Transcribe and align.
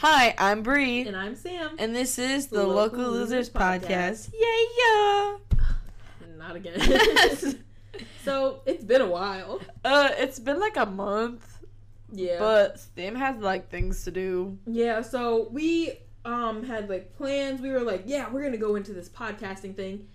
Hi, 0.00 0.34
I'm 0.38 0.62
Bree, 0.62 1.02
And 1.06 1.14
I'm 1.16 1.36
Sam. 1.36 1.76
and 1.78 1.94
this 1.94 2.18
is 2.18 2.46
the, 2.46 2.58
The 2.58 2.66
Local, 2.66 2.98
Local 3.00 3.12
Losers, 3.12 3.30
Losers 3.30 3.50
podcast. 3.50 4.30
Podcast. 4.30 5.38
Yeah, 6.22 6.36
Not 6.38 6.56
again. 6.56 6.80
so 8.24 8.62
it's 8.64 8.82
been 8.84 9.02
a 9.02 9.06
while. 9.06 9.60
uh, 9.84 10.08
it's 10.16 10.38
been 10.38 10.58
like 10.58 10.76
a 10.78 10.86
month, 10.86 11.46
Yeah. 12.12 12.38
but 12.38 12.80
Sam 12.96 13.14
has 13.14 13.36
like 13.42 13.68
things 13.70 14.04
to 14.04 14.10
do. 14.10 14.58
yeah, 14.66 15.02
so 15.02 15.48
we 15.50 15.92
um 16.24 16.64
had 16.64 16.88
like 16.88 17.14
plans. 17.16 17.60
We 17.60 17.70
were 17.70 17.80
like, 17.80 18.02
yeah, 18.06 18.30
we're 18.30 18.42
gonna 18.42 18.56
go 18.56 18.76
into 18.76 18.92
this 18.94 19.08
podcasting 19.10 19.76
thing. 19.76 20.06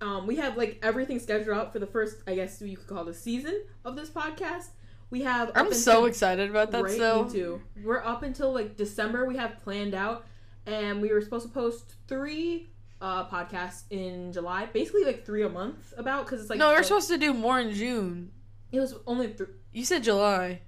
Um, 0.00 0.26
we 0.26 0.34
have 0.36 0.56
like 0.56 0.80
everything 0.82 1.20
scheduled 1.20 1.56
out 1.56 1.72
for 1.72 1.78
the 1.78 1.86
first, 1.86 2.16
I 2.26 2.34
guess 2.34 2.60
you 2.60 2.76
could 2.76 2.88
call 2.88 3.04
the 3.04 3.14
season 3.14 3.62
of 3.84 3.94
this 3.94 4.10
podcast. 4.10 4.70
We 5.12 5.20
have. 5.22 5.52
I'm 5.54 5.72
so 5.74 6.06
excited 6.06 6.48
about 6.48 6.70
that. 6.72 6.82
right, 6.84 6.96
so 6.96 7.24
me 7.26 7.30
too. 7.32 7.62
We're 7.84 8.02
up 8.02 8.22
until 8.22 8.52
like 8.52 8.76
December. 8.78 9.26
We 9.26 9.36
have 9.36 9.58
planned 9.62 9.94
out, 9.94 10.24
and 10.66 11.02
we 11.02 11.12
were 11.12 11.20
supposed 11.20 11.46
to 11.46 11.52
post 11.52 11.94
three 12.08 12.70
uh 13.00 13.28
podcasts 13.28 13.82
in 13.90 14.32
July, 14.32 14.66
basically 14.72 15.04
like 15.04 15.26
three 15.26 15.42
a 15.42 15.50
month. 15.50 15.92
About 15.98 16.24
because 16.24 16.40
it's 16.40 16.48
like 16.50 16.58
no, 16.58 16.70
we're 16.70 16.78
the- 16.78 16.84
supposed 16.84 17.08
to 17.10 17.18
do 17.18 17.34
more 17.34 17.60
in 17.60 17.72
June. 17.74 18.30
It 18.72 18.80
was 18.80 18.94
only 19.06 19.28
th- 19.28 19.50
You 19.72 19.84
said 19.84 20.02
July. 20.02 20.62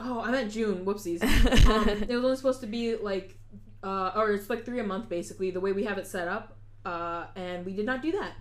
oh, 0.00 0.22
I 0.22 0.30
meant 0.30 0.50
June. 0.50 0.86
Whoopsies. 0.86 1.22
um, 1.68 1.88
it 2.08 2.08
was 2.14 2.24
only 2.24 2.36
supposed 2.38 2.62
to 2.62 2.66
be 2.66 2.96
like, 2.96 3.36
uh, 3.82 4.12
or 4.16 4.30
it's 4.32 4.48
like 4.48 4.64
three 4.64 4.80
a 4.80 4.84
month 4.84 5.10
basically. 5.10 5.50
The 5.50 5.60
way 5.60 5.72
we 5.72 5.84
have 5.84 5.98
it 5.98 6.06
set 6.06 6.26
up, 6.26 6.56
uh, 6.86 7.26
and 7.36 7.66
we 7.66 7.74
did 7.74 7.84
not 7.84 8.00
do 8.00 8.12
that. 8.12 8.32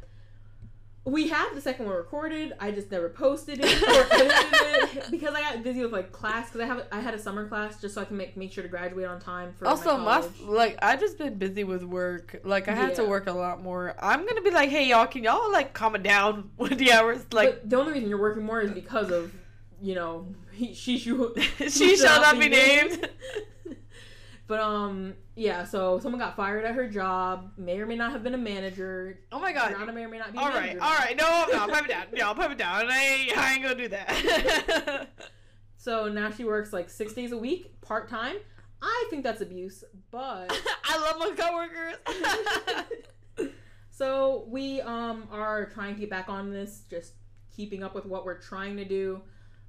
We 1.10 1.28
have 1.30 1.56
the 1.56 1.62
second 1.62 1.88
one 1.88 1.96
recorded. 1.96 2.54
I 2.60 2.70
just 2.72 2.92
never 2.92 3.10
posted 3.10 3.60
it 3.64 3.82
or 3.82 4.14
edited 4.14 4.98
it 4.98 5.08
because 5.12 5.34
I 5.34 5.42
got 5.42 5.64
busy 5.64 5.82
with 5.82 5.92
like 5.92 6.12
class. 6.12 6.52
Because 6.52 6.62
I 6.62 6.66
have 6.66 6.86
I 6.92 7.00
had 7.00 7.14
a 7.16 7.20
summer 7.20 7.48
class 7.48 7.82
just 7.82 7.96
so 7.96 8.02
I 8.02 8.06
can 8.06 8.16
make 8.16 8.38
make 8.38 8.52
sure 8.52 8.62
to 8.62 8.70
graduate 8.70 9.08
on 9.08 9.20
time 9.20 9.54
for 9.58 9.68
also, 9.68 9.98
my, 9.98 10.22
my 10.22 10.28
like 10.46 10.78
I 10.82 10.96
just 10.98 11.18
been 11.18 11.38
busy 11.38 11.64
with 11.64 11.84
work. 11.84 12.40
Like 12.44 12.68
I 12.68 12.74
had 12.74 12.96
to 12.96 13.06
work 13.06 13.28
a 13.28 13.34
lot 13.34 13.64
more. 13.64 13.96
I'm 14.00 14.28
gonna 14.28 14.42
be 14.42 14.52
like, 14.52 14.70
hey 14.70 14.88
y'all, 14.88 15.08
can 15.08 15.24
y'all 15.24 15.52
like 15.52 15.74
calm 15.74 15.96
it 15.96 16.04
down 16.04 16.52
with 16.58 16.78
the 16.78 16.92
hours? 16.92 17.26
Like 17.32 17.62
but 17.62 17.70
the 17.70 17.78
only 17.78 17.94
reason 17.94 18.10
you're 18.10 18.22
working 18.22 18.44
more 18.44 18.62
is 18.62 18.72
because 18.72 19.10
of 19.12 19.34
you 19.82 19.96
know 19.96 20.28
he, 20.52 20.74
she 20.74 20.98
should 20.98 21.42
she 21.70 21.98
shall 21.98 22.22
not 22.22 22.38
be 22.40 22.50
named. 22.50 23.10
But 24.50 24.60
um 24.60 25.14
yeah 25.36 25.64
so 25.64 26.00
someone 26.00 26.20
got 26.20 26.36
fired 26.36 26.66
at 26.66 26.74
her 26.76 26.90
job 26.90 27.52
may 27.56 27.80
or 27.80 27.86
may 27.86 27.96
not 27.96 28.12
have 28.12 28.24
been 28.24 28.34
a 28.34 28.38
manager 28.38 29.20
Oh 29.32 29.40
my 29.40 29.54
god. 29.54 29.72
Brianna 29.74 29.94
may 29.94 30.04
or 30.04 30.10
may 30.10 30.18
not 30.18 30.34
be 30.34 30.40
a 30.40 30.42
All 30.42 30.50
right, 30.50 30.78
all 30.80 30.96
right. 30.96 31.16
No, 31.16 31.46
no, 31.54 31.68
pipe 31.68 31.86
it 31.86 31.88
down. 31.90 32.08
No, 32.14 32.34
pipe 32.34 32.52
it 32.52 32.58
down. 32.58 32.90
I 32.90 32.98
ain't, 32.98 33.38
I 33.38 33.54
ain't 33.54 33.62
gonna 33.64 33.76
do 33.76 33.88
that. 33.90 35.08
so 35.78 36.10
now 36.10 36.32
she 36.32 36.44
works 36.44 36.74
like 36.74 36.90
six 36.90 37.14
days 37.14 37.32
a 37.32 37.38
week 37.38 37.80
part-time 37.82 38.36
i 38.82 39.08
think 39.10 39.24
that's 39.24 39.40
abuse 39.42 39.84
but 40.12 40.52
I 40.86 40.98
love 40.98 41.20
my 41.20 41.32
coworkers. 41.38 41.96
so 43.92 44.46
we 44.50 44.82
um 44.82 45.28
are 45.32 45.68
trying 45.68 45.94
to 45.94 46.00
get 46.00 46.10
back 46.10 46.28
on 46.28 46.52
this 46.52 46.82
just 46.90 47.14
keeping 47.56 47.84
up 47.84 47.94
with 47.94 48.06
what 48.06 48.26
we're 48.26 48.40
trying 48.40 48.78
to 48.78 48.86
do 48.86 49.22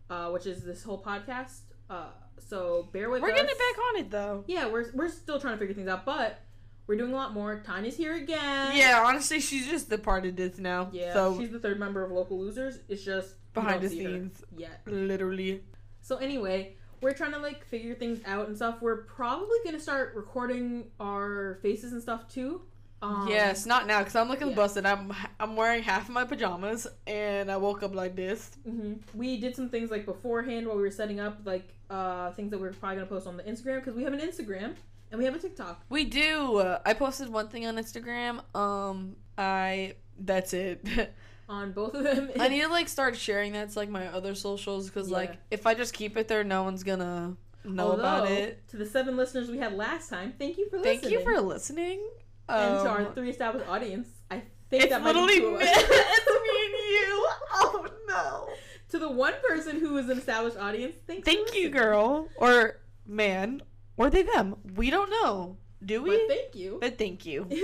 uh 0.09 0.31
which 0.31 0.47
is 0.47 0.65
this 0.65 0.83
whole 0.83 1.03
podcast 1.03 1.61
uh 1.91 2.13
so 2.49 2.89
bear 2.93 3.11
with 3.11 3.23
me. 3.23 3.29
We're 3.29 3.35
us 3.35 3.41
getting 3.41 3.57
back 3.57 3.79
on 3.89 3.97
it 4.01 4.11
though. 4.11 4.45
yeah 4.47 4.67
we're, 4.67 4.87
we're 4.95 5.09
still 5.09 5.41
trying 5.41 5.55
to 5.55 5.59
figure 5.59 5.75
things 5.75 5.89
out 5.89 6.05
but 6.05 6.41
we're 6.87 6.97
doing 6.97 7.13
a 7.13 7.17
lot 7.17 7.33
more 7.35 7.61
tanya's 7.65 7.97
here 7.97 8.17
again 8.17 8.77
Yeah, 8.77 9.05
honestly, 9.07 9.39
she's 9.41 9.67
just 9.69 9.89
the 9.91 9.99
part 9.99 10.27
of 10.27 10.35
this 10.37 10.59
now. 10.59 10.89
yeah 10.93 11.13
So 11.13 11.39
she's 11.39 11.51
the 11.51 11.61
third 11.61 11.79
member 11.79 12.05
of 12.05 12.11
local 12.11 12.39
losers 12.41 12.79
it's 12.89 13.05
just 13.05 13.35
behind 13.55 13.83
the 13.83 13.89
don't 13.89 13.97
see 13.97 14.05
her 14.05 14.11
scenes, 14.11 14.43
yet 14.57 14.81
literally. 14.87 15.63
So 16.01 16.17
anyway, 16.17 16.77
we're 17.01 17.13
trying 17.15 17.33
to 17.33 17.39
like 17.39 17.65
figure 17.65 17.95
things 17.95 18.21
out 18.27 18.49
and 18.49 18.57
stuff. 18.57 18.79
We're 18.81 19.03
probably 19.05 19.59
gonna 19.65 19.81
start 19.81 20.15
recording 20.17 20.85
our 20.99 21.59
faces 21.63 21.93
and 21.93 22.03
stuff 22.03 22.29
too. 22.29 22.63
Um, 23.03 23.29
yes, 23.29 23.65
not 23.65 23.87
now 23.87 24.01
because 24.01 24.15
I'm 24.15 24.29
looking 24.29 24.51
yeah. 24.51 24.57
busted. 24.57 24.85
I'm 24.85 25.13
I'm 25.39 25.57
wearing 25.57 25.83
half 25.83 26.09
of 26.09 26.11
my 26.11 26.25
pajamas 26.25 26.87
and 27.07 27.51
I 27.51 27.57
woke 27.57 27.83
up 27.83 27.95
like 27.95 28.15
this. 28.15 28.51
hmm 28.65 28.95
We 29.15 29.39
did 29.39 29.57
some 29.57 29.71
things 29.71 29.91
like 29.91 30.05
beforehand 30.05 30.67
while 30.67 30.77
we 30.77 30.83
were 30.83 30.91
setting 30.91 31.19
up, 31.19 31.41
like 31.45 31.69
uh, 31.89 32.31
things 32.33 32.51
that 32.51 32.61
we 32.61 32.69
are 32.69 32.73
probably 32.73 32.97
gonna 32.97 33.07
post 33.07 33.27
on 33.27 33.37
the 33.37 33.43
Instagram 33.45 33.77
because 33.77 33.95
we 33.95 34.05
have 34.05 34.13
an 34.13 34.21
Instagram 34.21 34.75
and 35.11 35.19
we 35.19 35.25
have 35.25 35.35
a 35.35 35.39
TikTok. 35.39 35.83
We 35.89 36.05
do. 36.05 36.59
Uh, 36.59 36.81
I 36.85 36.93
posted 36.95 37.31
one 37.31 37.49
thing 37.49 37.67
on 37.67 37.77
Instagram. 37.77 38.43
Um, 38.55 39.17
I 39.39 39.95
that's 40.19 40.53
it. 40.53 40.87
On 41.49 41.73
both 41.73 41.95
of 41.95 42.05
them, 42.05 42.31
I 42.39 42.47
need 42.49 42.61
to 42.61 42.69
like 42.69 42.89
start 42.89 43.17
sharing 43.17 43.55
that 43.55 43.71
to 43.71 43.79
like 43.79 43.89
my 43.89 44.07
other 44.07 44.37
socials 44.37 44.89
because 44.89 45.11
like 45.11 45.37
if 45.51 45.67
I 45.67 45.75
just 45.75 45.93
keep 45.93 46.17
it 46.17 46.29
there, 46.29 46.45
no 46.45 46.63
one's 46.63 46.85
gonna 46.85 47.37
know 47.65 47.91
about 47.93 48.31
it. 48.31 48.69
To 48.69 48.77
the 48.77 48.87
seven 48.87 49.17
listeners 49.17 49.51
we 49.51 49.59
had 49.59 49.73
last 49.73 50.11
time, 50.11 50.33
thank 50.39 50.59
you 50.59 50.71
for 50.71 50.79
listening. 50.79 51.01
Thank 51.01 51.13
you 51.13 51.25
for 51.25 51.41
listening. 51.41 52.09
And 52.51 52.85
to 52.85 52.91
our 52.91 53.07
Um, 53.07 53.15
three 53.15 53.31
established 53.31 53.69
audience. 53.69 54.09
I 54.31 54.43
think 54.71 54.85
It's 54.85 54.91
that 54.93 55.03
might 55.03 55.13
be 55.15 55.21
literally 55.21 55.41
two 55.41 55.59
me. 55.59 55.65
it's 55.65 56.27
me 56.27 56.65
and 56.65 56.75
you. 56.97 57.27
Oh 57.53 57.87
no. 58.09 58.49
to 58.91 58.99
the 58.99 59.11
one 59.11 59.35
person 59.47 59.79
who 59.81 59.97
is 59.99 60.09
an 60.09 60.19
established 60.19 60.57
audience, 60.57 60.95
thank 61.07 61.19
you. 61.19 61.25
Thank 61.25 61.55
you, 61.55 61.71
girl. 61.71 62.29
Or 62.37 62.81
man. 63.07 63.63
Or 63.97 64.11
they 64.11 64.23
them. 64.23 64.57
We 64.75 64.91
don't 64.91 65.11
know. 65.11 65.57
Do 65.85 66.03
we? 66.03 66.11
But 66.11 66.29
thank 66.29 66.55
you. 66.55 66.79
But 66.81 66.99
thank 66.99 67.25
you. 67.27 67.47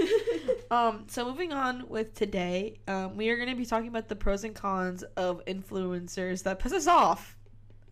Um, 0.71 1.05
so 1.09 1.25
moving 1.25 1.53
on 1.53 1.89
with 1.89 2.15
today, 2.15 2.81
um, 2.89 3.17
we 3.17 3.29
are 3.31 3.37
going 3.37 3.49
to 3.49 3.55
be 3.55 3.65
talking 3.65 3.87
about 3.87 4.09
the 4.09 4.17
pros 4.17 4.43
and 4.43 4.53
cons 4.55 5.05
of 5.17 5.45
influencers 5.45 6.43
that 6.43 6.59
piss 6.59 6.73
us 6.73 6.89
off. 6.89 7.37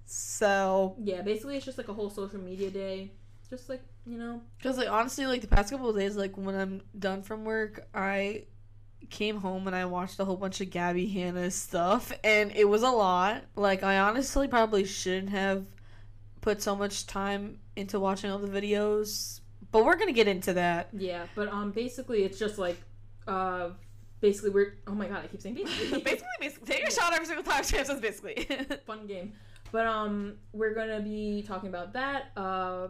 So, 0.06 0.96
Yeah, 0.98 1.22
basically 1.22 1.56
it's 1.56 1.64
just 1.64 1.78
like 1.78 1.88
a 1.88 1.92
whole 1.94 2.10
social 2.10 2.40
media 2.40 2.70
day. 2.70 3.12
Just 3.48 3.68
like, 3.68 3.82
you 4.06 4.18
know, 4.18 4.42
because 4.58 4.76
like 4.76 4.90
honestly, 4.90 5.26
like 5.26 5.40
the 5.40 5.46
past 5.48 5.70
couple 5.70 5.88
of 5.88 5.96
days, 5.96 6.16
like 6.16 6.36
when 6.36 6.54
I'm 6.54 6.82
done 6.98 7.22
from 7.22 7.44
work, 7.44 7.86
I 7.94 8.44
came 9.10 9.36
home 9.38 9.66
and 9.66 9.76
I 9.76 9.84
watched 9.84 10.18
a 10.18 10.24
whole 10.24 10.36
bunch 10.36 10.60
of 10.60 10.70
Gabby 10.70 11.06
Hanna 11.06 11.50
stuff, 11.50 12.12
and 12.22 12.52
it 12.54 12.64
was 12.64 12.82
a 12.82 12.90
lot. 12.90 13.44
Like 13.56 13.82
I 13.82 13.98
honestly 13.98 14.48
probably 14.48 14.84
shouldn't 14.84 15.30
have 15.30 15.64
put 16.40 16.62
so 16.62 16.76
much 16.76 17.06
time 17.06 17.58
into 17.76 17.98
watching 17.98 18.30
all 18.30 18.38
the 18.38 18.48
videos, 18.48 19.40
but 19.72 19.84
we're 19.84 19.96
gonna 19.96 20.12
get 20.12 20.28
into 20.28 20.52
that. 20.54 20.88
yeah, 20.92 21.26
but 21.34 21.48
um 21.48 21.70
basically 21.70 22.24
it's 22.24 22.38
just 22.38 22.58
like 22.58 22.78
uh 23.26 23.70
basically 24.20 24.50
we're 24.50 24.74
oh 24.86 24.94
my 24.94 25.06
god, 25.06 25.24
I 25.24 25.26
keep 25.28 25.40
saying 25.40 25.54
basically. 25.54 26.00
basically, 26.02 26.28
basically, 26.40 26.74
take 26.74 26.88
a 26.88 26.90
shot 26.92 27.12
every 27.14 27.26
single 27.26 27.44
time. 27.44 27.64
Sam 27.64 27.84
says 27.84 28.00
basically. 28.00 28.46
fun 28.86 29.06
game. 29.06 29.32
But 29.72 29.86
um 29.86 30.36
we're 30.52 30.74
going 30.74 30.88
to 30.88 31.00
be 31.00 31.44
talking 31.46 31.68
about 31.68 31.92
that. 31.94 32.30
Uh 32.36 32.88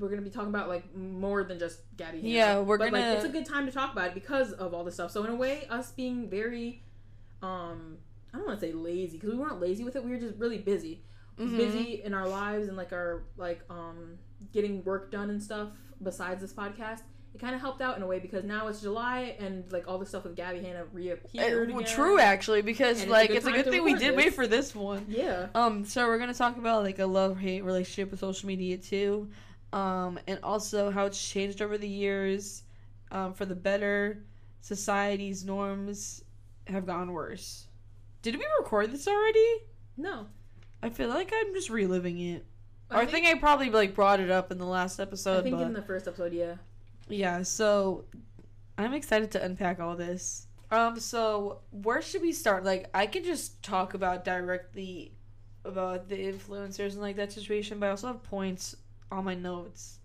we're 0.00 0.08
gonna 0.08 0.22
be 0.22 0.30
talking 0.30 0.48
about 0.48 0.68
like 0.68 0.94
more 0.96 1.44
than 1.44 1.58
just 1.58 1.80
Gabby. 1.96 2.18
Hanna. 2.22 2.28
Yeah, 2.32 2.58
we're 2.60 2.78
but, 2.78 2.90
gonna- 2.90 3.06
Like, 3.08 3.16
it's 3.18 3.24
a 3.26 3.28
good 3.28 3.44
time 3.46 3.66
to 3.66 3.72
talk 3.72 3.92
about 3.92 4.08
it 4.08 4.14
because 4.14 4.52
of 4.52 4.74
all 4.74 4.82
this 4.82 4.94
stuff. 4.94 5.10
So 5.10 5.22
in 5.24 5.30
a 5.30 5.34
way, 5.36 5.66
us 5.70 5.92
being 5.92 6.28
very, 6.28 6.82
um, 7.42 7.98
I 8.32 8.38
don't 8.38 8.46
want 8.46 8.60
to 8.60 8.66
say 8.66 8.72
lazy 8.72 9.16
because 9.18 9.30
we 9.30 9.38
weren't 9.38 9.60
lazy 9.60 9.84
with 9.84 9.96
it. 9.96 10.04
We 10.04 10.10
were 10.10 10.18
just 10.18 10.36
really 10.38 10.58
busy, 10.58 11.02
Mhm. 11.38 11.56
busy 11.56 12.02
in 12.02 12.14
our 12.14 12.28
lives 12.28 12.68
and 12.68 12.76
like 12.76 12.92
our 12.92 13.24
like 13.36 13.60
um 13.70 14.18
getting 14.52 14.82
work 14.84 15.10
done 15.10 15.30
and 15.30 15.42
stuff. 15.42 15.68
Besides 16.02 16.40
this 16.40 16.52
podcast, 16.52 17.00
it 17.34 17.38
kind 17.40 17.54
of 17.54 17.60
helped 17.60 17.80
out 17.82 17.96
in 17.96 18.02
a 18.02 18.06
way 18.06 18.18
because 18.18 18.42
now 18.44 18.68
it's 18.68 18.80
July 18.80 19.36
and 19.38 19.70
like 19.72 19.86
all 19.86 19.98
the 19.98 20.06
stuff 20.06 20.24
with 20.24 20.34
Gabby 20.34 20.60
Hanna 20.60 20.80
Uh, 20.80 20.84
reappeared. 20.92 21.70
well, 21.72 21.84
true, 21.84 22.18
actually, 22.18 22.62
because 22.62 23.00
And 23.02 23.02
it's 23.02 23.08
a 23.08 23.12
like 23.12 23.28
good 23.28 23.36
it's 23.36 23.46
a 23.46 23.52
good 23.52 23.66
thing 23.66 23.84
we 23.84 23.94
did 23.94 24.16
wait 24.16 24.32
for 24.34 24.46
this 24.46 24.74
one. 24.74 25.04
Yeah. 25.08 25.48
Um, 25.54 25.84
so 25.84 26.06
we're 26.06 26.18
gonna 26.18 26.32
talk 26.34 26.56
about 26.56 26.82
like 26.84 26.98
a 26.98 27.06
love 27.06 27.38
hate 27.38 27.62
relationship 27.64 28.10
with 28.10 28.20
social 28.20 28.46
media 28.46 28.78
too, 28.78 29.28
um, 29.72 30.18
and 30.26 30.38
also 30.42 30.90
how 30.90 31.06
it's 31.06 31.28
changed 31.28 31.62
over 31.62 31.78
the 31.78 31.88
years, 31.88 32.62
um, 33.10 33.34
for 33.34 33.44
the 33.44 33.54
better. 33.54 34.24
Society's 34.62 35.44
norms 35.44 36.22
have 36.66 36.86
gotten 36.86 37.12
worse. 37.12 37.66
Did 38.22 38.36
we 38.36 38.44
record 38.58 38.92
this 38.92 39.08
already? 39.08 39.62
No. 39.96 40.26
I 40.82 40.90
feel 40.90 41.08
like 41.08 41.32
I'm 41.34 41.54
just 41.54 41.70
reliving 41.70 42.18
it. 42.20 42.44
I 42.90 43.02
I 43.02 43.06
think 43.06 43.26
I 43.26 43.34
probably 43.34 43.70
like 43.70 43.94
brought 43.94 44.20
it 44.20 44.30
up 44.30 44.50
in 44.50 44.58
the 44.58 44.66
last 44.66 44.98
episode, 44.98 45.40
I 45.40 45.42
think 45.42 45.56
but 45.56 45.66
in 45.66 45.72
the 45.72 45.82
first 45.82 46.08
episode, 46.08 46.32
yeah. 46.32 46.56
yeah. 47.08 47.42
So 47.42 48.04
I'm 48.76 48.94
excited 48.94 49.30
to 49.32 49.42
unpack 49.42 49.80
all 49.80 49.96
this. 49.96 50.46
Um, 50.70 50.98
so 51.00 51.60
where 51.70 52.02
should 52.02 52.22
we 52.22 52.32
start? 52.32 52.64
Like, 52.64 52.88
I 52.94 53.06
could 53.06 53.24
just 53.24 53.62
talk 53.62 53.94
about 53.94 54.24
directly 54.24 55.12
about 55.64 56.08
the 56.08 56.16
influencers 56.16 56.92
and 56.92 57.00
like 57.00 57.16
that 57.16 57.32
situation, 57.32 57.78
but 57.78 57.86
I 57.86 57.90
also 57.90 58.06
have 58.08 58.22
points 58.22 58.76
on 59.10 59.24
my 59.24 59.34
notes. 59.34 59.98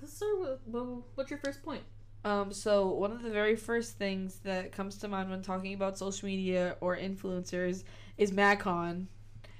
Let's 0.00 0.16
start 0.16 0.40
with 0.40 0.58
well, 0.66 1.04
what's 1.14 1.30
your 1.30 1.38
first 1.40 1.62
point? 1.62 1.82
Um, 2.24 2.52
so 2.52 2.88
one 2.88 3.12
of 3.12 3.22
the 3.22 3.30
very 3.30 3.56
first 3.56 3.96
things 3.96 4.40
that 4.44 4.72
comes 4.72 4.98
to 4.98 5.08
mind 5.08 5.30
when 5.30 5.42
talking 5.42 5.72
about 5.74 5.96
social 5.96 6.26
media 6.28 6.76
or 6.80 6.96
influencers 6.96 7.84
is 8.18 8.30
MagCon 8.30 9.06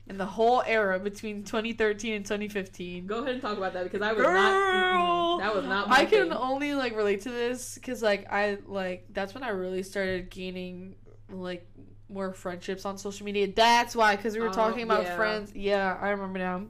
and 0.08 0.20
the 0.20 0.26
whole 0.26 0.62
era 0.66 0.98
between 0.98 1.42
2013 1.42 2.14
and 2.14 2.24
2015. 2.24 3.06
Go 3.06 3.18
ahead 3.20 3.32
and 3.34 3.40
talk 3.40 3.56
about 3.56 3.72
that 3.74 3.84
because 3.84 4.02
I 4.02 4.12
was 4.12 4.22
Girl! 4.26 4.34
not. 4.34 5.38
that 5.40 5.54
was 5.54 5.64
not 5.64 5.88
my 5.88 5.98
I 6.00 6.04
can 6.04 6.28
thing. 6.28 6.32
only 6.32 6.74
like 6.74 6.94
relate 6.96 7.22
to 7.22 7.30
this 7.30 7.76
because 7.76 8.02
like 8.02 8.30
I 8.30 8.58
like 8.66 9.06
that's 9.12 9.32
when 9.34 9.42
I 9.42 9.50
really 9.50 9.82
started 9.82 10.28
gaining 10.30 10.96
like 11.30 11.66
more 12.10 12.32
friendships 12.34 12.84
on 12.84 12.98
social 12.98 13.24
media. 13.24 13.46
That's 13.54 13.94
why 13.96 14.16
because 14.16 14.34
we 14.34 14.40
were 14.40 14.48
Oh, 14.48 14.52
talking 14.52 14.82
about 14.82 15.04
yeah. 15.04 15.16
friends. 15.16 15.52
Yeah, 15.54 15.96
I 16.00 16.10
remember 16.10 16.38
now. 16.40 16.66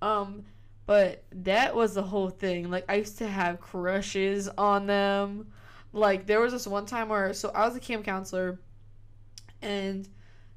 Um, 0.00 0.44
But 0.88 1.22
that 1.32 1.76
was 1.76 1.92
the 1.92 2.02
whole 2.02 2.30
thing. 2.30 2.70
Like 2.70 2.86
I 2.88 2.94
used 2.94 3.18
to 3.18 3.28
have 3.28 3.60
crushes 3.60 4.48
on 4.56 4.86
them. 4.86 5.48
Like 5.92 6.26
there 6.26 6.40
was 6.40 6.54
this 6.54 6.66
one 6.66 6.86
time 6.86 7.10
where 7.10 7.34
so 7.34 7.50
I 7.54 7.66
was 7.66 7.76
a 7.76 7.80
camp 7.80 8.06
counselor 8.06 8.58
and 9.60 10.08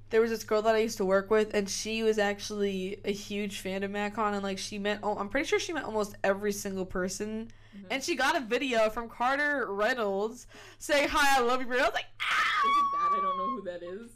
there 0.09 0.21
was 0.21 0.29
this 0.29 0.45
girl 0.45 0.61
that 0.61 0.73
I 0.73 0.77
used 0.77 0.95
to 0.99 1.05
work 1.05 1.29
with 1.29 1.53
and 1.53 1.69
she 1.69 2.01
was 2.01 2.17
actually 2.17 3.01
a 3.03 3.11
huge 3.11 3.59
fan 3.59 3.83
of 3.83 3.91
MagCon 3.91 4.31
and 4.31 4.41
like 4.41 4.57
she 4.57 4.79
met 4.79 4.99
oh, 5.03 5.17
I'm 5.17 5.27
pretty 5.27 5.47
sure 5.49 5.59
she 5.59 5.73
met 5.73 5.83
almost 5.83 6.15
every 6.23 6.53
single 6.53 6.85
person 6.85 7.51
Mhm. 7.75 7.85
and 7.91 8.01
she 8.03 8.15
got 8.15 8.37
a 8.37 8.39
video 8.39 8.89
from 8.89 9.09
Carter 9.09 9.65
Reynolds 9.69 10.47
saying 10.79 11.09
hi 11.09 11.39
I 11.39 11.41
love 11.41 11.59
you 11.59 11.67
bro. 11.67 11.77
I 11.79 11.81
was 11.81 11.93
like 11.93 12.05
ah! 12.21 12.61
Is 12.63 12.71
ah! 12.71 12.79
it 12.79 13.11
bad? 13.11 13.17
I 13.17 13.21
don't 13.21 13.37
know 13.37 13.47
who 13.47 13.63
that 13.63 13.83
is. 13.83 14.11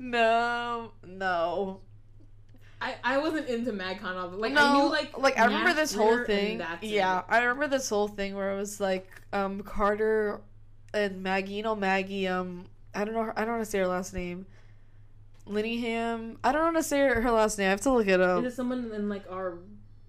No, 0.00 0.92
no. 1.06 1.80
I, 2.80 2.94
I 3.02 3.18
wasn't 3.18 3.48
into 3.48 3.72
MagCon. 3.72 4.16
all 4.16 4.28
the- 4.28 4.36
Like 4.36 4.52
no, 4.52 4.60
I 4.64 4.72
knew 4.82 4.90
like 4.90 5.16
like 5.18 5.38
I 5.38 5.44
remember 5.46 5.72
this 5.74 5.94
whole 5.94 6.24
thing. 6.24 6.58
that's 6.58 6.82
it. 6.84 6.88
Yeah, 6.88 7.22
I 7.28 7.38
remember 7.40 7.68
this 7.68 7.88
whole 7.88 8.08
thing 8.08 8.34
where 8.34 8.52
it 8.52 8.56
was 8.56 8.80
like 8.80 9.08
um 9.32 9.62
Carter 9.62 10.40
and 10.92 11.22
Maggie, 11.22 11.54
you 11.54 11.62
know 11.62 11.74
Maggie, 11.76 12.28
um 12.28 12.66
I 12.94 13.04
don't 13.04 13.14
know 13.14 13.22
her, 13.24 13.38
I 13.38 13.44
don't 13.44 13.54
want 13.54 13.64
to 13.64 13.70
say 13.70 13.78
her 13.78 13.86
last 13.86 14.12
name. 14.14 14.46
Linningham. 15.46 16.38
I 16.42 16.52
don't 16.52 16.62
want 16.64 16.76
to 16.76 16.82
say 16.82 16.98
her, 17.00 17.20
her 17.20 17.30
last 17.30 17.58
name. 17.58 17.66
I 17.68 17.70
have 17.70 17.80
to 17.82 17.92
look 17.92 18.08
it 18.08 18.20
up. 18.20 18.44
Is 18.44 18.52
it 18.52 18.56
someone 18.56 18.90
in 18.92 19.08
like 19.08 19.24
our 19.30 19.58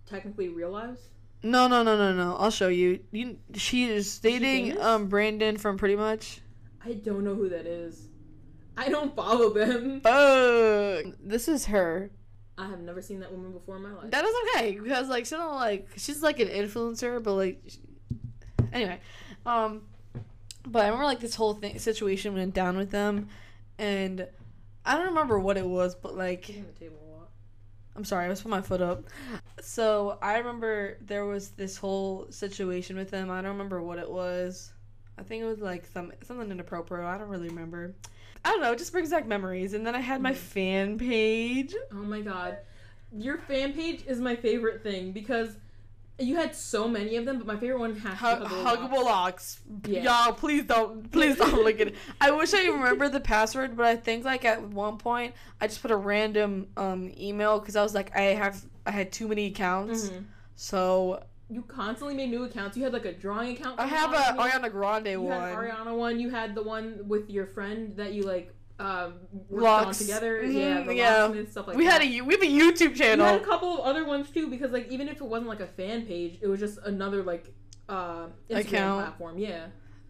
technically 0.09 0.49
real 0.49 0.71
lives? 0.71 0.99
No, 1.43 1.67
no, 1.67 1.83
no, 1.83 1.95
no, 1.95 2.13
no. 2.13 2.35
I'll 2.37 2.49
show 2.51 2.67
you. 2.69 2.99
You 3.11 3.37
she 3.55 3.85
is 3.85 4.19
dating 4.19 4.71
famous? 4.71 4.83
um 4.83 5.07
Brandon 5.07 5.57
from 5.57 5.77
Pretty 5.77 5.95
Much. 5.95 6.41
I 6.83 6.93
don't 6.93 7.23
know 7.23 7.35
who 7.35 7.49
that 7.49 7.65
is. 7.65 8.07
I 8.75 8.89
don't 8.89 9.15
follow 9.15 9.51
them. 9.53 10.01
Fuck. 10.01 11.13
This 11.23 11.47
is 11.47 11.65
her. 11.67 12.09
I 12.57 12.67
have 12.67 12.79
never 12.79 13.01
seen 13.01 13.19
that 13.19 13.31
woman 13.31 13.51
before 13.51 13.75
in 13.75 13.83
my 13.83 13.93
life. 13.93 14.09
That 14.09 14.25
is 14.25 14.33
okay 14.55 14.79
because 14.79 15.09
like 15.09 15.25
she 15.25 15.35
don't 15.35 15.55
like 15.55 15.87
she's 15.97 16.23
like 16.23 16.39
an 16.39 16.47
influencer, 16.47 17.21
but 17.21 17.33
like 17.33 17.61
sh- 17.67 17.77
anyway, 18.73 18.99
um, 19.45 19.83
but 20.65 20.81
I 20.83 20.85
remember 20.85 21.05
like 21.05 21.19
this 21.19 21.35
whole 21.35 21.53
thing 21.53 21.77
situation 21.79 22.33
went 22.33 22.53
down 22.53 22.75
with 22.77 22.89
them, 22.89 23.29
and 23.77 24.27
I 24.85 24.97
don't 24.97 25.07
remember 25.07 25.39
what 25.39 25.57
it 25.57 25.65
was, 25.67 25.93
but 25.95 26.15
like 26.15 26.45
Hitting 26.45 26.65
the 26.65 26.79
table 26.79 26.97
a 27.07 27.11
lot. 27.19 27.29
I'm 27.95 28.03
sorry, 28.05 28.25
I 28.25 28.29
was 28.29 28.41
putting 28.41 28.51
my 28.51 28.61
foot 28.61 28.81
up. 28.81 29.03
So 29.61 30.17
I 30.21 30.37
remember 30.37 30.97
there 31.01 31.25
was 31.25 31.49
this 31.49 31.77
whole 31.77 32.27
situation 32.31 32.95
with 32.95 33.11
them. 33.11 33.29
I 33.29 33.41
don't 33.41 33.51
remember 33.51 33.81
what 33.81 33.99
it 33.99 34.09
was. 34.09 34.71
I 35.17 35.23
think 35.23 35.43
it 35.43 35.47
was 35.47 35.59
like 35.59 35.85
some 35.85 36.11
something 36.23 36.49
inappropriate. 36.51 37.05
I 37.05 37.17
don't 37.17 37.29
really 37.29 37.49
remember. 37.49 37.95
I 38.45 38.49
don't 38.51 38.61
know. 38.61 38.71
It 38.71 38.77
just 38.77 38.91
brings 38.91 39.09
back 39.11 39.25
memories. 39.27 39.73
And 39.73 39.85
then 39.85 39.95
I 39.95 39.99
had 39.99 40.21
my 40.21 40.31
Mhm. 40.31 40.35
fan 40.35 40.97
page. 40.97 41.75
Oh 41.91 41.95
my 41.95 42.21
god. 42.21 42.57
Your 43.11 43.37
fan 43.37 43.73
page 43.73 44.03
is 44.07 44.19
my 44.19 44.35
favorite 44.35 44.83
thing 44.83 45.11
because 45.11 45.55
you 46.19 46.35
had 46.35 46.55
so 46.55 46.87
many 46.87 47.15
of 47.15 47.25
them, 47.25 47.37
but 47.37 47.45
my 47.45 47.55
favorite 47.57 47.79
one 47.79 47.95
has 47.97 48.11
to 48.11 48.15
Hug- 48.17 48.43
huggable 48.47 49.03
locks. 49.05 49.59
Yeah. 49.85 50.01
Y'all, 50.25 50.33
please 50.33 50.63
don't, 50.65 51.11
please 51.11 51.37
don't 51.37 51.63
look 51.63 51.79
at 51.79 51.89
it. 51.89 51.95
I 52.19 52.31
wish 52.31 52.53
I 52.53 52.65
remember 52.67 53.07
the 53.07 53.19
password, 53.19 53.77
but 53.77 53.85
I 53.85 53.95
think 53.95 54.25
like 54.25 54.43
at 54.43 54.61
one 54.61 54.97
point 54.97 55.35
I 55.61 55.67
just 55.67 55.81
put 55.81 55.91
a 55.91 55.95
random 55.95 56.67
um 56.75 57.11
email 57.19 57.59
because 57.59 57.75
I 57.75 57.83
was 57.83 57.93
like 57.93 58.15
I 58.15 58.21
have 58.33 58.63
I 58.85 58.91
had 58.91 59.11
too 59.11 59.27
many 59.27 59.45
accounts, 59.47 60.09
Mhm. 60.09 60.23
so 60.55 61.23
You 61.49 61.61
constantly 61.63 62.13
made 62.15 62.29
new 62.29 62.43
accounts. 62.43 62.75
You 62.75 62.83
had 62.83 62.91
like 62.93 63.05
a 63.05 63.13
drawing 63.13 63.55
account. 63.55 63.79
I 63.79 63.85
have 63.87 64.11
a. 64.13 64.17
Ariana 64.41 64.69
Grande 64.71 65.07
You 65.07 65.21
one. 65.21 65.39
had 65.39 65.55
Ariana 65.55 65.95
one. 65.97 66.19
You 66.19 66.29
had 66.29 66.55
the 66.55 66.63
one 66.63 66.99
with 67.07 67.29
your 67.29 67.45
friend 67.47 67.95
that 67.97 68.13
you 68.13 68.23
like 68.23 68.53
um 68.79 69.15
worked 69.49 69.65
on 69.87 69.93
together. 69.93 70.43
Mhm, 70.43 70.53
Yeah, 70.53 70.83
the 70.83 70.95
yeah. 70.95 71.23
locksmith 71.23 71.51
stuff 71.51 71.67
like 71.67 71.77
we 71.77 71.85
that. 71.85 72.01
had 72.01 72.11
a 72.11 72.21
we 72.21 72.33
have 72.33 72.43
a 72.43 72.45
YouTube 72.45 72.97
You 72.99 73.21
had 73.23 73.41
a 73.41 73.43
couple 73.45 73.73
of 73.75 73.79
other 73.85 74.03
ones 74.05 74.29
too 74.29 74.47
because 74.49 74.71
like 74.71 74.89
even 74.89 75.07
if 75.07 75.17
it 75.21 75.23
wasn't 75.25 75.47
like 75.49 75.61
a 75.61 75.67
fan 75.67 76.05
page, 76.05 76.37
it 76.41 76.47
was 76.47 76.59
just 76.59 76.79
another 76.83 77.23
like 77.23 77.53
uh 77.89 78.27
Instagram 78.49 78.59
Account. 78.59 79.05
platform. 79.05 79.37
Yeah, 79.39 79.65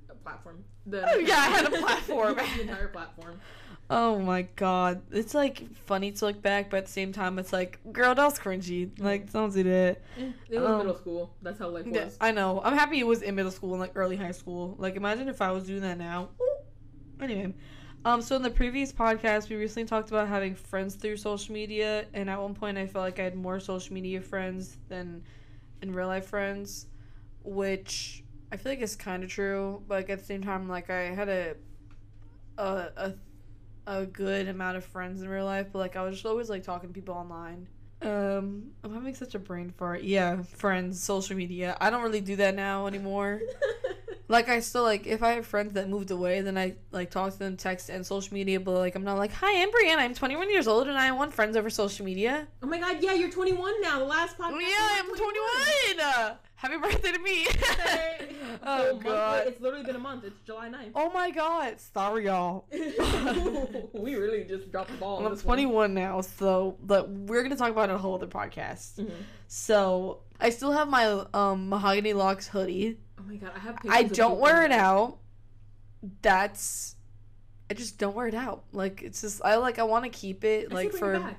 a 0.10 0.16
platform. 0.16 0.64
The, 0.88 1.06
Oh, 1.14 1.18
yeah, 1.20 1.36
I 1.36 1.46
had 1.50 1.66
a 1.68 1.78
platform. 1.78 2.36
the 2.36 2.62
entire 2.62 2.88
platform. 2.88 3.40
Oh 3.90 4.20
my 4.20 4.42
god, 4.58 5.02
it's 5.12 5.34
like 5.34 5.74
funny 5.74 6.12
to 6.12 6.26
look 6.26 6.42
back, 6.42 6.70
but 6.70 6.78
at 6.78 6.86
the 6.88 6.92
same 6.92 7.14
time, 7.14 7.40
it's 7.40 7.54
like, 7.54 7.80
girl, 7.94 8.14
that 8.14 8.24
was 8.26 8.38
cringy. 8.38 8.92
Like, 9.00 9.32
don't 9.32 9.54
do 9.54 9.64
that. 9.64 10.02
It 10.50 10.60
was 10.60 10.70
Um, 10.70 10.78
middle 10.80 10.96
school. 10.98 11.34
That's 11.42 11.58
how 11.58 11.70
life 11.70 11.86
Yeah, 11.90 12.04
was. 12.06 12.18
I 12.20 12.32
know. 12.32 12.62
I'm 12.64 12.74
happy 12.74 13.00
it 13.00 13.08
was 13.08 13.22
in 13.22 13.36
middle 13.36 13.52
school 13.52 13.72
and 13.72 13.80
like 13.80 13.94
early 13.96 14.18
high 14.18 14.32
school. 14.32 14.76
Like, 14.78 14.98
imagine 14.98 15.30
if 15.30 15.42
I 15.42 15.52
was 15.52 15.66
doing 15.68 15.82
that 15.82 15.98
now. 15.98 16.30
Ooh. 16.42 16.58
Anyway, 17.22 17.54
um, 18.04 18.22
so 18.22 18.36
in 18.36 18.42
the 18.42 18.50
previous 18.50 18.92
podcast, 18.92 19.50
we 19.50 19.56
recently 19.56 19.86
talked 19.88 20.10
about 20.10 20.28
having 20.28 20.54
friends 20.54 20.96
through 20.96 21.16
social 21.16 21.54
media, 21.54 22.06
and 22.14 22.30
at 22.30 22.42
one 22.42 22.56
point, 22.56 22.78
I 22.78 22.88
felt 22.88 23.04
like 23.04 23.20
I 23.20 23.24
had 23.24 23.36
more 23.36 23.60
social 23.62 23.94
media 23.94 24.20
friends 24.20 24.78
than 24.90 25.24
in 25.82 25.94
real 25.94 26.08
life 26.08 26.28
friends, 26.28 26.88
which 27.44 28.24
I 28.52 28.58
feel 28.58 28.74
like 28.74 28.82
is 28.82 28.98
kind 28.98 29.24
of 29.24 29.30
true. 29.30 29.82
But 29.88 29.96
like, 29.96 30.10
at 30.10 30.20
the 30.20 30.26
same 30.26 30.44
time, 30.44 30.68
like 30.68 30.90
I 30.90 31.04
had 31.16 31.30
a 31.30 31.56
a 32.58 32.90
a 32.98 33.14
a 33.88 34.06
good 34.06 34.48
amount 34.48 34.78
of 34.78 34.86
friends 34.86 35.22
in 35.24 35.30
real 35.30 35.46
life, 35.46 35.68
but 35.72 35.80
like 35.80 35.96
I 35.96 36.04
was 36.04 36.16
just 36.16 36.26
always 36.26 36.50
like 36.50 36.62
talking 36.62 36.90
to 36.90 36.94
people 36.94 37.16
online. 37.16 37.68
Um, 38.02 38.72
I'm 38.84 38.94
having 38.94 39.16
such 39.16 39.34
a 39.34 39.40
brain 39.40 39.74
fart. 39.76 40.04
Yeah, 40.04 40.44
friends, 40.44 41.02
social 41.02 41.36
media. 41.36 41.76
I 41.82 41.90
don't 41.90 42.04
really 42.04 42.22
do 42.22 42.36
that 42.36 42.54
now 42.54 42.86
anymore. 42.86 43.42
Like 44.30 44.50
I 44.50 44.60
still 44.60 44.84
like 44.84 45.08
if 45.08 45.24
I 45.24 45.32
have 45.34 45.46
friends 45.46 45.74
that 45.74 45.88
moved 45.88 46.12
away, 46.12 46.42
then 46.42 46.58
I 46.58 46.76
like 46.92 47.12
talk 47.12 47.32
to 47.32 47.40
them, 47.40 47.56
text 47.56 47.90
and 47.90 48.06
social 48.06 48.34
media. 48.34 48.60
But 48.60 48.74
like 48.74 48.96
I'm 48.96 49.04
not 49.04 49.18
like, 49.18 49.32
hi, 49.32 49.62
I'm 49.62 49.70
Brianna. 49.70 50.00
I'm 50.00 50.14
21 50.14 50.50
years 50.50 50.68
old 50.68 50.88
and 50.90 50.98
I 50.98 51.12
want 51.12 51.34
friends 51.34 51.56
over 51.56 51.70
social 51.70 52.06
media. 52.06 52.48
oh 52.62 52.68
my 52.68 52.78
god, 52.78 52.98
yeah, 53.00 53.14
you're 53.14 53.32
21 53.32 53.82
now. 53.82 54.00
The 54.00 54.06
last 54.06 54.38
podcast. 54.38 54.52
Oh 54.52 54.60
yeah, 54.60 55.00
I'm 55.00 55.16
21. 55.16 56.00
Uh, 56.02 56.36
happy 56.58 56.78
birthday 56.78 57.12
to 57.14 57.20
me. 57.20 57.48
Oh 58.64 58.78
So 58.80 58.90
a 58.90 58.94
month 58.94 59.04
god. 59.04 59.48
It's 59.48 59.62
literally 59.62 59.86
been 59.86 59.96
a 59.96 60.00
month. 60.00 60.24
It's 60.24 60.40
July 60.46 60.68
9th. 60.70 60.92
Oh 60.96 61.12
my 61.12 61.30
god. 61.30 61.80
Sorry 61.80 62.26
y'all. 62.26 62.66
we 63.94 64.16
really 64.16 64.44
just 64.44 64.72
dropped 64.72 64.90
the 64.90 64.98
ball. 64.98 65.18
on 65.18 65.26
I'm 65.26 65.32
this 65.32 65.46
one. 65.46 65.58
21 65.58 65.94
now, 65.94 66.22
so 66.22 66.76
but 66.82 67.08
we're 67.10 67.44
gonna 67.44 67.56
talk 67.56 67.70
about 67.70 67.90
it 67.90 67.92
in 67.94 67.96
a 67.98 68.00
whole 68.00 68.16
other 68.16 68.26
podcast. 68.28 68.96
Mhm. 69.00 69.12
So 69.48 70.22
I 70.40 70.50
still 70.50 70.72
have 70.72 70.90
my 70.90 71.24
um 71.34 71.70
Mahogany 71.70 72.14
LOX 72.14 72.48
hoodie. 72.48 72.98
Oh 73.20 73.24
my 73.28 73.36
god, 73.36 73.52
I 73.56 73.60
have. 73.60 73.78
I 73.88 74.04
don't 74.04 74.40
wear 74.40 74.64
it 74.66 74.72
out. 74.72 75.20
That's 76.22 76.96
I 77.70 77.74
just 77.76 78.00
don't 78.00 78.16
wear 78.16 78.28
it 78.28 78.36
out. 78.36 78.64
Like 78.72 79.04
it's 79.04 79.22
just 79.22 79.42
I 79.46 79.58
like 79.58 79.78
I 79.78 79.84
want 79.84 80.06
to 80.06 80.10
keep 80.10 80.44
it 80.44 80.70
I 80.72 80.74
like 80.74 80.92
say 80.94 81.00
bring 81.00 81.22
it 81.22 81.30
for. 81.30 81.36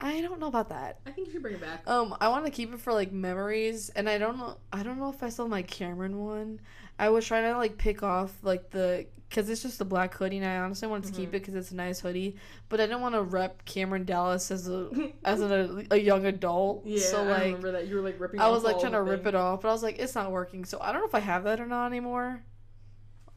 I 0.00 0.20
don't 0.20 0.38
know 0.38 0.46
about 0.46 0.68
that. 0.68 1.00
I 1.06 1.10
think 1.10 1.26
you 1.26 1.32
should 1.32 1.42
bring 1.42 1.54
it 1.54 1.60
back. 1.60 1.82
Um 1.86 2.14
I 2.20 2.28
want 2.28 2.44
to 2.44 2.50
keep 2.50 2.72
it 2.72 2.80
for 2.80 2.92
like 2.92 3.10
memories 3.12 3.88
and 3.90 4.08
I 4.08 4.18
don't 4.18 4.38
know 4.38 4.56
I 4.72 4.82
don't 4.82 4.98
know 4.98 5.10
if 5.10 5.22
I 5.22 5.28
still 5.28 5.48
my 5.48 5.62
Cameron 5.62 6.18
one. 6.24 6.60
I 6.98 7.08
was 7.10 7.26
trying 7.26 7.50
to 7.52 7.56
like 7.58 7.78
pick 7.78 8.02
off 8.02 8.32
like 8.42 8.70
the 8.70 9.06
cuz 9.30 9.48
it's 9.50 9.60
just 9.62 9.80
a 9.80 9.84
black 9.84 10.14
hoodie 10.14 10.38
and 10.38 10.46
I 10.46 10.58
honestly 10.58 10.88
wanted 10.88 11.12
to 11.12 11.18
keep 11.20 11.30
Mhm. 11.32 11.34
it 11.34 11.40
cuz 11.44 11.54
it's 11.54 11.70
a 11.72 11.76
nice 11.76 12.00
hoodie, 12.00 12.36
but 12.68 12.80
I 12.80 12.86
didn't 12.86 13.00
want 13.02 13.14
to 13.16 13.22
rep 13.22 13.64
Cameron 13.64 14.04
Dallas 14.04 14.50
as 14.50 14.68
a 14.68 14.88
as 15.24 15.40
an, 15.40 15.52
a, 15.90 15.94
a 15.94 15.98
young 15.98 16.24
adult. 16.26 16.86
yeah, 16.86 17.00
so 17.02 17.22
I 17.24 17.28
like 17.28 17.42
remember 17.46 17.72
that 17.72 17.88
you 17.88 17.96
were 17.96 18.02
like 18.02 18.18
ripping. 18.20 18.40
I 18.40 18.48
was 18.48 18.62
like 18.64 18.78
trying 18.78 18.92
to 18.92 18.98
the 18.98 19.02
rip 19.02 19.26
it 19.26 19.34
off, 19.34 19.62
but 19.62 19.68
I 19.68 19.72
was 19.72 19.82
like, 19.82 19.98
it's 19.98 20.14
not 20.14 20.30
working. 20.30 20.64
So 20.64 20.78
I 20.80 20.92
don't 20.92 21.00
know 21.02 21.08
if 21.08 21.14
I 21.14 21.20
have 21.20 21.42
that 21.44 21.60
or 21.60 21.66
not 21.66 21.86
anymore. 21.86 22.42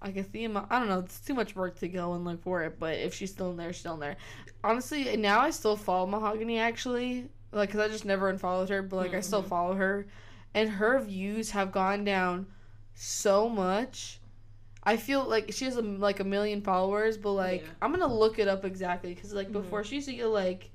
I 0.03 0.10
guess 0.10 0.27
the 0.30 0.46
amount, 0.46 0.65
I 0.72 0.80
don't 0.80 0.88
know. 0.89 0.98
It's 1.00 1.20
too 1.20 1.36
much 1.36 1.56
work 1.56 1.77
to 1.80 1.88
go 1.88 2.13
and 2.13 2.25
look 2.25 2.41
for 2.41 2.63
it. 2.63 2.80
But 2.80 2.98
if 2.98 3.13
she's 3.13 3.30
still 3.32 3.51
in 3.51 3.58
there, 3.58 3.72
she's 3.72 3.82
still 3.82 3.94
in 3.94 4.00
there. 4.00 4.18
Honestly, 4.63 5.15
now 5.18 5.39
I 5.39 5.50
still 5.50 5.75
follow 5.75 6.06
Mahogany 6.08 6.60
actually, 6.60 7.30
like 7.51 7.70
because 7.70 7.82
I 7.82 7.88
just 7.88 8.06
never 8.06 8.30
unfollowed 8.30 8.70
her, 8.70 8.82
but 8.82 8.96
like 8.98 9.13
I 9.13 9.22
still 9.22 9.44
Mhm. 9.44 9.48
follow 9.48 9.74
her, 9.75 10.06
and 10.53 10.70
her 10.70 11.00
views 11.00 11.51
have 11.51 11.72
gone 11.72 12.03
down 12.03 12.48
so 12.94 13.50
much. 13.50 14.20
I 14.84 14.98
feel 14.98 15.24
like 15.24 15.51
she 15.53 15.65
has 15.65 15.75
a, 15.77 15.82
like 15.82 16.20
a 16.20 16.24
million 16.24 16.62
followers, 16.62 17.18
but 17.18 17.32
like 17.34 17.62
Yeah. 17.62 17.68
I'm 17.82 17.91
gonna 17.91 18.13
look 18.13 18.39
it 18.39 18.48
up 18.48 18.63
exactly 18.65 19.13
because 19.13 19.34
like 19.34 19.50
Mhm. 19.50 19.53
before 19.53 19.84
she 19.84 19.96
used 19.96 20.08
to 20.08 20.13
get 20.15 20.27
like 20.27 20.70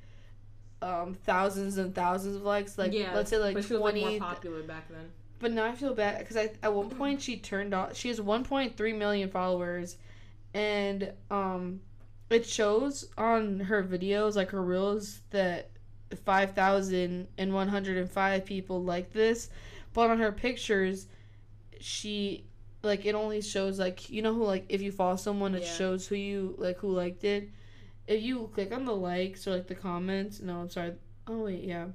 um 0.82 1.14
thousands 1.14 1.78
and 1.78 1.94
thousands 1.94 2.36
of 2.36 2.42
likes 2.42 2.76
like 2.76 2.92
yeah, 2.92 3.14
let's 3.14 3.30
say 3.30 3.38
like 3.38 3.54
but 3.54 3.64
she 3.64 3.72
was 3.72 3.80
like 3.82 3.94
20 3.94 4.20
more 4.20 4.28
popular 4.30 4.62
back 4.62 4.88
then. 4.90 5.10
but 5.38 5.50
now 5.52 5.64
I 5.64 5.72
feel 5.72 5.94
bad 5.94 6.18
because 6.18 6.36
I 6.36 6.50
at 6.62 6.72
one 6.74 6.90
point 6.90 7.22
she 7.22 7.38
turned 7.38 7.72
off. 7.74 7.96
She 7.96 8.08
has 8.08 8.20
1.3 8.20 8.92
million 8.92 9.30
followers, 9.30 9.96
and 10.54 11.12
um, 11.30 11.80
it 12.30 12.46
shows 12.46 13.08
on 13.16 13.60
her 13.60 13.82
videos 13.84 14.34
like 14.36 14.50
her 14.50 14.62
reels 14.62 15.20
that 15.30 15.70
5,105 16.24 18.44
people 18.44 18.82
like 18.82 19.12
this, 19.12 19.48
but 19.92 20.10
on 20.10 20.18
her 20.18 20.32
pictures, 20.32 21.06
she 21.80 22.44
like 22.82 23.04
it 23.06 23.14
only 23.14 23.40
shows 23.40 23.78
like 23.78 24.08
you 24.10 24.22
know 24.22 24.34
who 24.34 24.44
like 24.44 24.64
if 24.68 24.80
you 24.80 24.92
follow 24.92 25.16
someone 25.16 25.54
it 25.54 25.62
Yeah. 25.62 25.72
shows 25.72 26.06
who 26.06 26.14
you 26.14 26.54
like 26.58 26.78
who 26.78 26.92
liked 26.92 27.24
it. 27.24 27.48
If 28.06 28.22
you 28.22 28.50
click 28.54 28.72
on 28.72 28.84
the 28.84 28.94
likes 28.94 29.46
or 29.46 29.52
like 29.52 29.66
the 29.66 29.74
comments, 29.74 30.40
no, 30.40 30.60
I'm 30.60 30.70
sorry. 30.70 30.92
Oh 31.26 31.44
wait, 31.44 31.64
yeah, 31.64 31.86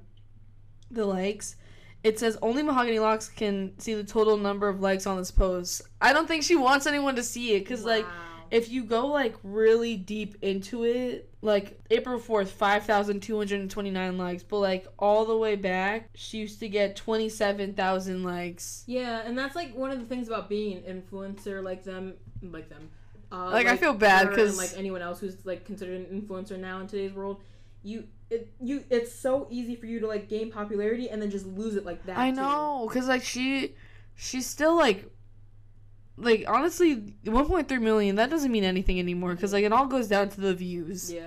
the 0.90 1.06
likes 1.06 1.56
it 2.02 2.18
says 2.18 2.36
only 2.42 2.62
Mahogany 2.64 2.98
LOX 2.98 3.28
can 3.28 3.78
see 3.78 3.94
the 3.94 4.02
total 4.04 4.36
number 4.36 4.68
of 4.68 4.80
likes 4.80 5.06
on 5.06 5.16
this 5.16 5.30
post. 5.30 5.82
I 6.00 6.12
don't 6.12 6.26
think 6.26 6.42
she 6.42 6.56
wants 6.56 6.86
anyone 6.86 7.14
to 7.16 7.22
see 7.22 7.54
it 7.54 7.60
because 7.60 7.84
like 7.84 8.06
Wow. 8.06 8.12
If 8.52 8.68
you 8.70 8.84
go 8.84 9.06
like 9.06 9.34
really 9.42 9.96
deep 9.96 10.36
into 10.42 10.84
it, 10.84 11.30
like 11.40 11.80
April 11.90 12.20
4th, 12.20 12.48
5,229 12.48 14.18
likes, 14.18 14.42
but 14.42 14.58
like 14.58 14.86
all 14.98 15.24
the 15.24 15.36
way 15.36 15.56
back, 15.56 16.10
she 16.14 16.36
used 16.36 16.60
to 16.60 16.68
get 16.68 16.94
27,000 16.94 18.22
likes. 18.22 18.84
Yeah, 18.86 19.22
and 19.24 19.36
that's 19.36 19.56
like 19.56 19.74
one 19.74 19.90
of 19.90 19.98
the 19.98 20.04
things 20.04 20.28
about 20.28 20.50
being 20.50 20.84
an 20.84 21.02
influencer 21.02 21.64
like 21.64 21.82
them, 21.82 22.12
like 22.42 22.68
them. 22.68 22.90
Uh, 23.32 23.48
Like, 23.50 23.66
I 23.66 23.78
feel 23.78 23.94
bad 23.94 24.28
because 24.28 24.58
like 24.58 24.72
anyone 24.76 25.00
else 25.00 25.18
who's 25.18 25.46
like 25.46 25.64
considered 25.64 26.06
an 26.06 26.20
influencer 26.20 26.58
now 26.58 26.78
in 26.80 26.86
today's 26.86 27.14
world, 27.14 27.40
you 27.82 28.04
it 28.28 28.52
you 28.60 28.84
it's 28.90 29.12
so 29.12 29.46
easy 29.50 29.76
for 29.76 29.86
you 29.86 29.98
to 30.00 30.06
like 30.06 30.28
gain 30.28 30.52
popularity 30.52 31.08
and 31.08 31.22
then 31.22 31.30
just 31.30 31.46
lose 31.46 31.74
it 31.74 31.86
like 31.86 32.04
that. 32.04 32.18
I 32.18 32.28
too. 32.28 32.36
know, 32.36 32.86
cuz 32.92 33.08
like 33.08 33.22
she 33.22 33.74
she's 34.14 34.46
still 34.46 34.76
like 34.76 35.10
like 36.16 36.44
honestly 36.46 36.96
1.3 37.24 37.80
million 37.80 38.16
that 38.16 38.28
doesn't 38.30 38.52
mean 38.52 38.64
anything 38.64 38.98
anymore 38.98 39.34
cuz 39.34 39.52
like 39.52 39.64
it 39.64 39.72
all 39.72 39.86
goes 39.86 40.08
down 40.08 40.28
to 40.28 40.40
the 40.40 40.54
views. 40.54 41.12
Yeah, 41.12 41.26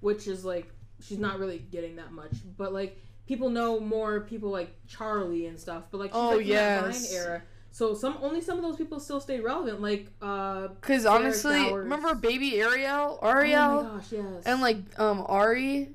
which 0.00 0.26
is 0.28 0.44
like 0.44 0.70
she's 1.00 1.18
not 1.18 1.38
really 1.38 1.58
getting 1.70 1.96
that 1.96 2.12
much, 2.12 2.32
but 2.56 2.72
like 2.72 2.98
people 3.26 3.50
know 3.50 3.80
more 3.80 4.20
people 4.20 4.50
like 4.50 4.74
Charlie 4.86 5.46
and 5.46 5.58
stuff. 5.58 5.84
But 5.90 5.98
like 5.98 6.10
she's 6.10 6.16
Oh, 6.16 6.36
like 6.36 6.46
Vine 6.46 7.04
era, 7.12 7.42
so 7.72 7.94
some 7.94 8.16
only 8.22 8.40
some 8.40 8.56
of 8.58 8.62
those 8.62 8.76
people 8.76 9.00
still 9.00 9.20
stay 9.20 9.40
relevant. 9.40 9.80
Like 9.80 10.06
uh, 10.22 10.68
Cuz 10.80 11.04
honestly, 11.04 11.54
Flowers. 11.64 11.84
remember 11.84 12.14
baby 12.14 12.60
Ariel, 12.60 13.18
oh 13.22 13.26
Ariel 13.28 13.82
my 13.84 13.88
gosh, 13.90 14.12
yes, 14.12 14.42
and 14.46 14.60
like 14.60 14.76
um 15.00 15.24
Ari, 15.26 15.90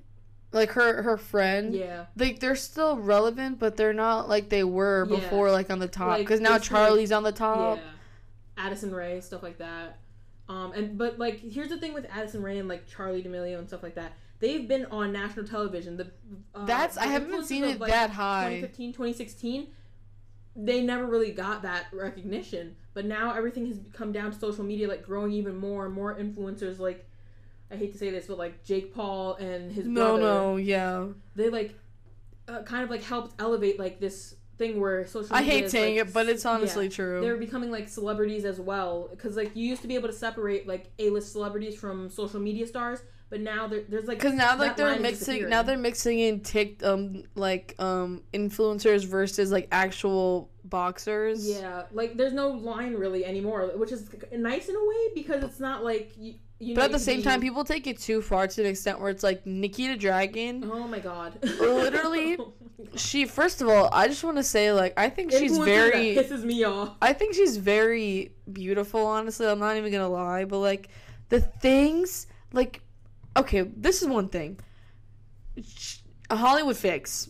like 0.52 0.72
her 0.72 1.02
her 1.04 1.18
friend. 1.18 1.74
yeah, 1.74 2.06
like 2.18 2.40
they're 2.42 2.56
still 2.56 2.98
relevant, 2.98 3.60
but 3.60 3.78
they're 3.78 3.94
not 3.94 4.28
like 4.28 4.50
they 4.50 4.64
were 4.66 5.08
Yeah. 5.10 5.16
before, 5.20 5.52
like 5.52 5.70
on 5.70 5.80
the 5.80 5.88
top. 5.88 6.10
Like, 6.10 6.20
Because 6.20 6.42
now 6.42 6.56
it's 6.56 6.70
like- 6.70 6.82
Charlie's 6.82 7.12
on 7.14 7.24
the 7.24 7.32
top. 7.32 7.78
yeah, 7.78 7.84
Addison 8.58 8.94
Rae 8.94 9.22
stuff 9.22 9.44
like 9.44 9.58
that. 9.60 10.00
Um, 10.50 10.72
and 10.74 10.98
but 10.98 11.20
like 11.20 11.40
here's 11.40 11.70
the 11.70 11.78
thing 11.78 11.94
with 11.94 12.06
Addison 12.12 12.42
Rae 12.42 12.58
and 12.58 12.68
like 12.70 12.88
Charlie 12.88 13.22
D'Amelio 13.22 13.58
and 13.60 13.68
stuff 13.68 13.84
like 13.84 13.96
that. 13.96 14.14
They've 14.40 14.68
been 14.68 14.86
on 14.86 15.12
national 15.12 15.48
television. 15.48 15.98
The 15.98 16.12
uh, 16.54 16.66
That's 16.66 16.96
the 16.96 17.04
I 17.04 17.08
haven't 17.08 17.46
seen 17.46 17.64
of, 17.64 17.72
it 17.72 17.80
like, 17.80 17.92
that 17.92 18.12
high. 18.12 18.56
2015 18.62 18.94
2016 18.94 19.68
they 20.60 20.82
never 20.82 21.06
really 21.06 21.32
got 21.32 21.62
that 21.62 21.86
recognition 21.94 22.76
but 22.96 23.06
now 23.06 23.32
everything 23.36 23.68
has 23.68 23.80
come 23.94 24.12
down 24.12 24.32
to 24.32 24.40
social 24.40 24.64
media 24.64 24.88
like 24.88 25.04
growing 25.06 25.32
even 25.32 25.56
more 25.56 25.86
and 25.86 25.94
more 25.94 26.16
influencers 26.18 26.80
like 26.80 27.08
i 27.70 27.76
hate 27.76 27.92
to 27.92 27.98
say 28.00 28.10
this 28.10 28.26
but 28.26 28.40
like 28.40 28.64
jake 28.64 28.92
paul 28.92 29.36
and 29.36 29.72
his 29.72 29.86
No, 29.86 30.18
brother 30.18 30.22
no, 30.24 30.56
yeah. 30.58 31.06
they 31.36 31.50
like 31.50 31.76
uh, 32.48 32.64
kind 32.64 32.84
of 32.84 32.90
like 32.90 33.04
helped 33.04 33.40
elevate 33.40 33.78
like 33.78 34.00
this 34.00 34.34
thing 34.58 34.80
where 34.80 35.06
social 35.06 35.36
media 35.36 35.38
I 35.38 35.44
hate 35.44 35.64
is, 35.66 35.72
saying 35.72 35.98
like, 35.98 36.08
it, 36.08 36.14
but 36.14 36.28
it's 36.28 36.46
yeah, 36.46 36.52
honestly 36.52 36.90
true. 36.90 37.22
they're 37.22 37.38
becoming 37.38 37.72
like 37.72 37.88
celebrities 37.88 38.46
as 38.46 38.60
well 38.60 39.08
because 39.12 39.36
like 39.36 39.56
you 39.56 39.68
used 39.68 39.82
to 39.84 39.88
be 39.88 39.96
able 39.96 40.08
to 40.08 40.14
separate 40.14 40.68
like 40.68 40.92
a-list 41.00 41.32
celebrities 41.32 41.76
from 41.76 42.10
social 42.10 42.40
media 42.40 42.66
stars 42.66 43.02
but 43.30 43.42
now 43.42 43.68
there's 43.68 44.06
like 44.06 44.20
Because 44.20 44.34
now, 44.34 44.58
like 44.58 44.78
they're 44.78 45.00
mixing. 45.00 45.50
Now 45.50 45.62
they're 45.62 45.78
mixing 45.78 46.20
in 46.20 46.40
tick, 46.40 46.82
um, 46.84 47.24
like 47.36 47.76
um, 47.78 48.24
influencers 48.34 49.06
versus 49.06 49.52
like 49.52 49.68
actual 49.72 50.50
boxers. 50.64 51.48
Yeah, 51.48 51.84
like 51.92 52.16
there's 52.16 52.32
no 52.34 52.50
line 52.50 52.94
really 52.94 53.26
anymore, 53.26 53.72
which 53.76 53.92
is 53.92 54.10
nice 54.32 54.70
in 54.70 54.76
a 54.76 54.80
way 54.80 55.14
because 55.14 55.44
it's 55.44 55.60
not 55.60 55.84
like 55.84 56.14
you. 56.18 56.36
You 56.60 56.74
know, 56.74 56.82
But 56.82 56.86
at 56.86 56.92
the 56.92 57.00
same 57.00 57.22
time, 57.22 57.40
people 57.40 57.64
take 57.64 57.86
it 57.86 58.00
too 58.00 58.22
far 58.22 58.48
to 58.48 58.62
an 58.62 58.68
extent 58.68 59.00
where 59.00 59.12
it's 59.12 59.24
like 59.24 59.46
Nikita 59.46 59.96
Dragun. 59.96 60.68
Oh 60.72 60.88
my 60.88 61.00
god. 61.00 61.38
Literally, 61.60 62.38
oh 62.40 62.54
She, 62.96 63.26
first 63.26 63.62
of 63.62 63.70
all, 63.70 63.90
I 63.94 64.08
just 64.08 64.24
want 64.24 64.38
to 64.38 64.44
say, 64.44 64.72
like, 64.72 64.94
I 64.98 65.10
think 65.10 65.32
she's 65.32 65.58
very. 65.58 66.16
pisses 66.16 66.44
me 66.44 66.64
off. 66.64 66.96
I 67.02 67.14
think 67.14 67.36
she's 67.36 67.58
very 67.58 68.32
beautiful, 68.52 69.06
honestly. 69.06 69.48
I'm 69.48 69.60
not 69.60 69.78
even 69.78 69.92
gonna 69.92 70.10
lie, 70.10 70.46
but 70.46 70.60
like 70.60 70.90
the 71.30 71.42
things, 71.42 72.26
like, 72.54 72.82
okay, 73.36 73.62
this 73.62 74.02
is 74.02 74.08
one 74.08 74.30
thing. 74.30 74.60
Hollywood 76.32 76.78
Fix. 76.78 77.30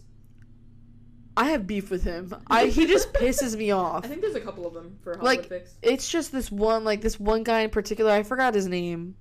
I 1.37 1.51
have 1.51 1.65
beef 1.67 1.89
with 1.91 2.03
him. 2.03 2.35
I 2.47 2.65
he 2.65 2.85
just 2.87 3.13
pisses 3.13 3.55
me 3.55 3.71
off. 3.83 4.03
I 4.03 4.07
think 4.07 4.21
there's 4.21 4.35
a 4.35 4.41
couple 4.41 4.65
of 4.67 4.73
them 4.73 4.97
for 5.03 5.17
Hollywood 5.17 5.37
Like, 5.37 5.47
Fix. 5.49 5.75
It's 5.81 6.09
just 6.09 6.31
this 6.31 6.51
one, 6.51 6.83
like 6.83 7.01
this 7.01 7.19
one 7.19 7.43
guy 7.43 7.61
in 7.61 7.69
particular. 7.69 8.11
I 8.11 8.23
forgot 8.23 8.53
his 8.55 8.67
name, 8.67 9.15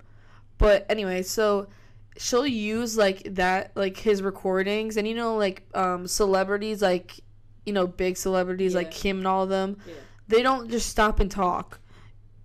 but 0.57 0.85
anyway, 0.89 1.21
so 1.23 1.67
she'll 2.17 2.47
use 2.47 2.97
like 2.97 3.35
that, 3.35 3.71
like 3.75 3.97
his 3.97 4.21
recordings, 4.23 4.97
and 4.97 5.07
you 5.07 5.13
know, 5.15 5.37
like 5.37 5.63
um 5.75 6.07
celebrities, 6.07 6.81
like 6.81 7.19
you 7.65 7.73
know, 7.73 7.85
big 7.85 8.17
celebrities 8.17 8.73
like 8.73 8.87
Yeah. 8.87 8.99
Kim 9.01 9.17
and 9.19 9.27
all 9.27 9.43
of 9.43 9.49
them 9.49 9.77
Yeah. 9.87 9.93
they 10.27 10.41
don't 10.41 10.69
just 10.71 10.89
stop 10.89 11.19
and 11.19 11.29
talk 11.29 11.79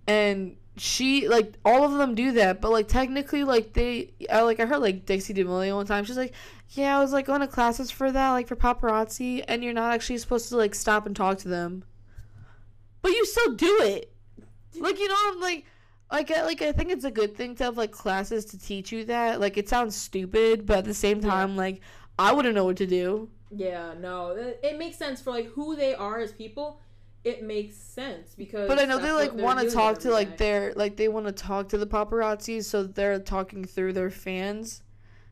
and 0.05 0.57
she 0.75 1.27
like 1.27 1.53
all 1.63 1.83
of 1.83 1.91
them 1.93 2.15
do 2.15 2.31
that 2.31 2.59
but 2.59 2.71
like 2.71 2.87
technically 2.87 3.43
like 3.43 3.73
they 3.73 4.11
I 4.31 4.41
like 4.41 4.59
I 4.59 4.65
heard 4.65 4.79
like 4.79 5.05
Dixie 5.05 5.33
D'Amelio 5.33 5.75
one 5.75 5.85
time 5.85 6.03
she's 6.03 6.17
like 6.17 6.33
yeah 6.71 6.97
I 6.97 7.01
was 7.01 7.13
like 7.13 7.27
going 7.27 7.41
to 7.41 7.47
classes 7.47 7.91
for 7.91 8.11
that 8.11 8.31
like 8.31 8.47
for 8.47 8.55
paparazzi 8.55 9.43
and 9.47 9.63
you're 9.63 9.73
not 9.73 9.93
actually 9.93 10.17
supposed 10.17 10.49
to 10.49 10.57
like 10.57 10.73
stop 10.73 11.05
and 11.05 11.15
talk 11.15 11.37
to 11.39 11.47
them 11.47 11.83
but 13.01 13.11
you 13.11 13.25
still 13.25 13.53
do 13.53 13.79
it 13.81 14.11
like 14.79 14.97
you 14.99 15.07
know 15.07 15.15
I'm 15.27 15.39
like 15.39 15.65
like 16.11 16.31
I, 16.31 16.43
like 16.43 16.61
I 16.61 16.71
think 16.71 16.91
it's 16.91 17.05
a 17.05 17.11
good 17.11 17.35
thing 17.35 17.55
to 17.55 17.65
have 17.65 17.77
like 17.77 17.91
classes 17.91 18.45
to 18.45 18.59
teach 18.59 18.91
you 18.91 19.05
that 19.05 19.39
like 19.39 19.57
it 19.57 19.69
sounds 19.69 19.95
stupid 19.95 20.65
but 20.65 20.79
at 20.79 20.85
the 20.85 20.93
same 20.93 21.21
Yeah. 21.21 21.29
time 21.29 21.55
like 21.55 21.81
I 22.17 22.31
wouldn't 22.31 22.55
know 22.55 22.65
what 22.65 22.77
to 22.77 22.87
do 22.87 23.29
Yeah, 23.51 23.93
no, 23.99 24.29
it 24.63 24.77
makes 24.79 24.97
sense 24.97 25.21
for 25.21 25.29
like 25.29 25.45
who 25.47 25.75
they 25.75 25.93
are 25.93 26.19
as 26.19 26.31
people. 26.31 26.79
It 27.23 27.43
makes 27.43 27.75
sense 27.77 28.35
because. 28.35 28.67
But 28.67 28.79
I 28.79 28.85
know 28.85 28.97
they 28.97 29.11
like 29.11 29.33
want 29.33 29.59
to 29.59 29.69
talk 29.69 29.99
to 29.99 30.11
like 30.11 30.37
their 30.37 30.73
like 30.75 30.97
they 30.97 31.07
want 31.07 31.25
to 31.25 31.31
talk 31.31 31.69
to 31.69 31.77
the 31.77 31.87
paparazzi, 31.87 32.63
so 32.63 32.83
they're 32.83 33.19
talking 33.19 33.63
through 33.63 33.93
their 33.93 34.09
fans. 34.09 34.83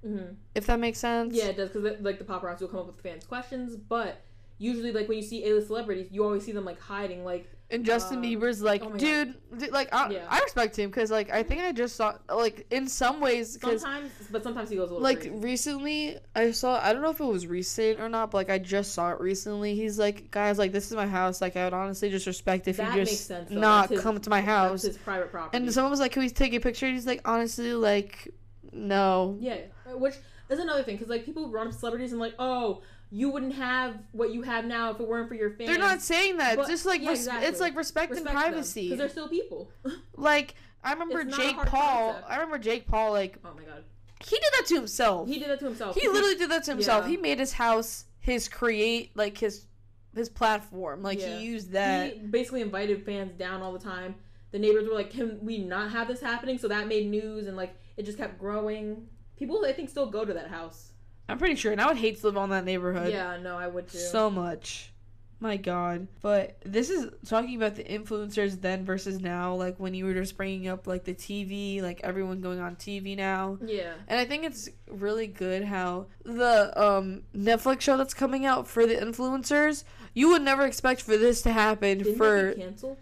Mhm. 0.06 0.36
If 0.56 0.66
that 0.68 0.80
makes 0.80 1.00
sense. 1.00 1.36
Yeah, 1.36 1.48
it 1.48 1.58
does 1.58 1.70
because 1.70 2.00
like 2.02 2.18
the 2.18 2.26
paparazzi 2.26 2.62
will 2.62 2.70
come 2.70 2.80
up 2.80 2.88
with 2.88 3.02
fans' 3.02 3.26
questions, 3.26 3.76
but 3.76 4.22
usually 4.58 4.92
like 4.92 5.10
when 5.10 5.18
you 5.18 5.24
see 5.24 5.46
A-list 5.50 5.68
celebrities, 5.68 6.08
you 6.12 6.24
always 6.24 6.44
see 6.46 6.52
them 6.54 6.66
like 6.66 6.80
hiding. 6.80 7.26
Like 7.26 7.50
And 7.72 7.86
Justin 7.86 8.18
Um, 8.18 8.24
Bieber's 8.24 8.62
like, 8.62 8.84
oh 8.84 8.92
dude, 8.92 9.34
dude, 9.58 9.72
like 9.72 9.94
I, 9.94 10.10
Yeah. 10.10 10.26
I 10.30 10.40
respect 10.42 10.78
him 10.78 10.90
because 10.90 11.10
like 11.10 11.32
I 11.32 11.42
think 11.42 11.62
I 11.62 11.72
just 11.72 11.96
saw 11.96 12.16
like 12.30 12.66
in 12.70 12.88
some 12.88 13.20
ways 13.22 13.56
because 13.58 13.82
sometimes, 13.82 14.12
but 14.30 14.44
sometimes 14.44 14.70
he 14.70 14.76
goes 14.76 14.90
a 14.90 14.94
little 14.94 15.04
like 15.04 15.22
crazy. 15.22 15.36
recently 15.38 16.18
I 16.36 16.52
saw 16.52 16.80
I 16.84 16.92
don't 16.92 17.02
know 17.02 17.12
if 17.12 17.20
it 17.22 17.26
was 17.26 17.48
recent 17.48 18.00
or 18.00 18.10
not, 18.10 18.32
but 18.32 18.38
like 18.38 18.50
I 18.50 18.58
just 18.58 18.94
saw 18.94 19.12
it 19.12 19.20
recently. 19.22 19.76
He's 19.76 19.98
like, 19.98 20.30
guys, 20.32 20.60
like 20.60 20.72
this 20.74 20.88
is 20.92 20.98
my 20.98 21.08
house. 21.08 21.40
Like 21.42 21.56
I 21.56 21.64
would 21.64 21.74
honestly 21.74 22.10
just 22.10 22.28
respect 22.28 22.68
if 22.68 22.78
That 22.78 22.96
you 22.96 23.06
just 23.06 23.26
sense, 23.28 23.50
not 23.50 23.84
That's 23.84 23.92
his- 23.94 24.02
come 24.02 24.20
to 24.20 24.30
my 24.30 24.42
That's 24.42 24.48
house. 24.52 24.82
his 24.82 24.98
private 24.98 25.32
property. 25.32 25.58
And 25.58 25.74
someone 25.74 25.92
was 25.92 26.00
like, 26.02 26.12
can 26.12 26.24
we 26.24 26.30
take 26.30 26.54
a 26.54 26.60
picture? 26.60 26.86
And 26.88 26.96
he's 26.96 27.08
like, 27.08 27.22
honestly, 27.26 27.74
like 27.74 28.30
no. 28.74 29.38
Yeah, 29.40 29.58
uh, 29.90 29.98
which 29.98 30.16
is 30.50 30.60
another 30.60 30.84
thing 30.84 30.96
because 30.98 31.10
like 31.10 31.26
people 31.26 31.50
run 31.50 31.68
up 31.68 31.74
celebrities 31.74 32.12
and 32.12 32.20
like, 32.20 32.36
oh, 32.40 32.82
you 33.12 33.30
wouldn't 33.30 33.54
have 33.56 33.96
what 34.14 34.32
you 34.34 34.42
have 34.42 34.64
now 34.66 34.92
if 34.92 35.00
it 35.00 35.08
weren't 35.08 35.28
for 35.28 35.36
your 35.36 35.52
fans. 35.52 35.70
They're 35.70 35.78
not 35.78 36.02
saying 36.02 36.38
that. 36.38 36.56
But- 36.58 36.68
just 36.68 36.86
like 36.86 37.02
yeah, 37.02 37.10
res- 37.10 37.20
exactly. 37.20 37.48
it's 37.48 37.60
like 37.60 37.76
respect, 37.76 38.14
and 38.16 38.26
privacy. 38.26 38.84
because 38.84 38.98
they're 39.00 39.10
still 39.10 39.28
people. 39.28 39.70
like 40.16 40.56
I 40.84 40.94
remember 40.94 41.20
It's 41.22 41.36
Jake 41.38 41.58
Paul. 41.58 42.14
concept. 42.14 42.30
I 42.30 42.36
remember 42.36 42.58
Jake 42.58 42.88
Paul. 42.88 43.12
Like 43.12 43.38
oh 43.44 43.50
my 43.56 43.64
god, 43.64 43.84
he 44.26 44.36
did 44.38 44.50
that 44.58 44.66
to 44.68 44.76
himself. 44.76 45.28
he 45.28 45.40
did 45.40 45.50
that 45.50 45.60
to 45.60 45.66
himself. 45.66 45.96
He 45.96 46.08
literally 46.08 46.36
did 46.36 46.50
that 46.52 46.64
to 46.66 46.72
himself. 46.72 47.04
Yeah. 47.06 47.12
He 47.12 47.18
made 47.18 47.40
his 47.40 47.54
house 47.54 48.06
his 48.20 48.48
create 48.48 49.16
like 49.16 49.38
his 49.38 49.66
his 50.16 50.30
platform. 50.30 51.04
Like 51.04 51.20
Yeah. 51.20 51.38
he 51.38 51.46
used 51.46 51.72
that. 51.72 52.14
He 52.14 52.20
basically 52.20 52.62
invited 52.62 53.06
fans 53.06 53.34
down 53.34 53.62
all 53.62 53.74
the 53.74 53.80
time. 53.80 54.16
The 54.52 54.60
neighbors 54.60 54.88
were 54.88 54.94
like, 54.96 55.10
"Can 55.12 55.40
we 55.46 55.58
not 55.60 55.92
have 55.92 56.08
this 56.08 56.20
happening?" 56.22 56.58
So 56.58 56.68
that 56.70 56.88
made 56.88 57.10
news, 57.10 57.48
and 57.48 57.56
like 57.58 57.74
it 57.98 58.04
just 58.04 58.18
kept 58.18 58.38
growing. 58.40 59.08
People, 59.38 59.64
I 59.66 59.74
think, 59.74 59.90
still 59.90 60.10
go 60.10 60.24
to 60.24 60.34
that 60.34 60.48
house. 60.50 60.91
I'm 61.32 61.38
pretty 61.40 61.56
sure, 61.56 61.72
and 61.72 61.82
I 61.82 61.88
would 61.88 61.98
hate 61.98 62.20
to 62.20 62.28
live 62.28 62.38
on 62.38 62.50
that 62.50 62.66
neighborhood. 62.66 63.12
Yeah, 63.12 63.38
no, 63.42 63.58
I 63.58 63.68
would 63.68 63.88
too. 63.90 63.98
so 63.98 64.30
much. 64.30 64.92
My 65.40 65.58
God. 65.58 66.08
But 66.22 66.58
this 66.64 66.92
is 66.92 67.10
talking 67.26 67.56
about 67.56 67.76
the 67.76 67.84
influencers 67.84 68.62
then 68.62 68.86
versus 68.86 69.20
now. 69.20 69.56
Like 69.56 69.78
when 69.80 69.96
you 69.96 70.06
were 70.06 70.14
just 70.14 70.38
bringing 70.38 70.68
up 70.68 70.86
like 70.86 71.04
the 71.04 71.16
TV, 71.16 71.82
like 71.82 72.00
everyone 72.04 72.42
going 72.42 72.60
on 72.60 72.76
TV 72.76 73.18
now. 73.18 73.58
yeah, 73.66 73.94
And 74.08 74.20
I 74.20 74.26
think 74.26 74.44
it's 74.44 74.70
really 74.88 75.26
good 75.26 75.64
how 75.64 76.06
the 76.24 76.72
um 76.80 77.24
Netflix 77.36 77.82
show 77.82 77.98
that's 77.98 78.14
coming 78.14 78.46
out 78.46 78.68
for 78.68 78.86
the 78.86 78.94
influencers, 78.94 79.84
you 80.14 80.30
would 80.30 80.44
never 80.44 80.64
expect 80.64 81.02
for 81.02 81.18
this 81.18 81.42
to 81.42 81.52
happen 81.52 81.98
didn't 82.00 82.18
for 82.18 82.50
it 82.50 82.58
get 82.58 82.66
canceled? 82.66 82.98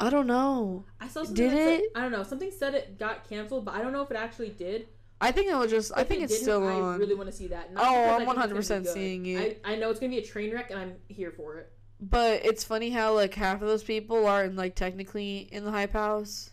I 0.00 0.10
don't 0.10 0.26
know. 0.26 0.84
I 1.00 1.06
saw 1.06 1.22
something 1.22 1.34
Did 1.36 1.52
that 1.52 1.56
said- 1.56 1.80
it? 1.80 1.92
I 1.94 2.00
don't 2.00 2.10
know. 2.10 2.24
Something 2.24 2.50
said 2.50 2.74
it 2.74 2.98
got 2.98 3.28
canceled, 3.28 3.64
but 3.66 3.74
I 3.74 3.82
don't 3.82 3.92
know 3.92 4.02
if 4.02 4.10
it 4.10 4.16
actually 4.16 4.48
did. 4.48 4.88
I 5.22 5.30
think 5.32 5.50
it 5.50 5.54
was 5.56 5.70
just 5.70 5.92
I 5.94 6.02
think 6.04 6.20
it 6.20 6.24
it's 6.24 6.38
still 6.40 6.66
I 6.66 6.72
on. 6.72 6.98
really 6.98 7.14
want 7.14 7.30
to 7.30 7.34
see 7.34 7.46
that. 7.48 7.72
Not 7.72 7.84
Oh, 7.84 7.86
I 7.94 8.14
I'm 8.14 8.26
think 8.26 8.30
it's 8.30 8.68
gonna 8.68 8.80
be 8.80 8.86
100% 8.88 8.92
seeing 8.92 9.26
it. 9.26 9.62
I, 9.64 9.72
I 9.72 9.76
know 9.76 9.88
it's 9.90 10.00
gonna 10.00 10.10
be 10.10 10.18
a 10.18 10.24
train 10.24 10.52
wreck, 10.52 10.70
and 10.70 10.78
I'm 10.80 10.94
here 11.08 11.30
for 11.30 11.58
it. 11.58 11.72
But 12.00 12.44
it's 12.44 12.64
funny 12.64 12.90
how 12.90 13.14
like 13.14 13.32
half 13.34 13.62
of 13.62 13.68
those 13.68 13.84
people 13.84 14.26
are 14.26 14.44
in 14.44 14.56
like 14.56 14.74
technically 14.74 15.48
in 15.52 15.64
the 15.64 15.70
hype 15.70 15.92
house. 15.92 16.50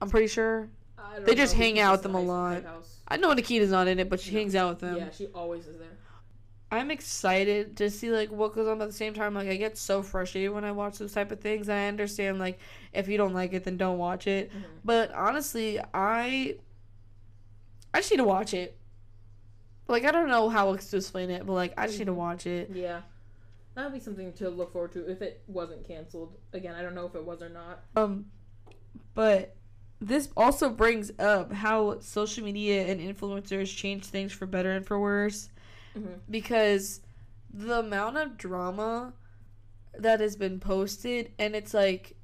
I'm 0.00 0.08
pretty 0.08 0.28
sure. 0.28 0.68
I 0.96 1.16
don't 1.16 1.26
They 1.26 1.34
just 1.34 1.54
hang 1.54 1.80
out 1.80 1.92
with 1.92 2.02
the 2.02 2.08
them 2.08 2.14
a 2.16 2.20
lot. 2.20 2.62
I 3.08 3.16
know 3.16 3.32
Nikita's 3.32 3.70
not 3.72 3.88
in 3.88 3.98
it, 3.98 4.08
but 4.08 4.20
she 4.20 4.32
No. 4.32 4.38
hangs 4.38 4.54
out 4.54 4.70
with 4.70 4.78
them. 4.80 4.96
Yeah, 4.96 5.10
she 5.10 5.26
always 5.34 5.66
is 5.66 5.78
there. 5.78 5.88
I'm 6.70 6.90
excited 6.90 7.76
to 7.76 7.90
see 7.90 8.10
like 8.10 8.30
what 8.30 8.54
goes 8.54 8.66
on. 8.68 8.78
But 8.78 8.84
at 8.84 8.90
the 8.90 8.96
same 8.96 9.14
time, 9.14 9.34
like 9.34 9.48
I 9.48 9.56
get 9.56 9.76
so 9.76 10.02
frustrated 10.02 10.52
when 10.52 10.64
I 10.64 10.72
watch 10.72 10.98
those 10.98 11.12
type 11.12 11.30
of 11.32 11.40
things. 11.40 11.68
I 11.68 11.86
understand 11.88 12.38
like 12.38 12.58
if 12.92 13.08
you 13.08 13.16
don't 13.16 13.34
like 13.34 13.52
it, 13.52 13.64
then 13.64 13.76
don't 13.76 13.98
watch 13.98 14.26
it. 14.28 14.50
Mhm. 14.52 14.62
But 14.84 15.12
honestly, 15.12 15.80
I 15.92 16.56
I 17.94 17.98
just 17.98 18.10
need 18.10 18.18
to 18.18 18.24
watch 18.24 18.52
it. 18.52 18.76
Like 19.88 20.04
I 20.04 20.10
don't 20.10 20.28
know 20.28 20.48
how 20.48 20.68
else 20.68 20.90
to 20.90 20.96
explain 20.96 21.30
it, 21.30 21.46
but 21.46 21.52
like 21.52 21.72
I 21.78 21.86
just 21.86 21.98
need 21.98 22.06
to 22.06 22.14
watch 22.14 22.46
it. 22.46 22.70
Yeah. 22.74 23.02
That 23.74 23.84
would 23.84 23.94
be 23.94 24.00
something 24.00 24.32
to 24.34 24.50
look 24.50 24.72
forward 24.72 24.92
to 24.92 25.10
if 25.10 25.22
it 25.22 25.42
wasn't 25.46 25.86
canceled. 25.86 26.36
Again, 26.52 26.74
I 26.74 26.82
don't 26.82 26.94
know 26.94 27.06
if 27.06 27.14
it 27.14 27.24
was 27.24 27.42
or 27.42 27.48
not. 27.48 27.84
Um, 27.96 28.26
but 29.14 29.56
this 30.00 30.28
also 30.36 30.70
brings 30.70 31.10
up 31.18 31.52
how 31.52 32.00
social 32.00 32.44
media 32.44 32.86
and 32.86 33.00
influencers 33.00 33.74
change 33.74 34.04
things 34.06 34.32
for 34.32 34.46
better 34.46 34.72
and 34.72 34.86
for 34.86 34.98
worse. 34.98 35.48
Mhm. 35.96 36.18
Because 36.28 37.00
the 37.52 37.78
amount 37.80 38.16
of 38.16 38.36
drama 38.36 39.12
that 39.96 40.20
has 40.20 40.36
been 40.36 40.60
posted, 40.60 41.32
and 41.38 41.54
it's 41.54 41.72
like, 41.74 42.16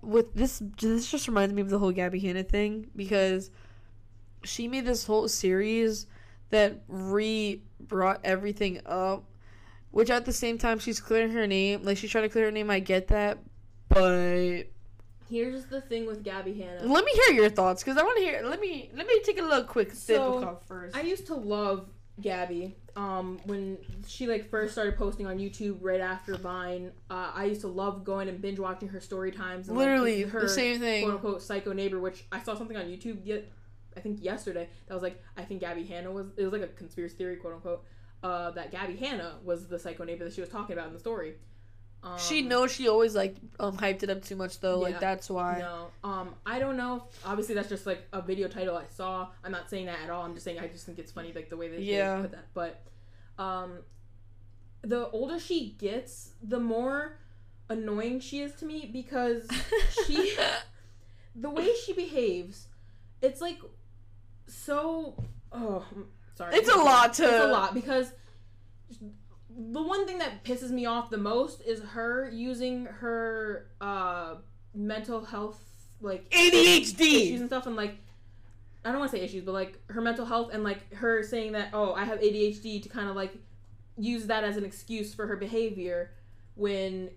with 0.00 0.34
this, 0.34 0.60
this 0.80 1.10
just 1.10 1.28
reminds 1.28 1.54
me 1.54 1.62
of 1.62 1.70
the 1.70 1.78
whole 1.78 1.92
Gabby 1.92 2.18
Hanna 2.20 2.42
thing 2.42 2.90
because 2.94 3.50
she 4.44 4.68
made 4.68 4.84
this 4.84 5.04
whole 5.04 5.28
series 5.28 6.06
that 6.50 6.80
re 6.88 7.60
brought 7.80 8.20
everything 8.24 8.80
up, 8.86 9.24
which 9.90 10.10
at 10.10 10.24
the 10.24 10.32
same 10.32 10.58
time 10.58 10.78
she's 10.78 11.00
clearing 11.00 11.32
her 11.32 11.46
name. 11.46 11.82
Like 11.84 11.96
she's 11.98 12.10
trying 12.10 12.24
to 12.24 12.28
clear 12.28 12.46
her 12.46 12.50
name. 12.50 12.70
I 12.70 12.80
get 12.80 13.08
that, 13.08 13.38
but 13.88 14.64
Here's 15.28 15.64
the 15.66 15.80
thing 15.80 16.06
with 16.06 16.22
Gabby 16.22 16.54
Hanna. 16.54 16.84
let 16.84 17.04
me 17.04 17.12
hear 17.26 17.34
your 17.34 17.48
thoughts 17.50 17.82
because 17.82 17.96
I 17.98 18.02
want 18.02 18.18
to 18.18 18.24
hear. 18.24 18.42
Let 18.44 18.60
me 18.60 18.90
let 18.94 19.06
me 19.06 19.20
take 19.24 19.38
a 19.38 19.42
little 19.42 19.64
quick 19.64 19.92
sip 19.92 20.16
So, 20.16 20.34
of 20.38 20.44
coffee 20.44 20.64
first. 20.66 20.96
I 20.96 21.00
used 21.00 21.26
to 21.28 21.34
love 21.34 21.88
Gabby. 22.20 22.76
Um, 22.96 23.40
when 23.46 23.78
she 24.06 24.28
like 24.28 24.48
first 24.48 24.72
started 24.74 24.96
posting 24.96 25.26
on 25.26 25.38
YouTube 25.38 25.78
right 25.80 26.00
after 26.00 26.36
Vine, 26.36 26.92
uh, 27.10 27.32
I 27.34 27.46
used 27.46 27.62
to 27.62 27.68
love 27.68 28.04
going 28.04 28.28
and 28.28 28.40
binge 28.40 28.60
watching 28.60 28.88
her 28.90 29.00
story 29.00 29.32
times. 29.32 29.66
And, 29.68 29.76
like, 29.76 29.86
Literally 29.86 30.22
her 30.22 30.42
the 30.42 30.48
same 30.48 30.78
thing. 30.78 31.02
"Quote 31.04 31.14
unquote" 31.14 31.42
psycho 31.42 31.72
neighbor, 31.72 31.98
which 31.98 32.24
I 32.30 32.40
saw 32.40 32.54
something 32.54 32.76
on 32.76 32.84
YouTube 32.84 33.18
yet 33.24 33.50
I 33.96 34.00
think 34.00 34.22
yesterday 34.22 34.68
that 34.86 34.94
was 34.94 35.02
like 35.02 35.22
I 35.36 35.42
think 35.42 35.60
Gabby 35.60 35.84
Hanna 35.84 36.10
was 36.10 36.26
it 36.36 36.42
was 36.44 36.52
like 36.52 36.62
a 36.62 36.68
conspiracy 36.68 37.14
theory 37.16 37.36
quote 37.36 37.54
unquote 37.54 37.84
uh, 38.22 38.50
that 38.52 38.70
Gabby 38.70 38.96
Hanna 38.96 39.34
was 39.44 39.66
the 39.68 39.78
psycho 39.78 40.04
neighbor 40.04 40.24
that 40.24 40.32
she 40.32 40.40
was 40.40 40.48
talking 40.50 40.72
about 40.74 40.88
in 40.88 40.94
the 40.94 40.98
story. 41.00 41.34
Um, 42.02 42.18
She 42.18 42.42
knows 42.42 42.70
she 42.72 42.88
always 42.88 43.14
like 43.14 43.36
um 43.60 43.76
hyped 43.76 44.02
it 44.02 44.10
up 44.10 44.22
too 44.22 44.36
much 44.36 44.60
though. 44.60 44.76
Yeah. 44.78 44.82
Like 44.92 45.00
that's 45.00 45.28
why. 45.30 45.58
No, 45.58 45.88
um, 46.08 46.34
I 46.44 46.58
don't 46.58 46.76
know. 46.76 47.04
Obviously, 47.24 47.54
that's 47.54 47.68
just 47.68 47.86
like 47.86 48.06
a 48.12 48.20
video 48.22 48.48
title 48.48 48.76
I 48.76 48.84
saw. 48.94 49.28
I'm 49.42 49.52
not 49.52 49.68
saying 49.70 49.86
that 49.86 49.98
at 50.04 50.10
all. 50.10 50.22
I'm 50.22 50.34
just 50.34 50.44
saying 50.44 50.58
I 50.58 50.68
just 50.68 50.84
think 50.86 50.98
it's 50.98 51.12
funny, 51.12 51.32
like 51.34 51.48
the 51.50 51.56
way 51.56 51.68
they, 51.68 51.78
Yeah. 51.80 52.20
put 52.22 52.32
that. 52.32 52.46
But, 52.52 52.82
um, 53.38 53.78
the 54.82 55.08
older 55.10 55.38
she 55.40 55.76
gets, 55.78 56.32
the 56.42 56.60
more 56.60 57.18
annoying 57.70 58.20
she 58.20 58.40
is 58.40 58.52
to 58.56 58.66
me 58.66 58.88
because 58.92 59.48
she, 60.06 60.36
the 61.34 61.48
way 61.48 61.72
she 61.86 61.94
behaves, 61.94 62.68
it's 63.22 63.40
like 63.40 63.58
so. 64.46 65.14
Oh, 65.52 65.84
sorry. 66.36 66.56
It's 66.56 66.68
a 66.70 66.76
lot 66.76 67.14
to- 67.14 67.24
It's 67.24 67.44
a 67.44 67.48
lot 67.48 67.74
because 67.74 68.12
the 68.90 69.82
one 69.82 70.06
thing 70.06 70.18
that 70.18 70.42
pisses 70.44 70.70
me 70.70 70.86
off 70.86 71.10
the 71.10 71.16
most 71.18 71.62
is 71.62 71.80
her 71.80 72.28
using 72.32 72.86
her 72.86 73.68
uh 73.80 74.34
mental 74.74 75.24
health 75.24 75.60
like 76.00 76.28
ADHD 76.30 77.00
issues 77.00 77.40
and 77.40 77.48
stuff 77.48 77.66
and 77.66 77.76
like 77.76 77.96
I 78.84 78.90
don't 78.90 78.98
want 78.98 79.12
to 79.12 79.16
say 79.16 79.24
issues, 79.24 79.44
but 79.44 79.52
like 79.52 79.78
her 79.90 80.00
mental 80.02 80.26
health 80.26 80.50
and 80.52 80.64
like 80.64 80.92
her 80.94 81.22
saying 81.22 81.52
that 81.52 81.70
oh 81.72 81.94
I 81.94 82.04
have 82.04 82.18
ADHD 82.18 82.82
to 82.82 82.88
kind 82.88 83.08
of 83.08 83.14
like 83.14 83.32
use 83.96 84.26
that 84.26 84.42
as 84.42 84.56
an 84.56 84.64
excuse 84.64 85.14
for 85.14 85.26
her 85.28 85.36
behavior 85.36 86.10
when 86.56 87.10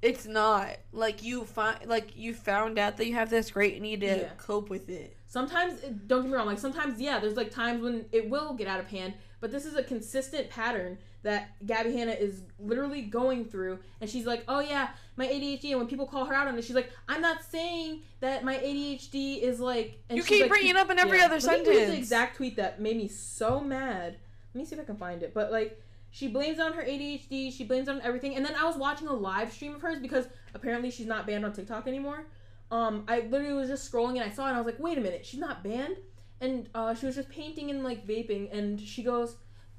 It's 0.00 0.24
not 0.26 0.78
like 0.90 1.22
you 1.22 1.44
find 1.44 1.84
like 1.86 2.16
you 2.16 2.32
found 2.32 2.78
out 2.78 2.96
that 2.96 3.06
you 3.06 3.12
have 3.14 3.28
this 3.28 3.50
great 3.50 3.80
need 3.82 4.00
to 4.00 4.06
Yeah. 4.06 4.28
cope 4.38 4.70
with 4.70 4.88
it. 4.88 5.17
Sometimes 5.28 5.80
don't 6.06 6.22
get 6.22 6.30
me 6.30 6.36
wrong 6.36 6.46
like 6.46 6.58
sometimes 6.58 7.00
yeah 7.00 7.18
there's 7.20 7.36
like 7.36 7.50
times 7.50 7.82
when 7.82 8.04
it 8.12 8.28
will 8.28 8.54
get 8.54 8.66
out 8.66 8.80
of 8.80 8.86
hand 8.88 9.14
but 9.40 9.52
this 9.52 9.64
is 9.64 9.76
a 9.76 9.82
consistent 9.82 10.50
pattern 10.50 10.98
that 11.22 11.50
Gabby 11.66 11.92
Hanna 11.92 12.12
is 12.12 12.42
literally 12.58 13.02
going 13.02 13.44
through 13.44 13.78
and 14.00 14.08
she's 14.08 14.24
like 14.26 14.42
oh 14.48 14.60
yeah 14.60 14.88
my 15.16 15.26
ADHD 15.26 15.70
and 15.70 15.78
when 15.78 15.86
people 15.88 16.06
call 16.06 16.24
her 16.24 16.34
out 16.34 16.48
on 16.48 16.56
it 16.58 16.64
she's 16.64 16.74
like 16.74 16.90
I'm 17.08 17.20
not 17.20 17.42
saying 17.44 18.02
that 18.20 18.42
my 18.42 18.56
ADHD 18.56 19.40
is 19.42 19.60
like 19.60 20.00
and 20.08 20.16
you 20.16 20.24
keep 20.24 20.42
like, 20.42 20.50
bringing 20.50 20.70
it 20.70 20.76
up 20.76 20.90
in 20.90 20.98
every 20.98 21.18
Yeah. 21.18 21.26
other 21.26 21.38
Let 21.40 21.60
me 21.60 21.64
sentence. 21.64 21.90
the 21.90 21.96
exact 21.96 22.36
tweet 22.36 22.56
that 22.56 22.80
made 22.80 22.96
me 22.96 23.08
so 23.08 23.60
mad. 23.60 24.16
Let 24.54 24.60
me 24.60 24.64
see 24.64 24.74
if 24.76 24.80
I 24.80 24.84
can 24.84 24.96
find 24.96 25.22
it. 25.22 25.34
But 25.34 25.52
like, 25.52 25.80
she 26.10 26.26
blames 26.28 26.58
it 26.58 26.62
on 26.62 26.72
her 26.72 26.82
ADHD. 26.82 27.52
She 27.52 27.64
blames 27.64 27.86
it 27.86 27.92
on 27.92 28.00
everything. 28.00 28.34
And 28.34 28.44
then 28.44 28.54
I 28.54 28.64
was 28.64 28.76
watching 28.76 29.06
a 29.08 29.12
live 29.12 29.52
stream 29.52 29.74
of 29.74 29.82
hers 29.82 29.98
because 30.00 30.26
apparently 30.54 30.90
she's 30.90 31.06
not 31.06 31.26
banned 31.26 31.44
on 31.44 31.52
TikTok 31.52 31.86
anymore. 31.86 32.24
Um, 32.70 33.04
I 33.08 33.20
literally 33.20 33.54
was 33.54 33.68
just 33.68 33.90
scrolling 33.90 34.20
and 34.20 34.22
I 34.22 34.30
saw 34.30 34.46
it 34.46 34.48
and 34.48 34.56
I 34.56 34.60
was 34.60 34.66
like, 34.66 34.80
wait 34.80 34.98
a 34.98 35.00
minute, 35.00 35.24
she's 35.24 35.40
not 35.40 35.64
banned. 35.64 35.96
And 36.40 36.68
uh, 36.74 36.94
she 36.94 37.06
was 37.06 37.14
just 37.14 37.28
painting 37.30 37.70
and 37.70 37.82
like 37.82 38.06
vaping. 38.06 38.52
And 38.56 38.80
she 38.80 39.02
goes 39.02 39.36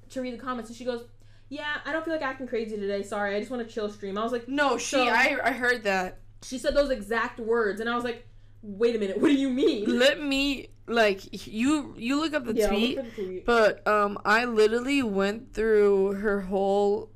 to 0.09 0.21
read 0.21 0.33
the 0.33 0.37
comments 0.43 0.69
and 0.69 0.77
she 0.77 0.85
goes, 0.85 1.05
yeah, 1.49 1.77
I 1.85 1.91
don't 1.91 2.05
feel 2.05 2.13
like 2.13 2.23
acting 2.23 2.47
crazy 2.47 2.77
today. 2.77 3.03
Sorry, 3.03 3.35
I 3.35 3.39
just 3.39 3.51
want 3.51 3.67
to 3.67 3.73
chill 3.73 3.89
stream. 3.89 4.17
I 4.17 4.23
was 4.23 4.31
like, 4.31 4.47
no, 4.47 4.77
she. 4.77 4.95
So- 4.95 5.07
I 5.07 5.37
I 5.43 5.51
heard 5.51 5.83
that. 5.83 6.19
she 6.43 6.57
said 6.57 6.75
those 6.75 6.89
exact 6.91 7.39
words, 7.39 7.81
and 7.81 7.89
I 7.89 7.95
was 7.95 8.03
like, 8.03 8.27
wait 8.61 8.95
a 8.95 8.99
minute, 8.99 9.19
what 9.19 9.29
do 9.29 9.35
you 9.35 9.49
mean? 9.49 9.97
Let 9.99 10.21
me 10.21 10.69
like 10.87 11.47
you. 11.47 11.95
You 11.97 12.19
look 12.21 12.33
up 12.33 12.45
the 12.45 12.53
yeah, 12.53 12.67
tweet. 12.67 12.97
look 12.97 13.15
the 13.15 13.23
tweet. 13.23 13.45
But 13.45 13.87
um, 13.87 14.19
I 14.25 14.45
literally 14.45 15.01
went 15.01 15.53
through 15.53 16.13
her 16.13 16.41
whole 16.41 17.11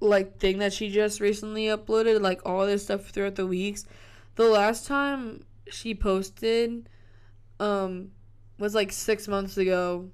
like 0.00 0.38
thing 0.38 0.58
that 0.58 0.72
she 0.72 0.90
just 0.90 1.20
recently 1.20 1.66
uploaded, 1.66 2.20
like 2.20 2.40
all 2.44 2.66
this 2.66 2.84
stuff 2.84 3.10
throughout 3.10 3.36
the 3.36 3.46
weeks. 3.46 3.84
The 4.36 4.44
last 4.44 4.86
time 4.86 5.44
she 5.70 5.94
posted, 5.94 6.88
um, 7.58 8.10
was 8.58 8.74
like 8.74 8.92
six 8.92 9.26
months 9.28 9.56
ago, 9.56 10.10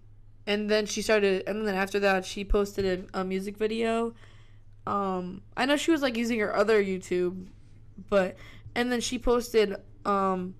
and 0.47 0.71
then 0.71 0.87
she 0.87 1.03
started, 1.03 1.45
and 1.47 1.67
then 1.67 1.75
after 1.75 1.99
that 2.01 2.25
she 2.25 2.45
posted 2.45 3.09
a, 3.15 3.21
a 3.21 3.25
music 3.25 3.57
video. 3.57 4.15
Um, 4.87 5.43
I 5.57 5.67
know 5.67 5.77
she 5.77 5.91
was 5.91 6.03
like 6.03 6.17
using 6.17 6.39
her 6.41 6.55
other 6.55 6.83
YouTube, 6.83 7.47
but 8.09 8.37
and 8.75 8.91
then 8.93 9.01
she 9.01 9.19
posted 9.19 9.75
um 10.05 10.55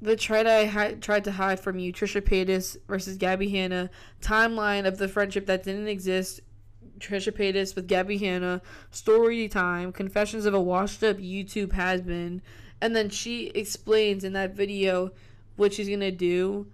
the 0.00 0.16
try 0.16 0.40
I 0.40 0.94
tried 0.94 1.24
to 1.24 1.32
hide 1.32 1.60
from 1.60 1.78
you, 1.78 1.92
Trisha 1.92 2.20
Paytas 2.20 2.76
versus 2.88 3.16
Gabby 3.16 3.50
Hanna 3.50 3.88
timeline 4.20 4.86
of 4.86 4.98
the 4.98 5.06
friendship 5.06 5.46
that 5.46 5.62
didn't 5.62 5.88
exist. 5.88 6.40
Trisha 6.98 7.32
Paytas 7.32 7.74
with 7.74 7.88
Gabby 7.88 8.18
Hanna, 8.18 8.62
story 8.90 9.48
time, 9.48 9.92
confessions 9.92 10.46
of 10.46 10.54
a 10.54 10.60
washed 10.60 11.02
up 11.02 11.18
YouTube 11.18 11.72
has 11.72 12.00
been, 12.00 12.42
and 12.82 12.94
then 12.94 13.08
she 13.08 13.46
explains 13.54 14.24
in 14.24 14.34
that 14.34 14.54
video 14.54 15.10
what 15.56 15.72
she's 15.72 15.88
gonna 15.88 16.10
do 16.10 16.66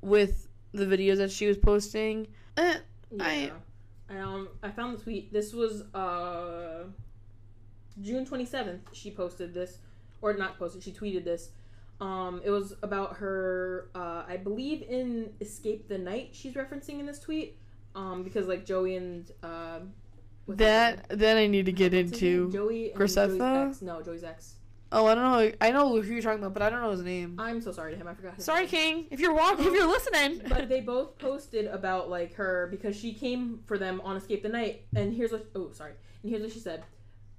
with 0.00 0.48
the 0.72 0.84
videos 0.86 1.18
that 1.18 1.30
she 1.30 1.46
was 1.46 1.56
posting. 1.58 2.26
Eh, 2.56 2.78
I- 3.20 3.52
I 4.10 4.18
um 4.18 4.48
I 4.62 4.70
found 4.70 4.98
the 4.98 5.02
tweet. 5.02 5.32
This 5.32 5.52
was 5.52 5.82
uh 5.94 6.84
June 8.00 8.24
twenty 8.26 8.44
seventh. 8.44 8.82
She 8.92 9.10
posted 9.10 9.54
this, 9.54 9.78
or 10.20 10.34
not 10.34 10.58
posted. 10.58 10.82
She 10.82 10.92
tweeted 10.92 11.24
this. 11.24 11.50
Um, 12.00 12.42
it 12.44 12.50
was 12.50 12.74
about 12.82 13.16
her. 13.16 13.88
Uh, 13.94 14.24
I 14.28 14.36
believe 14.36 14.82
in 14.82 15.32
Escape 15.40 15.88
the 15.88 15.96
Night. 15.96 16.30
She's 16.32 16.54
referencing 16.54 16.98
in 17.00 17.06
this 17.06 17.20
tweet. 17.20 17.56
Um, 17.94 18.24
because 18.24 18.48
like 18.48 18.66
Joey 18.66 18.96
and 18.96 19.30
uh, 19.42 19.78
that 20.48 21.08
that 21.08 21.36
I 21.36 21.46
need 21.46 21.66
to 21.66 21.72
get 21.72 21.92
name? 21.92 22.06
What's 22.06 22.18
his 22.18 22.22
name? 22.22 22.42
into. 22.42 22.52
Joey 22.52 22.90
and 22.90 23.00
Graceffa? 23.00 23.38
Joey's 23.38 23.68
ex. 23.76 23.82
No, 23.82 24.02
Joey's 24.02 24.24
ex. 24.24 24.54
Oh, 24.94 25.06
I 25.06 25.16
don't 25.16 25.24
know. 25.24 25.52
I 25.60 25.72
know 25.72 26.00
who 26.00 26.12
you're 26.12 26.22
talking 26.22 26.38
about, 26.38 26.54
but 26.54 26.62
I 26.62 26.70
don't 26.70 26.80
know 26.80 26.92
his 26.92 27.02
name. 27.02 27.34
I'm 27.36 27.60
so 27.60 27.72
sorry 27.72 27.92
to 27.92 27.98
him. 27.98 28.06
I 28.06 28.14
forgot. 28.14 28.36
His 28.36 28.44
Sorry, 28.44 28.60
name. 28.60 28.68
King. 28.68 29.06
If 29.10 29.18
you're 29.18 29.34
watching, 29.34 29.66
if 29.66 29.72
you're 29.72 29.88
listening. 29.88 30.42
but 30.48 30.68
they 30.68 30.80
both 30.80 31.18
posted 31.18 31.66
about 31.66 32.08
like 32.08 32.34
her 32.34 32.68
because 32.70 32.94
she 32.96 33.12
came 33.12 33.58
for 33.66 33.76
them 33.76 34.00
on 34.04 34.16
Escape 34.16 34.44
the 34.44 34.48
Night, 34.48 34.86
and 34.94 35.12
here's 35.12 35.32
what 35.32 35.46
oh 35.56 35.72
sorry, 35.72 35.94
and 36.22 36.30
here's 36.30 36.42
what 36.42 36.52
she 36.52 36.60
said. 36.60 36.84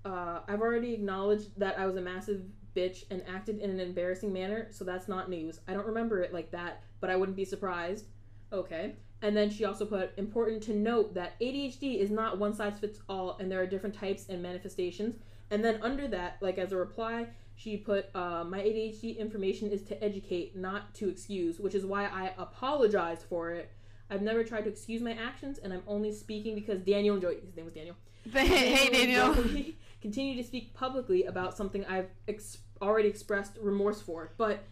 Uh, 0.04 0.42
I've 0.50 0.60
already 0.60 0.94
acknowledged 0.94 1.58
that 1.58 1.80
I 1.80 1.86
was 1.86 1.96
a 1.96 2.02
massive 2.02 2.42
bitch 2.76 3.06
and 3.10 3.24
acted 3.34 3.60
in 3.60 3.70
an 3.70 3.80
embarrassing 3.80 4.34
manner, 4.34 4.68
so 4.72 4.84
that's 4.84 5.08
not 5.08 5.30
news. 5.30 5.62
I 5.66 5.74
don't 5.74 5.88
remember 5.88 6.22
it 6.22 6.34
like 6.34 6.52
that, 6.52 6.84
but 7.00 7.10
I 7.10 7.16
wouldn't 7.16 7.38
be 7.38 7.46
surprised. 7.46 8.08
Okay. 8.52 8.96
And 9.22 9.36
then 9.36 9.50
she 9.50 9.64
also 9.64 9.86
put 9.86 10.12
important 10.18 10.62
to 10.64 10.76
note 10.76 11.14
that 11.14 11.40
ADHD 11.40 12.00
is 12.00 12.12
not 12.12 12.38
one 12.38 12.54
size 12.54 12.78
fits 12.80 13.00
all, 13.08 13.38
and 13.40 13.50
there 13.50 13.62
are 13.62 13.66
different 13.66 13.96
types 13.96 14.28
and 14.28 14.44
manifestations. 14.44 15.16
And 15.52 15.64
then 15.64 15.80
under 15.82 16.08
that, 16.10 16.38
like 16.42 16.58
as 16.58 16.74
a 16.74 16.78
reply, 16.78 17.28
she 17.56 17.78
put, 17.78 18.14
uh, 18.16 18.44
"My 18.44 18.60
ADHD 18.60 19.18
information 19.18 19.70
is 19.70 19.82
to 19.84 20.04
educate, 20.04 20.56
not 20.56 20.94
to 20.96 21.10
excuse, 21.10 21.60
which 21.60 21.76
is 21.76 21.86
why 21.86 22.06
I 22.06 22.34
apologize 22.38 23.24
for 23.24 23.52
it. 23.52 23.72
I've 24.10 24.22
never 24.22 24.44
tried 24.44 24.66
to 24.66 24.70
excuse 24.70 25.02
my 25.02 25.14
actions, 25.14 25.58
and 25.58 25.74
I'm 25.74 25.84
only 25.88 26.12
speaking 26.12 26.56
because 26.56 26.80
Daniel 26.82 27.18
Joey, 27.18 27.40
his 27.44 27.56
name 27.56 27.66
was 27.66 27.74
Daniel. 27.74 27.96
hey, 28.32 28.90
Daniel. 28.90 29.34
Continue 30.02 30.36
to 30.36 30.44
speak 30.44 30.74
publicly 30.74 31.24
about 31.24 31.58
something 31.58 31.84
I've 31.86 32.10
ex- 32.28 32.60
already 32.82 33.10
expressed 33.10 33.58
remorse 33.60 34.02
for. 34.02 34.32
But 34.38 34.64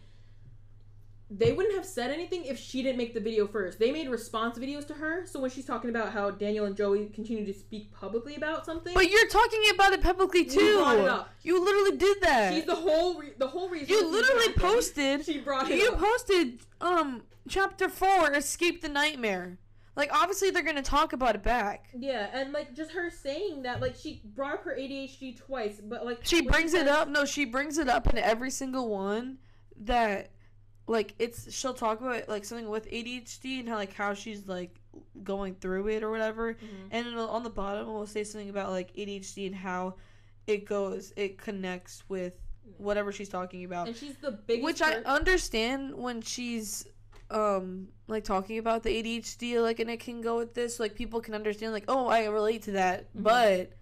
they 1.30 1.52
wouldn't 1.52 1.74
have 1.74 1.86
said 1.86 2.10
anything 2.10 2.44
if 2.44 2.58
she 2.58 2.82
didn't 2.82 2.98
make 2.98 3.14
the 3.14 3.20
video 3.20 3.46
first. 3.46 3.78
They 3.78 3.90
made 3.90 4.08
response 4.10 4.58
videos 4.58 4.86
to 4.88 4.94
her. 4.94 5.26
So 5.26 5.40
when 5.40 5.50
she's 5.50 5.64
talking 5.64 5.88
about 5.90 6.12
how 6.12 6.30
Daniel 6.30 6.66
and 6.66 6.76
Joey 6.76 7.06
continue 7.06 7.46
to 7.46 7.52
speak 7.54 7.90
publicly 7.92 8.36
about 8.36 8.66
something, 8.66 8.92
But 8.94 9.10
you're 9.10 9.26
talking 9.28 9.62
about 9.74 9.92
it 9.94 10.02
publicly 10.02 10.44
too. 10.44 10.82
it. 10.86 11.24
You 11.42 11.64
literally 11.64 11.96
did 11.96 12.20
that. 12.20 12.54
she's 12.54 12.66
the 12.66 12.74
whole 12.74 13.18
re- 13.18 13.32
the 13.38 13.48
whole 13.48 13.68
reason. 13.68 13.88
you 13.88 14.06
literally 14.10 14.52
posted. 14.54 15.24
She 15.24 15.40
brought 15.40 15.70
it 15.70 15.78
You 15.78 15.92
up. 15.92 15.98
posted 15.98 16.60
um 16.80 17.22
chapter 17.48 17.88
four, 17.88 18.30
escape 18.32 18.82
the 18.82 18.88
nightmare. 18.90 19.58
Like 19.96 20.10
obviously 20.12 20.50
they're 20.50 20.62
gonna 20.62 20.82
talk 20.82 21.14
about 21.14 21.36
it 21.36 21.42
back. 21.42 21.86
Yeah, 21.98 22.28
and 22.34 22.52
like 22.52 22.74
just 22.74 22.92
her 22.92 23.10
saying 23.10 23.62
that, 23.62 23.80
like 23.80 23.94
she 23.96 24.20
brought 24.24 24.54
up 24.54 24.64
her 24.64 24.76
ADHD 24.76 25.36
twice, 25.38 25.80
but 25.82 26.04
like 26.04 26.18
She 26.22 26.42
brings 26.42 26.74
it 26.74 26.80
says- 26.86 26.88
up. 26.90 27.08
No, 27.08 27.24
she 27.24 27.44
brings 27.46 27.78
it 27.78 27.88
up 27.88 28.08
in 28.10 28.18
every 28.18 28.50
single 28.50 28.88
one 28.90 29.38
that 29.80 30.30
like 30.86 31.14
it's 31.18 31.52
she'll 31.52 31.74
talk 31.74 32.00
about 32.00 32.28
like 32.28 32.44
something 32.44 32.68
with 32.68 32.90
ADHD 32.90 33.60
and 33.60 33.68
how 33.68 33.76
like 33.76 33.94
how 33.94 34.12
she's 34.14 34.46
like 34.46 34.78
going 35.22 35.54
through 35.54 35.88
it 35.88 36.02
or 36.02 36.10
whatever. 36.10 36.54
Mhm. 36.54 36.88
And 36.90 37.16
on 37.18 37.42
the 37.42 37.50
bottom 37.50 37.88
it 37.88 37.92
will 37.92 38.06
say 38.06 38.22
something 38.24 38.50
about 38.50 38.70
like 38.70 38.92
ADHD 38.94 39.46
and 39.46 39.54
how 39.54 39.94
it 40.46 40.66
goes 40.66 41.12
it 41.16 41.38
connects 41.38 42.02
with 42.08 42.34
whatever 42.78 43.12
she's 43.12 43.28
talking 43.28 43.64
about. 43.64 43.86
And 43.88 43.96
she's 43.96 44.16
the 44.16 44.30
biggest. 44.32 44.64
Which 44.64 44.82
I 44.82 44.94
understand 45.04 45.94
when 45.96 46.20
she's 46.20 46.86
um 47.30 47.88
like 48.06 48.24
talking 48.24 48.58
about 48.58 48.82
the 48.82 48.90
ADHD 48.90 49.62
like 49.62 49.80
and 49.80 49.90
it 49.90 50.00
can 50.00 50.20
go 50.20 50.36
with 50.36 50.52
this 50.52 50.78
like 50.78 50.94
people 50.94 51.20
can 51.22 51.34
understand 51.34 51.72
like 51.72 51.84
oh 51.88 52.06
I 52.08 52.26
relate 52.26 52.62
to 52.64 52.72
that 52.72 53.08
Mhm. 53.16 53.22
but 53.22 53.72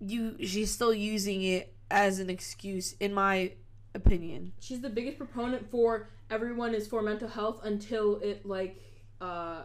you 0.00 0.36
she's 0.44 0.70
still 0.72 0.94
using 0.94 1.42
it 1.42 1.74
as 1.90 2.18
an 2.18 2.30
excuse 2.30 2.94
in 3.00 3.12
my 3.12 3.52
opinion. 3.94 4.52
she's 4.60 4.80
the 4.80 4.88
biggest 4.88 5.18
proponent 5.18 5.70
for 5.70 6.08
everyone 6.30 6.74
is 6.74 6.86
for 6.86 7.02
mental 7.02 7.28
health 7.28 7.60
until 7.64 8.16
it 8.20 8.46
like 8.46 8.80
uh 9.20 9.62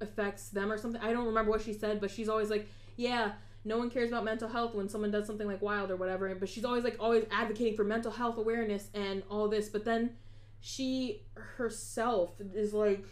affects 0.00 0.48
them 0.50 0.70
or 0.70 0.78
something. 0.78 1.00
I 1.00 1.12
don't 1.12 1.26
remember 1.26 1.50
what 1.50 1.62
she 1.62 1.72
said, 1.72 2.00
but 2.00 2.10
she's 2.10 2.28
always 2.28 2.50
like, 2.50 2.68
yeah, 2.96 3.32
no 3.64 3.78
one 3.78 3.90
cares 3.90 4.10
about 4.10 4.24
mental 4.24 4.48
health 4.48 4.74
when 4.74 4.88
someone 4.88 5.10
does 5.10 5.26
something 5.26 5.46
like 5.46 5.62
wild 5.62 5.90
or 5.90 5.96
whatever. 5.96 6.32
But 6.34 6.48
she's 6.48 6.64
always 6.64 6.84
like 6.84 6.96
always 7.00 7.24
advocating 7.32 7.74
for 7.76 7.84
mental 7.84 8.12
health 8.12 8.38
awareness 8.38 8.88
and 8.94 9.22
all 9.30 9.48
this. 9.48 9.68
But 9.68 9.84
then 9.84 10.16
she 10.60 11.22
herself 11.34 12.32
is 12.54 12.72
like 12.72 13.04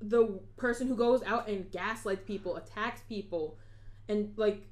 the 0.00 0.40
person 0.56 0.88
who 0.88 0.96
goes 0.96 1.22
out 1.24 1.48
and 1.48 1.70
gaslights 1.70 2.22
people, 2.26 2.56
attacks 2.56 3.00
people, 3.08 3.58
and 4.08 4.32
like 4.36 4.66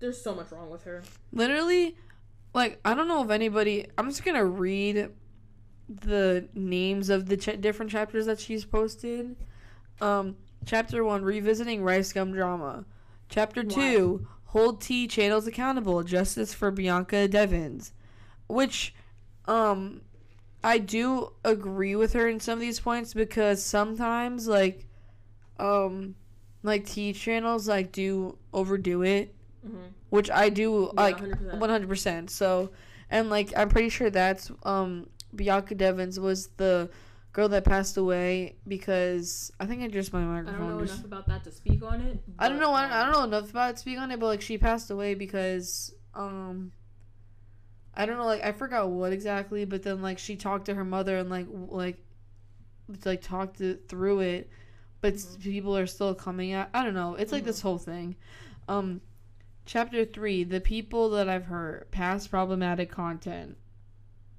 there's 0.00 0.20
so 0.20 0.34
much 0.34 0.50
wrong 0.50 0.70
with 0.70 0.84
her. 0.84 1.02
Literally 1.32 1.96
like 2.54 2.80
I 2.84 2.94
don't 2.94 3.08
know 3.08 3.22
if 3.22 3.30
anybody 3.30 3.86
I'm 3.96 4.08
just 4.08 4.24
going 4.24 4.36
to 4.36 4.44
read 4.44 5.10
the 5.88 6.48
names 6.54 7.08
of 7.08 7.26
the 7.26 7.36
ch- 7.36 7.60
different 7.60 7.90
chapters 7.90 8.26
that 8.26 8.40
she's 8.40 8.64
posted. 8.64 9.36
Um 10.00 10.36
chapter 10.64 11.04
1 11.04 11.22
revisiting 11.22 11.80
RiceGum 11.82 12.32
drama. 12.32 12.84
Chapter 13.28 13.62
Why? 13.62 13.74
2 13.74 14.26
hold 14.46 14.80
T 14.80 15.06
channels 15.06 15.46
accountable 15.46 16.02
justice 16.02 16.54
for 16.54 16.70
Bianca 16.70 17.28
Devins 17.28 17.92
which 18.48 18.94
um 19.46 20.00
I 20.64 20.78
do 20.78 21.32
agree 21.44 21.94
with 21.94 22.14
her 22.14 22.26
in 22.28 22.40
some 22.40 22.54
of 22.54 22.60
these 22.60 22.80
points 22.80 23.14
because 23.14 23.62
sometimes 23.62 24.48
like 24.48 24.86
um 25.58 26.14
like 26.62 26.86
T 26.86 27.12
channels 27.12 27.68
like 27.68 27.92
do 27.92 28.38
overdo 28.52 29.02
it 29.02 29.34
Mm-hmm. 29.66 29.86
Which 30.10 30.30
I 30.30 30.48
do 30.48 30.90
like 30.94 31.18
100%. 31.18 31.58
100%. 31.58 32.30
So, 32.30 32.70
and 33.10 33.30
like 33.30 33.52
I'm 33.56 33.68
pretty 33.68 33.88
sure 33.88 34.10
that's 34.10 34.50
um 34.62 35.08
Bianca 35.34 35.74
Devins 35.74 36.18
was 36.18 36.48
the 36.56 36.88
girl 37.32 37.48
that 37.50 37.64
passed 37.64 37.96
away 37.96 38.56
because 38.66 39.52
I 39.60 39.66
think 39.66 39.82
I 39.82 39.88
just 39.88 40.12
my 40.12 40.22
microphone. 40.22 40.54
I 40.54 40.58
don't 40.58 40.78
know 40.78 40.80
just- 40.84 40.94
enough 40.94 41.04
about 41.04 41.26
that 41.28 41.44
to 41.44 41.52
speak 41.52 41.82
on 41.82 42.00
it. 42.00 42.18
I 42.38 42.48
don't 42.48 42.58
know. 42.58 42.72
I 42.72 42.82
don't, 42.82 42.92
I 42.92 43.00
um, 43.02 43.12
don't 43.12 43.30
know 43.30 43.36
enough 43.38 43.50
about 43.50 43.70
it 43.70 43.72
to 43.74 43.78
speak 43.80 43.98
on 43.98 44.10
it, 44.10 44.18
but 44.18 44.26
like 44.26 44.40
she 44.40 44.58
passed 44.58 44.90
away 44.90 45.14
because 45.14 45.94
um 46.14 46.72
I 47.94 48.06
don't 48.06 48.16
know. 48.16 48.26
Like 48.26 48.44
I 48.44 48.52
forgot 48.52 48.88
what 48.88 49.12
exactly, 49.12 49.64
but 49.64 49.82
then 49.82 50.02
like 50.02 50.18
she 50.18 50.36
talked 50.36 50.66
to 50.66 50.74
her 50.74 50.84
mother 50.84 51.16
and 51.18 51.28
like 51.30 51.46
w- 51.46 51.68
like 51.70 51.98
like 53.04 53.20
talked 53.20 53.60
through 53.88 54.20
it, 54.20 54.50
but 55.00 55.14
s 55.14 55.36
Mhm. 55.36 55.42
people 55.42 55.76
are 55.76 55.86
still 55.86 56.14
coming 56.14 56.52
at. 56.52 56.70
I 56.72 56.84
don't 56.84 56.94
know. 56.94 57.14
It's 57.16 57.32
like 57.32 57.44
this 57.44 57.60
whole 57.60 57.78
thing. 57.78 58.16
Um, 58.68 59.00
chapter 59.68 60.04
three: 60.04 60.42
the 60.42 60.60
people 60.60 61.10
that 61.10 61.28
I've 61.28 61.44
hurt, 61.44 61.90
past 61.90 62.30
problematic 62.30 62.90
content. 62.90 63.56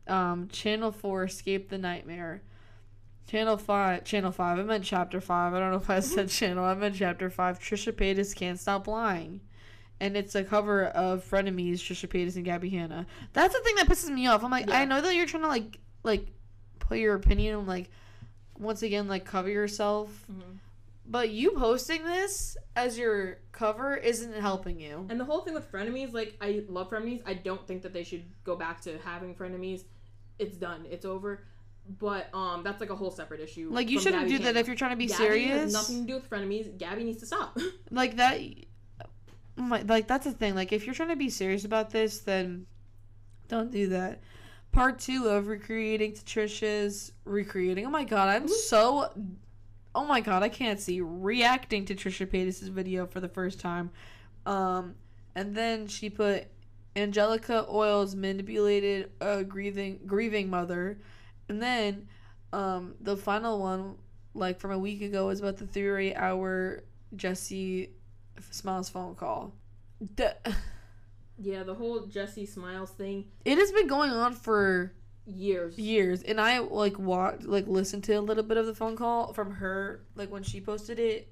Um, 0.07 0.49
channel 0.49 0.91
four: 0.91 1.23
escape 1.23 1.69
the 1.69 1.77
nightmare. 1.77 2.41
Channel 3.27 3.57
five, 3.57 4.03
channel 4.05 4.31
five. 4.31 4.57
I 4.57 4.63
meant 4.63 4.83
chapter 4.83 5.21
five. 5.21 5.53
I 5.53 5.59
don't 5.59 5.69
know 5.69 5.77
if 5.77 5.89
I 5.89 5.99
said 5.99 6.29
channel. 6.39 6.65
I 6.65 6.73
meant 6.73 6.95
chapter 6.95 7.29
five. 7.29 7.59
Trisha 7.59 7.93
Paytas 7.93 8.35
can't 8.35 8.59
stop 8.59 8.87
lying, 8.87 9.39
and 9.99 10.17
it's 10.17 10.33
a 10.33 10.43
cover 10.43 10.85
of 10.85 11.23
Frenemies, 11.29 11.75
Trisha 11.75 12.09
Paytas 12.09 12.35
and 12.35 12.43
Gabby 12.43 12.71
Hanna. 12.71 13.05
That's 13.33 13.53
the 13.53 13.61
thing 13.61 13.75
that 13.75 13.87
pisses 13.87 14.09
me 14.09 14.25
off. 14.25 14.43
I'm 14.43 14.49
like, 14.49 14.71
I 14.71 14.85
know 14.85 14.99
that 14.99 15.15
you're 15.15 15.27
trying 15.27 15.43
to 15.43 15.47
like, 15.49 15.77
like, 16.01 16.25
put 16.79 16.97
your 16.97 17.13
opinion, 17.13 17.67
like, 17.67 17.91
once 18.57 18.81
again, 18.81 19.07
like, 19.07 19.25
cover 19.25 19.49
yourself, 19.49 20.09
Mhm. 20.31 20.57
But 21.09 21.29
you 21.29 21.51
posting 21.51 22.05
this 22.05 22.55
as 22.75 22.97
your 22.97 23.39
cover 23.51 23.95
isn't 23.95 24.33
helping 24.33 24.79
you. 24.79 25.05
And 25.09 25.19
the 25.19 25.25
whole 25.25 25.41
thing 25.41 25.53
with 25.53 25.71
frenemies, 25.71 26.13
like 26.13 26.37
I 26.39 26.63
love 26.69 26.89
frenemies. 26.89 27.21
I 27.25 27.33
don't 27.33 27.65
think 27.67 27.81
that 27.81 27.93
they 27.93 28.03
should 28.03 28.23
go 28.43 28.55
back 28.55 28.81
to 28.81 28.97
having 28.99 29.35
frenemies. 29.35 29.83
It's 30.37 30.55
done. 30.55 30.85
It's 30.89 31.05
over. 31.05 31.43
But 31.97 32.33
um, 32.35 32.61
that's 32.63 32.79
like 32.79 32.91
a 32.91 32.95
whole 32.95 33.09
separate 33.09 33.41
issue. 33.41 33.69
Like, 33.71 33.89
you 33.89 33.99
shouldn't 33.99 34.27
Gabby 34.27 34.37
do 34.37 34.43
that 34.43 34.57
if 34.57 34.67
you're 34.67 34.75
trying 34.75 34.91
to 34.91 34.95
be 34.95 35.07
Gabby 35.07 35.23
serious. 35.23 35.59
Has 35.59 35.73
nothing 35.73 36.05
to 36.05 36.07
do 36.07 36.13
with 36.15 36.29
frenemies. 36.29 36.77
Gabby 36.77 37.03
needs 37.03 37.19
to 37.21 37.25
stop. 37.25 37.57
like 37.91 38.17
that 38.17 38.39
my, 39.59 39.81
like 39.83 40.07
that's 40.07 40.25
the 40.25 40.31
thing 40.31 40.55
like 40.55 40.71
if 40.71 40.85
you're 40.85 40.95
trying 40.95 41.09
to 41.09 41.15
be 41.15 41.29
serious 41.29 41.65
about 41.65 41.89
this 41.91 42.19
then 42.19 42.65
don't 43.47 43.71
do 43.71 43.89
that 43.89 44.21
part 44.71 44.99
two 44.99 45.27
of 45.27 45.47
recreating 45.47 46.13
to 46.13 46.21
trisha's 46.21 47.11
recreating 47.25 47.85
oh 47.85 47.89
my 47.89 48.03
god 48.03 48.29
i'm 48.29 48.47
so 48.47 49.11
oh 49.99 50.05
my 50.05 50.21
god 50.21 50.43
i 50.43 50.49
can't 50.49 50.79
see. 50.79 51.01
Reacting 51.01 51.83
to 51.85 51.95
trisha 51.95 52.25
paytas' 52.25 52.69
video 52.69 53.05
for 53.05 53.19
the 53.19 53.27
first 53.27 53.59
time. 53.59 53.91
Um 54.45 54.95
and 55.35 55.53
then 55.55 55.87
she 55.87 56.09
put 56.09 56.47
angelica 56.95 57.65
oils 57.69 58.15
manipulated 58.15 59.11
a 59.19 59.43
grieving 59.43 59.99
grieving 60.05 60.49
mother. 60.49 60.99
And 61.49 61.61
then 61.61 62.07
um 62.53 62.95
the 63.01 63.17
final 63.17 63.59
one 63.59 63.95
like 64.33 64.59
from 64.59 64.71
a 64.71 64.79
week 64.79 65.01
ago 65.01 65.27
was 65.27 65.41
about 65.41 65.57
the 65.57 65.67
three 65.67 66.15
hour 66.15 66.83
Jessi 67.15 67.89
Smiles 68.51 68.89
phone 68.89 69.15
call. 69.15 69.53
The, 70.15 70.33
yeah, 71.37 71.63
the 71.63 71.73
whole 71.73 72.03
Jessi 72.03 72.47
Smiles 72.47 72.91
thing, 72.91 73.25
it 73.43 73.57
has 73.57 73.73
been 73.73 73.87
going 73.87 74.11
on 74.11 74.33
for 74.33 74.93
years. 75.29 75.77
years, 75.77 76.23
and 76.23 76.39
I 76.41 76.59
like 76.59 76.97
watched, 76.99 77.43
like 77.43 77.67
listened 77.67 78.03
to 78.05 78.13
a 78.13 78.21
little 78.21 78.43
bit 78.43 78.57
of 78.57 78.65
the 78.65 78.73
phone 78.75 78.95
call 78.95 79.33
from 79.33 79.51
her, 79.55 80.01
like 80.15 80.31
when 80.31 80.43
she 80.43 80.59
posted 80.61 80.99
it. 80.99 81.27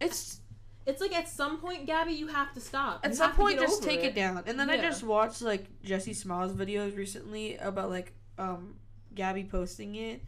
It's 0.00 0.40
It's 0.86 1.00
like 1.00 1.12
at 1.14 1.28
some 1.28 1.58
point, 1.58 1.86
Gabby, 1.86 2.12
you 2.12 2.26
have 2.28 2.52
to 2.54 2.60
stop. 2.60 3.00
at 3.04 3.10
You 3.10 3.16
some 3.16 3.32
point 3.32 3.58
just 3.60 3.82
take 3.82 4.02
it. 4.04 4.14
down, 4.14 4.42
and 4.46 4.58
then 4.58 4.70
I 4.70 4.76
just 4.78 5.02
watched 5.02 5.42
like 5.42 5.66
Jessi 5.84 6.14
Smiles 6.14 6.52
videos 6.52 6.96
recently 6.96 7.56
about 7.56 7.90
like 7.90 8.12
um 8.38 8.74
Gabby 9.14 9.44
posting 9.44 9.94
it. 9.96 10.22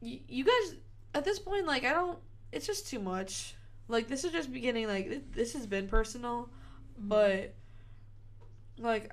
Y- 0.00 0.20
you 0.28 0.44
guys, 0.44 0.76
at 1.14 1.24
this 1.24 1.38
point, 1.38 1.66
like 1.66 1.84
I 1.84 1.92
don't. 1.92 2.18
It's 2.52 2.66
just 2.66 2.88
too 2.88 2.98
much. 3.00 3.54
Like 3.88 4.06
this 4.08 4.24
is 4.24 4.32
just 4.32 4.52
beginning. 4.52 4.86
Like 4.86 5.06
it, 5.06 5.32
this 5.32 5.52
has 5.54 5.66
been 5.66 5.88
personal. 5.88 6.48
Mhm. 7.00 7.08
but 7.08 7.54
like 8.78 9.10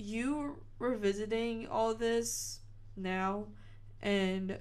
you 0.00 0.56
revisiting 0.78 1.66
all 1.68 1.94
this 1.94 2.60
now 2.96 3.44
and 4.02 4.58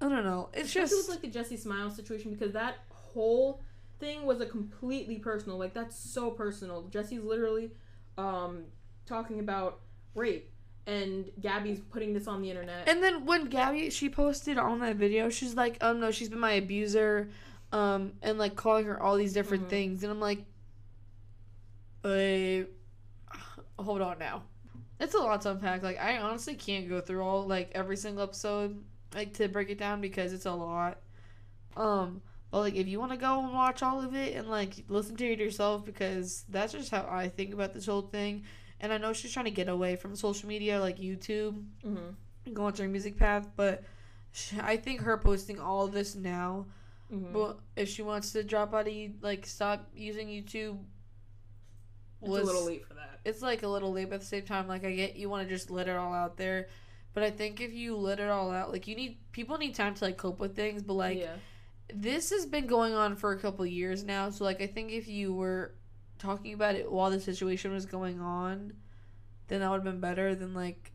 i 0.00 0.08
don't 0.08 0.24
know 0.24 0.48
it's 0.52 0.68
Especially 0.68 0.96
just 0.98 1.08
with 1.08 1.22
like 1.22 1.32
the 1.32 1.38
Jessi 1.38 1.58
Smile 1.58 1.90
situation 1.90 2.32
because 2.32 2.52
that 2.52 2.76
whole 2.90 3.62
thing 3.98 4.26
was 4.26 4.40
a 4.42 4.46
completely 4.46 5.16
personal. 5.18 5.56
Like 5.56 5.72
that's 5.72 5.96
so 5.96 6.30
personal. 6.30 6.82
Jessi's 6.90 7.22
literally 7.24 7.70
um 8.18 8.64
talking 9.06 9.40
about 9.40 9.80
rape, 10.14 10.50
and 10.86 11.30
Gabby's 11.40 11.80
putting 11.80 12.12
this 12.12 12.26
on 12.26 12.42
the 12.42 12.50
internet. 12.50 12.86
and 12.88 13.02
then 13.02 13.24
when 13.24 13.46
gabby 13.46 13.88
she 13.90 14.10
posted 14.10 14.58
on 14.58 14.80
that 14.80 14.96
video 14.96 15.30
she's 15.30 15.54
like 15.54 15.78
"Oh 15.80 15.92
no 15.94 16.10
she's 16.10 16.28
been 16.28 16.38
my 16.40 16.52
abuser 16.52 17.30
um 17.72 18.12
and 18.22 18.36
like 18.38 18.54
calling 18.56 18.84
her 18.86 19.00
all 19.02 19.16
these 19.16 19.32
different 19.32 19.64
Mhm. 19.66 19.70
things 19.70 20.02
and 20.02 20.12
i'm 20.12 20.20
like 20.20 20.44
uh, 22.04 22.64
hold 23.82 24.00
on 24.00 24.18
now 24.18 24.42
it's 24.98 25.14
a 25.14 25.18
lot 25.18 25.40
to 25.40 25.50
unpack 25.50 25.82
like 25.82 25.98
i 26.00 26.18
honestly 26.18 26.54
can't 26.54 26.88
go 26.88 27.00
through 27.00 27.22
all 27.22 27.46
like 27.46 27.70
every 27.74 27.96
single 27.96 28.22
episode 28.22 28.82
like 29.14 29.32
to 29.34 29.48
break 29.48 29.70
it 29.70 29.78
down 29.78 30.00
because 30.00 30.32
it's 30.32 30.46
a 30.46 30.52
lot 30.52 30.98
um 31.76 32.20
but 32.50 32.60
like 32.60 32.74
if 32.74 32.86
you 32.86 32.98
want 32.98 33.12
to 33.12 33.18
go 33.18 33.42
and 33.42 33.52
watch 33.52 33.82
all 33.82 34.00
of 34.00 34.14
it 34.14 34.34
and 34.34 34.48
like 34.48 34.84
listen 34.88 35.16
to 35.16 35.26
it 35.26 35.38
yourself 35.38 35.84
because 35.84 36.44
that's 36.48 36.72
just 36.72 36.90
how 36.90 37.06
i 37.10 37.28
think 37.28 37.52
about 37.52 37.74
this 37.74 37.86
whole 37.86 38.02
thing 38.02 38.42
and 38.80 38.92
i 38.92 38.98
know 38.98 39.12
she's 39.12 39.32
trying 39.32 39.44
to 39.44 39.50
get 39.50 39.68
away 39.68 39.96
from 39.96 40.14
social 40.16 40.48
media 40.48 40.80
like 40.80 40.98
youtube 40.98 41.62
hmm 41.82 41.98
go 42.54 42.64
on 42.66 42.74
her 42.76 42.86
music 42.86 43.18
path. 43.18 43.48
But 43.56 43.82
sh 44.30 44.54
I 44.62 44.76
think 44.76 45.00
her 45.00 45.18
posting 45.18 45.58
all 45.58 45.88
this 45.88 46.14
now, 46.14 46.66
Mhm. 47.12 47.32
well, 47.32 47.60
if 47.74 47.88
she 47.88 48.02
wants 48.02 48.30
to 48.34 48.44
drop 48.44 48.72
out 48.72 48.86
of 48.86 48.94
like 49.20 49.44
stop 49.46 49.88
using 49.96 50.28
YouTube, 50.28 50.78
it's 52.22 52.30
a 52.30 52.32
little 52.32 52.64
late 52.64 52.86
for 52.86 52.94
that. 52.94 53.20
it's 53.24 53.42
like 53.42 53.62
a 53.62 53.68
little 53.68 53.92
late, 53.92 54.08
but 54.08 54.16
at 54.16 54.20
the 54.20 54.26
same 54.26 54.42
time, 54.42 54.68
like 54.68 54.84
I 54.84 54.92
get 54.92 55.16
you 55.16 55.28
want 55.28 55.46
to 55.46 55.54
just 55.54 55.70
let 55.70 55.88
it 55.88 55.96
all 55.96 56.12
out 56.12 56.36
there, 56.36 56.68
but 57.14 57.22
I 57.22 57.30
think 57.30 57.60
if 57.60 57.72
you 57.72 57.96
let 57.96 58.20
it 58.20 58.28
all 58.28 58.50
out, 58.50 58.72
like 58.72 58.86
you 58.86 58.96
need 58.96 59.18
people 59.32 59.58
need 59.58 59.74
time 59.74 59.94
to 59.94 60.04
like 60.04 60.16
cope 60.16 60.40
with 60.40 60.56
things, 60.56 60.82
but 60.82 60.94
like 60.94 61.18
yeah. 61.18 61.34
this 61.92 62.30
has 62.30 62.46
been 62.46 62.66
going 62.66 62.94
on 62.94 63.16
for 63.16 63.32
a 63.32 63.38
couple 63.38 63.66
years 63.66 64.04
now, 64.04 64.30
so 64.30 64.44
like 64.44 64.60
I 64.60 64.66
think 64.66 64.92
if 64.92 65.08
you 65.08 65.34
were 65.34 65.74
talking 66.18 66.54
about 66.54 66.74
it 66.74 66.90
while 66.90 67.10
the 67.10 67.20
situation 67.20 67.72
was 67.72 67.86
going 67.86 68.20
on, 68.20 68.72
then 69.48 69.60
that 69.60 69.70
would 69.70 69.76
have 69.76 69.84
been 69.84 70.00
better 70.00 70.34
than 70.34 70.54
like, 70.54 70.92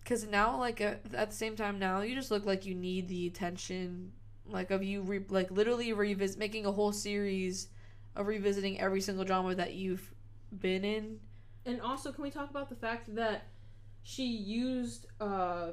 because 0.00 0.26
now 0.26 0.58
like 0.58 0.80
at, 0.80 1.00
at 1.14 1.30
the 1.30 1.36
same 1.36 1.56
time 1.56 1.78
now 1.78 2.00
you 2.00 2.14
just 2.14 2.30
look 2.30 2.46
like 2.46 2.64
you 2.64 2.74
need 2.74 3.08
the 3.08 3.26
attention, 3.26 4.12
like 4.48 4.70
of 4.70 4.84
you 4.84 5.02
re- 5.02 5.24
like 5.28 5.50
literally 5.50 5.92
revisit 5.92 6.38
making 6.38 6.66
a 6.66 6.72
whole 6.72 6.92
series 6.92 7.68
of 8.14 8.28
revisiting 8.28 8.80
every 8.80 9.00
single 9.00 9.24
drama 9.24 9.54
that 9.54 9.74
you've 9.74 10.12
been 10.60 10.84
in. 10.84 11.18
And 11.64 11.80
also, 11.80 12.12
can 12.12 12.22
we 12.22 12.30
talk 12.30 12.50
about 12.50 12.68
the 12.68 12.76
fact 12.76 13.14
that 13.16 13.44
she 14.02 14.24
used 14.26 15.06
uh, 15.20 15.72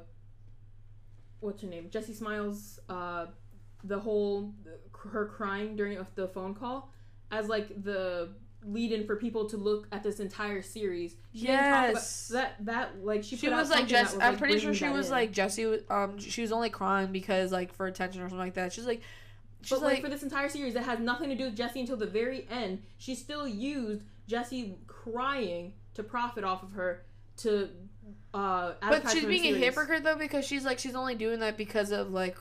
what's 1.40 1.62
her 1.62 1.68
name, 1.68 1.90
Jessi 1.90 2.16
Smiles, 2.16 2.80
uh, 2.90 3.28
the 3.84 4.00
whole 4.00 4.54
her 5.12 5.26
crying 5.26 5.76
during 5.76 5.98
the 6.16 6.28
phone 6.28 6.56
call 6.56 6.90
as 7.32 7.48
like 7.50 7.84
the 7.84 8.30
lead-in 8.66 9.06
for 9.06 9.18
people 9.18 9.50
to 9.50 9.58
look 9.58 9.88
at 9.92 10.02
this 10.04 10.22
entire 10.22 10.62
series. 10.62 11.16
She 11.34 11.48
didn't 11.48 11.58
talk 11.60 11.70
about- 11.90 11.94
Yes. 11.96 12.28
that 12.30 12.66
that 12.66 13.04
like 13.04 13.24
she, 13.24 13.36
She 13.36 13.48
put 13.48 13.54
out 13.54 13.60
was 13.60 13.70
like 13.70 13.88
Jess. 13.88 14.14
was, 14.14 14.24
I'm 14.24 14.32
like, 14.32 14.38
pretty 14.40 14.60
sure 14.60 14.74
she 14.74 14.88
was 14.88 15.08
in. 15.08 15.12
like 15.12 15.34
Jessi. 15.34 15.84
Um, 15.92 16.18
she 16.18 16.42
was 16.42 16.52
only 16.54 16.70
crying 16.70 17.12
because 17.12 17.52
like 17.52 17.74
for 17.74 17.86
attention 17.88 18.22
or 18.22 18.26
something 18.30 18.38
like 18.40 18.54
that. 18.54 18.72
She's 18.72 18.86
like, 18.86 19.02
she's 19.62 19.72
But 19.72 19.82
like, 19.84 19.94
like, 19.96 20.04
for 20.04 20.10
this 20.10 20.24
entire 20.24 20.48
series 20.48 20.76
that 20.76 20.84
has 20.86 21.00
nothing 21.00 21.28
to 21.30 21.36
do 21.36 21.44
with 21.46 21.58
Jessi 21.58 21.82
until 21.82 21.98
the 21.98 22.08
very 22.08 22.48
end, 22.50 22.82
she 22.98 23.16
still 23.16 23.46
used 23.48 24.04
Jessi 24.30 24.76
crying 24.88 25.74
to 25.96 26.04
profit 26.04 26.44
off 26.44 26.64
of 26.64 26.72
her 26.74 27.04
to 27.38 27.70
uh 28.34 28.74
but 28.82 29.10
she's 29.10 29.26
being 29.26 29.54
a 29.54 29.58
hypocrite 29.58 30.04
though 30.04 30.16
because 30.18 30.46
she's 30.46 30.66
like 30.66 30.80
she's 30.80 30.96
only 30.96 31.16
doing 31.16 31.40
that 31.40 31.58
because 31.58 31.92
of 31.92 32.12
like, 32.12 32.38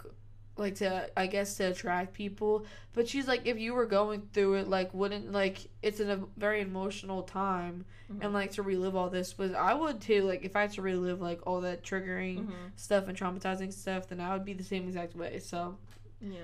like 0.56 0.74
to 0.76 1.08
I 1.16 1.26
guess 1.26 1.56
to 1.56 1.64
attract 1.70 2.12
people. 2.14 2.66
But 2.94 3.08
she's 3.08 3.26
like, 3.26 3.46
if 3.46 3.58
you 3.58 3.72
were 3.74 3.86
going 3.86 4.22
through 4.34 4.54
it, 4.54 4.68
like 4.68 4.92
wouldn't 4.92 5.32
like 5.32 5.58
it's 5.82 6.00
in 6.00 6.10
a 6.10 6.20
very 6.36 6.60
emotional 6.60 7.22
time 7.22 7.84
Mhm. 8.12 8.24
and 8.24 8.32
like 8.34 8.50
to 8.52 8.62
relive 8.62 8.94
all 8.96 9.08
this. 9.08 9.32
But 9.32 9.54
I 9.54 9.72
would 9.74 10.00
too. 10.00 10.22
Like 10.24 10.44
if 10.44 10.56
I 10.56 10.62
had 10.62 10.72
to 10.72 10.82
relive 10.82 11.20
like 11.22 11.40
all 11.46 11.60
that 11.62 11.82
triggering 11.82 12.46
Mhm. 12.46 12.52
stuff 12.76 13.08
and 13.08 13.16
traumatizing 13.16 13.72
stuff, 13.72 14.08
then 14.08 14.20
I 14.20 14.34
would 14.34 14.44
be 14.44 14.52
the 14.52 14.64
same 14.64 14.86
exact 14.88 15.14
way. 15.16 15.38
So. 15.38 15.78
Yeah. 16.20 16.38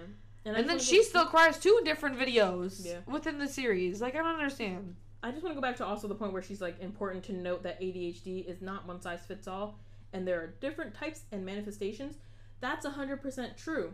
I 0.47 0.51
And 0.51 0.69
then 0.71 0.79
she 0.79 1.03
still 1.03 1.27
cries 1.27 1.59
two 1.59 1.81
different 1.85 2.19
videos 2.19 2.87
Yeah. 2.87 3.01
within 3.07 3.39
the 3.39 3.49
series. 3.49 4.01
Like 4.01 4.15
I 4.15 4.19
don't 4.19 4.27
understand. 4.37 4.97
I 5.23 5.31
just 5.31 5.43
want 5.43 5.55
to 5.57 5.61
go 5.61 5.67
back 5.67 5.77
to 5.77 5.85
also 5.87 6.07
the 6.09 6.15
point 6.15 6.33
where 6.33 6.43
she's 6.43 6.61
like 6.61 6.81
important 6.81 7.25
to 7.25 7.33
note 7.33 7.63
that 7.65 7.81
ADHD 7.81 8.47
is 8.47 8.61
not 8.63 8.87
one 8.87 9.01
size 9.01 9.21
fits 9.27 9.49
all, 9.49 9.79
and 10.13 10.27
there 10.27 10.41
are 10.41 10.55
different 10.61 10.95
types 10.95 11.23
and 11.33 11.45
manifestations. 11.45 12.17
That's 12.61 12.87
hundred 12.87 13.21
percent 13.23 13.57
true. 13.57 13.93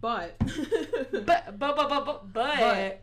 But 0.00 0.36
But 1.12 1.24
but 1.58 1.58
but 1.58 1.76
but 1.76 1.88
but, 2.04 2.32
but, 2.32 2.56
But- 2.58 3.02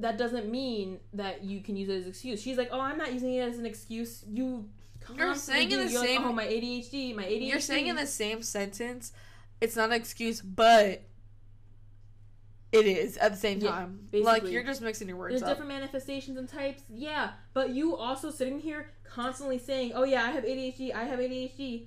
that 0.00 0.16
doesn't 0.16 0.48
mean 0.48 1.00
that 1.12 1.42
you 1.42 1.60
can 1.60 1.74
use 1.76 1.88
it 1.88 1.94
as 1.96 2.02
an 2.04 2.10
excuse. 2.10 2.40
She's 2.40 2.56
like, 2.56 2.68
"Oh, 2.70 2.80
I'm 2.80 2.98
not 2.98 3.12
using 3.12 3.34
it 3.34 3.40
as 3.40 3.58
an 3.58 3.66
excuse." 3.66 4.24
You 4.28 4.68
You're 5.16 5.34
saying 5.34 5.72
in 5.72 5.78
the 5.80 5.90
You're 5.90 6.00
like, 6.00 6.08
same- 6.08 6.24
"Oh, 6.24 6.32
my 6.32 6.44
ADHD, 6.46 7.14
my 7.16 7.24
ADHD." 7.24 7.48
you're 7.48 7.58
saying 7.60 7.88
in 7.88 7.96
the 7.96 8.06
same 8.06 8.42
sentence, 8.42 9.12
it's 9.60 9.74
not 9.74 9.86
an 9.90 9.94
excuse, 9.96 10.40
but 10.40 11.02
it 12.72 12.86
is 12.86 13.16
at 13.16 13.32
the 13.32 13.38
same 13.38 13.60
Yeah, 13.60 13.70
time. 13.70 14.08
like 14.12 14.46
you're 14.46 14.62
just 14.62 14.82
mixing 14.82 15.08
your 15.08 15.16
words 15.16 15.32
There's 15.32 15.42
up. 15.42 15.48
different 15.48 15.68
manifestations 15.70 16.36
and 16.36 16.48
types, 16.48 16.82
yeah. 16.88 17.30
But 17.54 17.70
you 17.70 17.96
also 17.96 18.30
sitting 18.30 18.60
here 18.60 18.90
constantly 19.04 19.58
saying, 19.58 19.92
"Oh 19.94 20.04
yeah, 20.04 20.22
I 20.24 20.30
have 20.30 20.44
ADHD. 20.44 20.92
I 20.92 21.04
have 21.04 21.18
ADHD," 21.18 21.86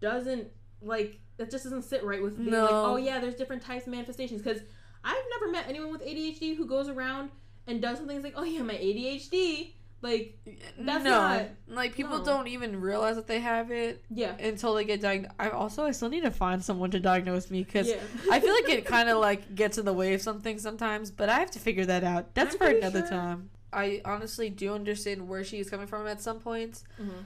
doesn't 0.00 0.48
like 0.80 1.18
that 1.36 1.50
just 1.50 1.64
doesn't 1.64 1.82
sit 1.82 2.02
right 2.04 2.22
with 2.22 2.38
being 2.38 2.50
like, 2.50 2.70
"Oh 2.70 2.96
yeah, 2.96 3.20
there's 3.20 3.34
different 3.34 3.62
types 3.62 3.86
of 3.86 3.92
manifestations." 3.92 4.42
Because 4.42 4.62
I've 5.04 5.24
never 5.38 5.52
met 5.52 5.66
anyone 5.68 5.92
with 5.92 6.02
ADHD 6.02 6.56
who 6.56 6.66
goes 6.66 6.88
around 6.88 7.30
and 7.66 7.82
does 7.82 7.98
something 7.98 8.22
like, 8.22 8.34
"Oh 8.36 8.44
yeah, 8.44 8.62
my 8.62 8.74
ADHD." 8.74 9.74
Like, 10.02 10.38
that's 10.78 11.04
no, 11.04 11.10
not- 11.10 11.46
like 11.68 11.94
people 11.94 12.18
no. 12.18 12.24
don't 12.24 12.48
even 12.48 12.80
realize 12.80 13.16
that 13.16 13.26
they 13.26 13.40
have 13.40 13.70
it 13.70 14.04
yeah, 14.10 14.36
until 14.38 14.74
they 14.74 14.84
get 14.84 15.00
diagnosed. 15.00 15.34
I 15.38 15.48
also 15.50 15.84
I 15.84 15.92
still 15.92 16.10
need 16.10 16.22
to 16.22 16.30
find 16.30 16.62
someone 16.62 16.90
to 16.92 17.00
diagnose 17.00 17.50
me 17.50 17.64
because 17.64 17.88
yeah. 17.88 17.96
I 18.30 18.38
feel 18.40 18.52
like 18.52 18.68
it 18.68 18.84
kind 18.84 19.08
of 19.08 19.18
like 19.20 19.54
gets 19.54 19.78
in 19.78 19.84
the 19.84 19.92
way 19.94 20.14
of 20.14 20.20
something 20.22 20.58
sometimes, 20.58 21.10
but 21.10 21.28
I 21.28 21.38
have 21.40 21.50
to 21.52 21.58
figure 21.58 21.86
that 21.86 22.04
out. 22.04 22.34
That's 22.34 22.54
I'm 22.54 22.58
for 22.58 22.66
another 22.66 23.00
sure- 23.00 23.08
time. 23.08 23.50
I 23.72 24.00
honestly 24.04 24.48
do 24.48 24.74
understand 24.74 25.28
where 25.28 25.42
she 25.44 25.58
is 25.58 25.68
coming 25.68 25.86
from 25.86 26.06
at 26.06 26.20
some 26.22 26.38
points, 26.40 26.84
Mhm. 27.00 27.24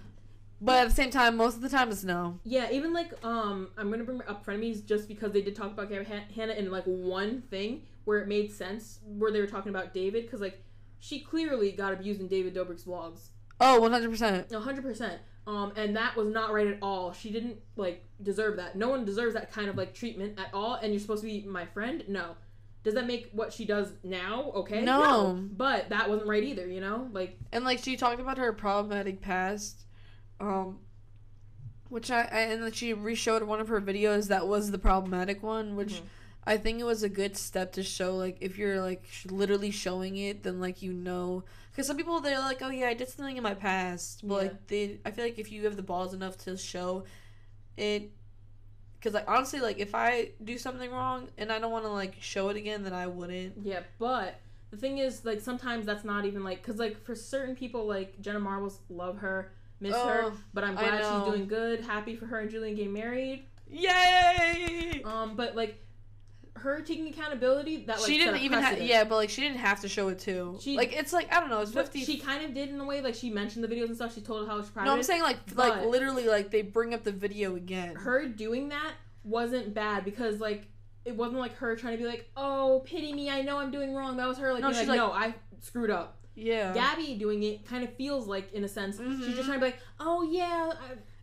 but 0.60 0.76
at 0.82 0.88
the 0.88 0.94
same 0.94 1.10
time, 1.10 1.36
most 1.36 1.54
of 1.56 1.60
the 1.62 1.68
time 1.68 1.90
it's 1.90 2.02
no. 2.02 2.38
Yeah, 2.44 2.70
even 2.72 2.92
like 2.92 3.12
um, 3.24 3.68
I'm 3.76 3.90
gonna 3.90 4.04
bring 4.04 4.22
up 4.26 4.44
frenemies 4.44 4.84
just 4.84 5.06
because 5.06 5.32
they 5.32 5.42
did 5.42 5.54
talk 5.54 5.72
about 5.72 5.90
Hanna 5.92 6.52
in 6.54 6.70
like 6.70 6.84
one 6.84 7.42
thing 7.50 7.82
where 8.04 8.18
it 8.20 8.26
made 8.28 8.50
sense 8.52 9.00
where 9.04 9.30
they 9.30 9.40
were 9.40 9.46
talking 9.46 9.70
about 9.70 9.92
David 9.92 10.24
because 10.24 10.40
like 10.40 10.62
she 11.00 11.18
clearly 11.20 11.72
got 11.72 11.92
abused 11.92 12.20
in 12.20 12.28
David 12.28 12.54
Dobrik's 12.54 12.84
vlogs, 12.84 13.28
Oh, 13.60 13.76
Oh, 13.76 13.80
one 13.80 13.90
hundred 13.92 14.10
percent. 14.10 14.52
hundred 14.52 14.82
percent. 14.82 15.20
Um, 15.46 15.72
and 15.74 15.96
that 15.96 16.14
was 16.16 16.28
not 16.28 16.52
right 16.52 16.66
at 16.68 16.78
all. 16.80 17.12
She 17.12 17.30
didn't 17.30 17.58
like 17.76 18.04
deserve 18.22 18.56
that. 18.58 18.76
No 18.76 18.88
one 18.90 19.04
deserves 19.04 19.34
that 19.34 19.50
kind 19.50 19.68
of 19.68 19.76
like 19.76 19.92
treatment 19.94 20.38
at 20.38 20.52
all. 20.54 20.74
And 20.74 20.92
you're 20.92 21.00
supposed 21.00 21.22
to 21.22 21.26
be 21.26 21.42
my 21.46 21.66
friend. 21.66 22.04
No. 22.06 22.36
Does 22.82 22.94
that 22.94 23.06
make 23.06 23.28
what 23.32 23.52
she 23.52 23.64
does 23.64 23.92
now 24.04 24.52
okay? 24.54 24.82
No. 24.82 25.46
But 25.56 25.88
that 25.90 26.08
wasn't 26.08 26.28
right 26.28 26.44
either. 26.44 26.66
You 26.66 26.80
know, 26.80 27.08
like 27.12 27.38
And 27.52 27.64
like 27.64 27.78
she 27.80 27.96
talked 27.96 28.20
about 28.20 28.38
her 28.38 28.52
problematic 28.52 29.20
past, 29.20 29.84
um, 30.40 30.78
which 31.88 32.10
I, 32.10 32.20
I 32.22 32.40
and 32.42 32.62
then 32.62 32.72
she 32.72 32.92
re-showed 32.94 33.42
one 33.42 33.60
of 33.60 33.68
her 33.68 33.80
videos 33.80 34.28
that 34.28 34.46
was 34.46 34.70
the 34.70 34.78
problematic 34.78 35.42
one, 35.42 35.74
which 35.76 35.94
Mhm. 35.94 36.02
I 36.46 36.56
think 36.56 36.80
it 36.80 36.84
was 36.84 37.02
a 37.02 37.08
good 37.08 37.36
step 37.36 37.72
to 37.72 37.82
show 37.82 38.16
like 38.16 38.38
if 38.40 38.56
you're 38.58 38.80
like 38.80 39.04
sh- 39.10 39.26
literally 39.26 39.70
showing 39.70 40.16
it, 40.16 40.42
then 40.42 40.60
like 40.60 40.82
you 40.82 40.92
know, 40.92 41.44
because 41.70 41.86
some 41.86 41.96
people 41.96 42.20
they're 42.20 42.38
like, 42.40 42.62
oh 42.62 42.70
yeah, 42.70 42.88
I 42.88 42.94
did 42.94 43.08
something 43.08 43.36
in 43.36 43.42
my 43.42 43.54
past, 43.54 44.26
but 44.26 44.34
Yeah. 44.34 44.40
like 44.42 44.66
they, 44.68 44.98
I 45.04 45.10
feel 45.10 45.24
like 45.24 45.38
if 45.38 45.52
you 45.52 45.64
have 45.64 45.76
the 45.76 45.82
balls 45.82 46.14
enough 46.14 46.36
to 46.44 46.56
show 46.56 47.04
it. 47.76 48.10
Because 48.98 49.14
like 49.14 49.28
honestly, 49.28 49.60
like 49.60 49.78
if 49.78 49.94
I 49.94 50.30
do 50.44 50.58
something 50.58 50.90
wrong 50.90 51.28
and 51.38 51.50
I 51.50 51.58
don't 51.58 51.72
want 51.72 51.84
to 51.84 51.90
like 51.90 52.16
show 52.20 52.48
it 52.50 52.56
again, 52.56 52.84
then 52.84 52.92
I 52.92 53.06
wouldn't. 53.06 53.54
Yeah, 53.62 53.80
but 53.98 54.38
the 54.70 54.76
thing 54.76 54.98
is, 54.98 55.24
like, 55.24 55.40
sometimes 55.40 55.84
that's 55.84 56.04
not 56.04 56.24
even 56.26 56.44
like, 56.44 56.62
cause 56.62 56.76
like 56.76 57.02
for 57.02 57.14
certain 57.14 57.56
people, 57.56 57.86
like 57.86 58.20
Jenna 58.20 58.38
Marbles, 58.38 58.78
love 58.88 59.18
her, 59.18 59.50
miss 59.80 59.96
her, 59.96 60.24
Oh, 60.26 60.32
but 60.54 60.62
I'm 60.64 60.74
glad 60.74 60.98
she's 60.98 61.24
doing 61.34 61.48
good, 61.48 61.80
happy 61.80 62.14
for 62.14 62.26
her 62.26 62.38
and 62.40 62.50
Julian 62.50 62.76
getting 62.76 62.92
married. 62.92 63.44
Yay! 63.68 65.02
Um, 65.04 65.34
but 65.34 65.56
like 65.56 65.76
her 66.56 66.80
taking 66.80 67.08
accountability, 67.08 67.84
that 67.86 67.98
like 67.98 68.06
she 68.06 68.18
didn't 68.18 68.38
even 68.40 68.60
have 68.60 68.80
yeah 68.80 69.04
but 69.04 69.16
like 69.16 69.30
she 69.30 69.40
didn't 69.40 69.58
have 69.58 69.80
to 69.80 69.88
show 69.88 70.08
it 70.08 70.18
too 70.18 70.58
She- 70.60 70.76
like 70.76 70.92
it's 70.92 71.12
like 71.12 71.32
i 71.32 71.40
don't 71.40 71.48
know 71.48 71.60
it's 71.60 71.72
50 71.72 72.04
she 72.04 72.18
kind 72.18 72.44
of 72.44 72.52
did 72.54 72.68
in 72.68 72.78
a 72.80 72.84
way, 72.84 73.00
like 73.00 73.14
she 73.14 73.30
mentioned 73.30 73.64
the 73.64 73.68
videos 73.68 73.86
and 73.86 73.96
stuff. 73.96 74.14
She 74.14 74.20
told 74.20 74.46
how 74.48 74.62
she 74.62 74.68
proud 74.70 74.84
no 74.84 74.92
i'm 74.92 75.02
saying 75.02 75.22
like 75.22 75.38
like 75.54 75.84
literally 75.86 76.26
like 76.26 76.50
they 76.50 76.62
bring 76.62 76.92
up 76.94 77.04
the 77.04 77.12
video 77.12 77.56
again 77.56 77.94
her 77.96 78.26
doing 78.26 78.68
that 78.70 78.92
wasn't 79.24 79.74
bad 79.74 80.04
because 80.04 80.40
like 80.40 80.66
it 81.04 81.16
wasn't 81.16 81.38
like 81.38 81.56
her 81.56 81.74
trying 81.76 81.96
to 81.96 82.02
be 82.02 82.06
like, 82.08 82.30
oh 82.36 82.82
pity 82.84 83.12
me, 83.14 83.30
I 83.30 83.40
know 83.40 83.56
I'm 83.58 83.70
doing 83.70 83.94
wrong. 83.94 84.18
That 84.18 84.28
was 84.28 84.36
her 84.36 84.52
like, 84.52 84.60
No, 84.60 84.68
she's 84.68 84.80
like, 84.80 84.88
like- 84.88 84.96
no, 84.98 85.10
I 85.12 85.34
screwed 85.60 85.90
up. 85.90 86.18
Yeah 86.34 86.72
Gabby 86.72 87.14
doing 87.14 87.42
it 87.42 87.66
kind 87.66 87.84
of 87.84 87.92
feels 87.94 88.26
like, 88.26 88.52
in 88.52 88.64
a 88.64 88.68
sense, 88.68 88.96
she's 88.98 89.06
Mhm. 89.06 89.34
just 89.34 89.46
trying 89.46 89.58
to 89.60 89.66
be 89.66 89.72
like, 89.72 89.80
oh 89.98 90.22
yeah, 90.22 90.72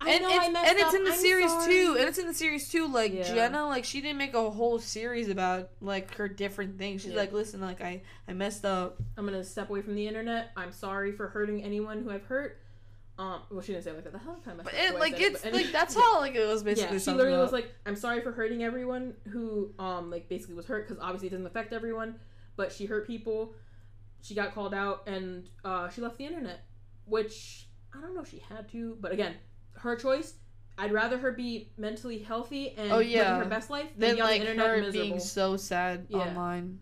I, 0.02 0.10
I 0.10 0.12
and 0.12 0.22
know 0.24 0.30
it's, 0.30 0.46
I 0.48 0.50
messed 0.50 0.66
up. 0.66 0.70
and 0.72 0.80
it's 0.80 0.88
up. 0.90 0.94
in 0.96 1.04
the 1.06 1.12
I'm 1.12 1.18
series 1.18 1.52
sorry." 1.52 1.74
too 1.74 1.96
and 1.98 2.08
it's 2.10 2.18
in 2.20 2.28
the 2.28 2.34
series 2.34 2.70
too 2.70 2.88
like 2.88 3.14
Yeah. 3.14 3.24
jenna 3.24 3.66
like 3.66 3.84
she 3.84 4.00
didn't 4.00 4.20
make 4.20 4.36
a 4.36 4.50
whole 4.52 4.78
series 4.78 5.28
about 5.30 5.70
like 5.82 6.14
her 6.18 6.28
different 6.28 6.78
things 6.78 7.02
she's 7.02 7.12
Yeah. 7.14 7.18
like 7.18 7.32
listen 7.32 7.62
like 7.62 7.82
i 7.82 8.02
i 8.28 8.34
messed 8.34 8.64
up 8.64 8.98
I'm 9.18 9.26
gonna 9.26 9.44
step 9.44 9.70
away 9.72 9.82
from 9.82 9.96
the 9.96 10.08
internet. 10.08 10.52
I'm 10.56 10.72
sorry 10.72 11.12
for 11.14 11.30
hurting 11.30 11.64
anyone 11.64 12.04
who 12.04 12.12
I've 12.12 12.26
hurt. 12.26 12.60
Um, 13.20 13.42
well, 13.50 13.62
she 13.62 13.72
didn't 13.72 13.86
say 13.86 13.90
it 13.90 13.96
like 13.96 14.04
that. 14.04 14.14
The 14.14 14.20
hell 14.20 14.38
kind 14.46 14.60
of 14.60 14.66
but 14.66 14.76
it 14.76 15.00
like 15.00 15.20
it's 15.20 15.44
like 15.44 15.72
that's 15.72 15.98
all 15.98 16.20
like 16.22 16.36
it 16.36 16.46
was 16.48 16.62
basically 16.62 16.98
yeah, 16.98 17.04
she 17.04 17.12
literally 17.12 17.40
was 17.40 17.52
like, 17.52 17.74
"I'm 17.88 17.96
sorry 17.96 18.22
for 18.22 18.32
hurting 18.32 18.64
everyone 18.64 19.16
who, 19.30 19.74
um, 19.80 20.12
like 20.12 20.30
basically 20.30 20.54
was 20.54 20.68
hurt 20.68 20.88
because 20.88 21.02
obviously 21.02 21.30
it 21.30 21.32
doesn't 21.32 21.48
affect 21.48 21.74
everyone, 21.74 22.20
but 22.58 22.72
she 22.72 22.86
hurt 22.86 23.08
people. 23.08 23.56
She 24.22 24.36
got 24.36 24.54
called 24.54 24.74
out 24.74 25.08
and 25.08 25.48
uh, 25.64 25.90
she 25.90 26.02
left 26.02 26.18
the 26.18 26.26
internet, 26.26 26.66
which 27.06 27.68
I 27.94 28.02
don't 28.02 28.14
know 28.16 28.22
if 28.22 28.30
she 28.30 28.40
had 28.40 28.70
to, 28.72 28.98
but 29.00 29.12
again, 29.12 29.36
her 29.74 29.96
choice. 29.96 30.34
I'd 30.80 30.92
rather 30.92 31.18
her 31.18 31.32
be 31.32 31.72
mentally 31.78 32.20
healthy 32.20 32.76
and 32.78 32.92
Oh, 32.92 32.98
living 32.98 33.12
yeah. 33.12 33.38
her 33.38 33.46
best 33.46 33.70
life 33.72 33.88
than 33.98 34.00
then 34.00 34.16
be 34.16 34.22
on 34.22 34.28
like 34.28 34.42
the 34.42 34.48
internet 34.52 34.70
her 34.70 34.82
miserable. 34.82 35.10
being 35.10 35.20
so 35.20 35.58
sad 35.58 36.06
Yeah. 36.10 36.18
online 36.20 36.80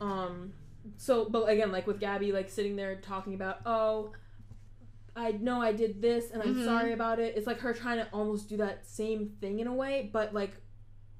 Um, 0.00 0.52
so, 0.96 1.28
but 1.28 1.48
again, 1.48 1.72
like 1.72 1.86
with 1.86 1.98
Gabby, 1.98 2.30
like 2.32 2.48
sitting 2.48 2.76
there 2.76 2.96
talking 2.96 3.34
about, 3.34 3.60
oh, 3.66 4.12
I 5.16 5.32
know 5.32 5.60
I 5.60 5.72
did 5.72 6.02
this 6.02 6.30
and 6.30 6.42
I'm 6.42 6.54
Mhm. 6.54 6.64
sorry 6.64 6.92
about 6.92 7.18
it. 7.18 7.34
It's 7.36 7.46
like 7.46 7.58
her 7.60 7.72
trying 7.72 7.98
to 7.98 8.08
almost 8.12 8.48
do 8.48 8.58
that 8.58 8.86
same 8.86 9.30
thing 9.40 9.60
in 9.60 9.66
a 9.66 9.74
way, 9.74 10.10
but 10.12 10.34
like 10.34 10.52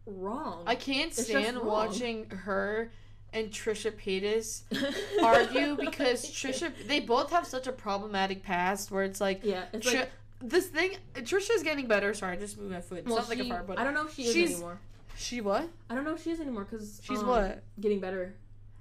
wrong. 0.06 0.64
I 0.66 0.74
can't 0.74 1.12
stand 1.12 1.64
watching 1.64 2.28
her 2.30 2.90
and 3.32 3.50
Trisha 3.50 3.92
Paytas 3.92 4.62
argue 5.22 5.76
because 5.76 6.24
Trisha 6.30 6.72
they 6.86 7.00
both 7.00 7.30
have 7.30 7.46
such 7.46 7.66
a 7.66 7.72
problematic 7.72 8.42
past 8.42 8.90
where 8.90 9.04
it's 9.04 9.20
like 9.20 9.40
Yeah, 9.42 9.64
it's 9.72 9.88
Tri- 9.88 10.00
like 10.00 10.10
this 10.40 10.66
thing 10.66 10.96
Trisha's 11.16 11.62
getting 11.62 11.86
better. 11.86 12.14
Sorry, 12.14 12.36
I 12.36 12.40
just 12.40 12.58
moved 12.58 12.72
my 12.72 12.80
foot. 12.80 13.04
Well, 13.06 13.16
not 13.16 13.28
like 13.28 13.38
a 13.38 13.48
fart, 13.48 13.66
but 13.66 13.78
I 13.78 13.84
don't 13.84 13.94
know 13.94 14.06
if 14.06 14.14
she 14.14 14.24
is 14.24 14.52
anymore. 14.52 14.78
she 15.16 15.40
what? 15.40 15.68
I 15.90 15.94
don't 15.94 16.04
know 16.04 16.14
if 16.14 16.22
she 16.22 16.30
is 16.30 16.40
anymore 16.40 16.66
because 16.70 17.00
She's 17.02 17.22
what? 17.22 17.62
getting 17.80 18.00
better. 18.00 18.34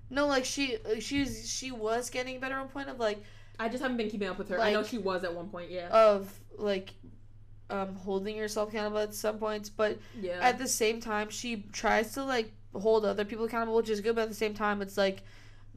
No, 0.09 0.27
like 0.27 0.45
she 0.45 0.77
she's 0.99 1.49
she 1.49 1.71
was 1.71 2.09
getting 2.09 2.39
better 2.39 2.55
on 2.55 2.67
point 2.67 2.89
of 2.89 2.99
like 2.99 3.23
I 3.59 3.69
just 3.69 3.81
haven't 3.81 3.97
been 3.97 4.09
keeping 4.09 4.27
up 4.27 4.37
with 4.37 4.49
her. 4.49 4.59
I 4.59 4.71
know 4.71 4.83
she 4.83 4.97
was 4.97 5.23
at 5.23 5.33
one 5.33 5.49
point. 5.49 5.71
Yeah, 5.71 5.87
of 5.89 6.31
like 6.57 6.93
um 7.69 7.95
holding 7.95 8.35
yourself 8.35 8.69
accountable 8.69 8.99
at 8.99 9.13
some 9.13 9.37
points, 9.37 9.69
but 9.69 9.97
yeah. 10.19 10.39
at 10.41 10.57
the 10.57 10.67
same 10.67 10.99
time 10.99 11.29
she 11.29 11.65
tries 11.71 12.13
to 12.13 12.23
like 12.23 12.51
hold 12.79 13.05
other 13.05 13.25
people 13.25 13.45
accountable, 13.45 13.75
which 13.75 13.89
is 13.89 14.01
good, 14.01 14.15
but 14.15 14.23
at 14.23 14.29
the 14.29 14.35
same 14.35 14.53
time 14.53 14.81
it's 14.81 14.97
like 14.97 15.23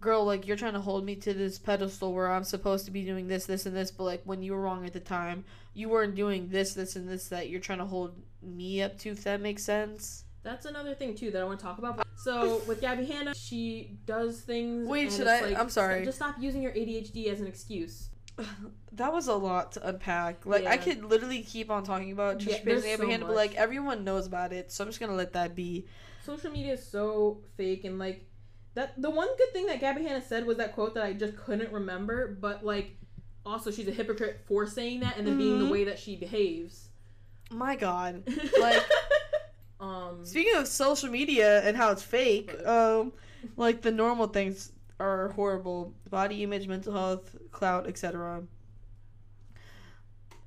girl, 0.00 0.24
like 0.24 0.46
you're 0.46 0.56
trying 0.56 0.74
to 0.74 0.80
hold 0.80 1.04
me 1.04 1.16
to 1.16 1.34
this 1.34 1.58
pedestal 1.58 2.12
where 2.12 2.30
I'm 2.30 2.44
supposed 2.44 2.84
to 2.86 2.90
be 2.90 3.04
doing 3.04 3.28
this, 3.28 3.46
this, 3.46 3.66
and 3.66 3.76
this, 3.76 3.90
but 3.90 4.04
like 4.04 4.22
when 4.24 4.42
you 4.42 4.52
were 4.52 4.60
wrong 4.60 4.86
at 4.86 4.92
the 4.92 5.00
time, 5.00 5.44
you 5.74 5.88
weren't 5.88 6.14
doing 6.14 6.48
this, 6.48 6.74
this, 6.74 6.96
and 6.96 7.08
this 7.08 7.28
that 7.28 7.48
you're 7.48 7.60
trying 7.60 7.78
to 7.78 7.84
hold 7.84 8.14
me 8.42 8.82
up 8.82 8.98
to, 9.00 9.10
if 9.10 9.24
that 9.24 9.40
makes 9.40 9.64
sense. 9.64 10.24
That's 10.42 10.66
another 10.66 10.94
thing 10.94 11.14
too 11.14 11.30
that 11.32 11.42
I 11.42 11.44
want 11.44 11.58
to 11.58 11.64
talk 11.64 11.78
about. 11.78 12.06
So 12.16 12.62
with 12.66 12.80
Gabby 12.80 13.06
Hanna, 13.06 13.34
she 13.34 13.98
does 14.06 14.40
things. 14.40 14.88
Wait, 14.88 15.12
should 15.12 15.26
I- 15.26 15.40
Like, 15.42 15.58
I'm 15.58 15.70
sorry. 15.70 16.04
Just 16.04 16.18
stop 16.18 16.36
using 16.38 16.62
your 16.62 16.72
ADHD 16.72 17.26
as 17.26 17.40
an 17.40 17.46
excuse. 17.46 18.10
That 18.92 19.12
was 19.12 19.28
a 19.28 19.34
lot 19.34 19.72
to 19.72 19.88
unpack. 19.88 20.44
Like 20.44 20.66
I 20.66 20.76
could 20.76 21.04
literally 21.04 21.42
keep 21.42 21.70
on 21.70 21.84
talking 21.84 22.10
about 22.10 22.42
Yeah, 22.42 22.58
Trisha 22.58 22.64
Paytas 22.64 22.84
and 22.92 23.00
so 23.00 23.08
Hanna, 23.08 23.26
but 23.26 23.36
like 23.36 23.54
everyone 23.54 24.02
knows 24.02 24.26
about 24.26 24.52
it, 24.52 24.72
so 24.72 24.82
I'm 24.82 24.88
just 24.90 24.98
gonna 24.98 25.14
let 25.14 25.34
that 25.34 25.54
be. 25.54 25.86
Social 26.28 26.50
media 26.50 26.74
is 26.74 26.86
so 26.86 27.38
fake 27.56 27.84
and 27.84 27.98
like 27.98 28.26
that. 28.74 29.00
The 29.00 29.08
one 29.08 29.28
good 29.38 29.50
thing 29.54 29.64
that 29.66 29.80
Gabby 29.80 30.02
Hanna 30.02 30.20
said 30.20 30.44
was 30.46 30.58
that 30.58 30.74
quote 30.74 30.92
that 30.94 31.02
I 31.02 31.14
just 31.14 31.34
couldn't 31.38 31.72
remember, 31.72 32.36
but 32.38 32.62
like 32.62 32.96
also 33.46 33.70
she's 33.70 33.88
a 33.88 33.92
hypocrite 33.92 34.40
for 34.46 34.66
saying 34.66 35.00
that 35.00 35.16
and 35.16 35.26
then 35.26 35.38
being 35.38 35.58
the 35.58 35.64
Mhm. 35.64 35.70
way 35.70 35.84
that 35.84 35.98
she 35.98 36.16
behaves. 36.16 36.88
My 37.50 37.76
God. 37.76 38.24
Like- 38.60 38.82
um. 39.80 40.24
Speaking 40.26 40.54
of 40.56 40.66
social 40.68 41.08
media 41.08 41.62
and 41.66 41.74
how 41.78 41.92
it's 41.92 42.02
fake, 42.02 42.48
But- 42.58 42.66
um, 42.66 43.12
like 43.56 43.80
the 43.80 43.90
normal 43.90 44.26
things 44.26 44.72
are 45.00 45.28
horrible: 45.30 45.94
body 46.10 46.42
image, 46.42 46.66
mental 46.68 46.92
health, 46.92 47.36
clout, 47.52 47.86
etc. 47.86 48.42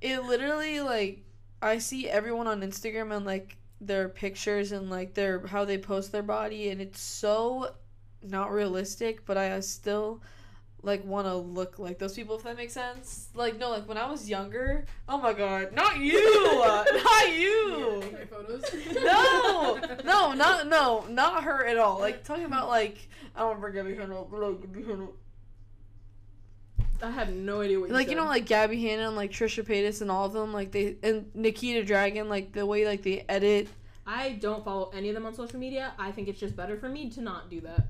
It 0.00 0.22
literally 0.22 0.80
like 0.80 1.24
I 1.60 1.78
see 1.78 2.08
everyone 2.08 2.46
on 2.46 2.60
Instagram 2.60 3.16
and 3.16 3.24
like 3.26 3.56
their 3.86 4.08
pictures 4.08 4.72
and 4.72 4.90
like 4.90 5.14
their 5.14 5.46
how 5.46 5.64
they 5.64 5.78
post 5.78 6.12
their 6.12 6.22
body, 6.22 6.70
and 6.70 6.80
it's 6.80 7.00
so 7.00 7.74
not 8.22 8.52
realistic. 8.52 9.24
But 9.26 9.36
I 9.36 9.60
still 9.60 10.22
like 10.82 11.04
want 11.04 11.26
to 11.26 11.34
look 11.36 11.78
like 11.78 11.98
those 11.98 12.14
people 12.14 12.36
if 12.36 12.42
that 12.42 12.56
makes 12.56 12.72
sense. 12.72 13.28
Like 13.34 13.58
no, 13.58 13.70
like 13.70 13.88
when 13.88 13.98
I 13.98 14.10
was 14.10 14.28
younger. 14.28 14.84
Oh 15.08 15.18
my 15.18 15.32
god, 15.32 15.72
not 15.72 15.98
you, 15.98 16.42
not 16.54 17.36
you. 17.36 18.02
photos. 18.30 18.64
No, 19.02 19.80
no, 20.04 20.32
not 20.32 20.66
no, 20.68 21.04
not 21.08 21.44
her 21.44 21.66
at 21.66 21.78
all. 21.78 21.98
Like 21.98 22.24
talking 22.32 22.44
about 22.44 22.68
like 22.68 23.08
I 23.34 23.40
don't 23.40 23.60
remember 23.60 23.70
Gabby 23.70 23.94
Hanna, 23.94 24.22
like, 24.22 24.60
Gabby 24.62 24.82
Hanna. 24.84 25.08
I 27.00 27.10
have 27.10 27.30
no 27.32 27.60
idea 27.60 27.78
what 27.80 27.88
you 27.88 27.94
like 27.94 28.06
you 28.08 28.12
said. 28.12 28.18
know 28.18 28.26
like 28.26 28.46
Gabby 28.46 28.80
Hanna 28.82 29.06
and 29.08 29.16
like 29.16 29.30
Trisha 29.32 29.64
Paytas 29.64 30.02
and 30.02 30.10
all 30.10 30.26
of 30.26 30.32
them 30.32 30.52
like 30.52 30.70
they 30.72 30.96
and 31.02 31.26
Nikita 31.34 31.84
Dragun 31.90 32.28
like 32.28 32.52
the 32.52 32.64
way 32.66 32.86
like 32.86 33.02
they 33.02 33.24
edit. 33.28 33.68
I 34.06 34.30
don't 34.32 34.64
follow 34.64 34.90
any 34.94 35.08
of 35.08 35.14
them 35.14 35.26
on 35.26 35.34
social 35.34 35.58
media. 35.58 35.92
I 35.98 36.10
think 36.12 36.28
it's 36.28 36.38
just 36.40 36.56
better 36.56 36.76
for 36.76 36.88
me 36.88 37.08
to 37.10 37.20
not 37.20 37.50
do 37.50 37.60
that. 37.62 37.86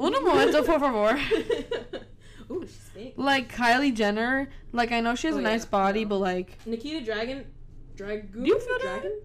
Uno 0.00 0.20
momento 0.20 0.62
por 0.64 0.78
favor. 0.80 1.20
Ooh, 2.50 2.66
she's. 2.66 3.12
Like 3.16 3.52
Kylie 3.54 3.94
Jenner, 3.94 4.48
like 4.72 4.92
I 4.92 5.00
know 5.00 5.14
she 5.14 5.26
has 5.28 5.36
Oh, 5.36 5.40
a 5.40 5.42
nice 5.42 5.64
yeah, 5.64 5.70
body, 5.70 6.02
no. 6.04 6.08
but 6.10 6.18
like 6.18 6.58
Nikita 6.66 7.10
Dragun, 7.10 7.44
Dragoon. 7.96 8.42
Do 8.42 8.48
you 8.48 8.58
feel? 8.58 8.78
Dragon? 8.78 9.20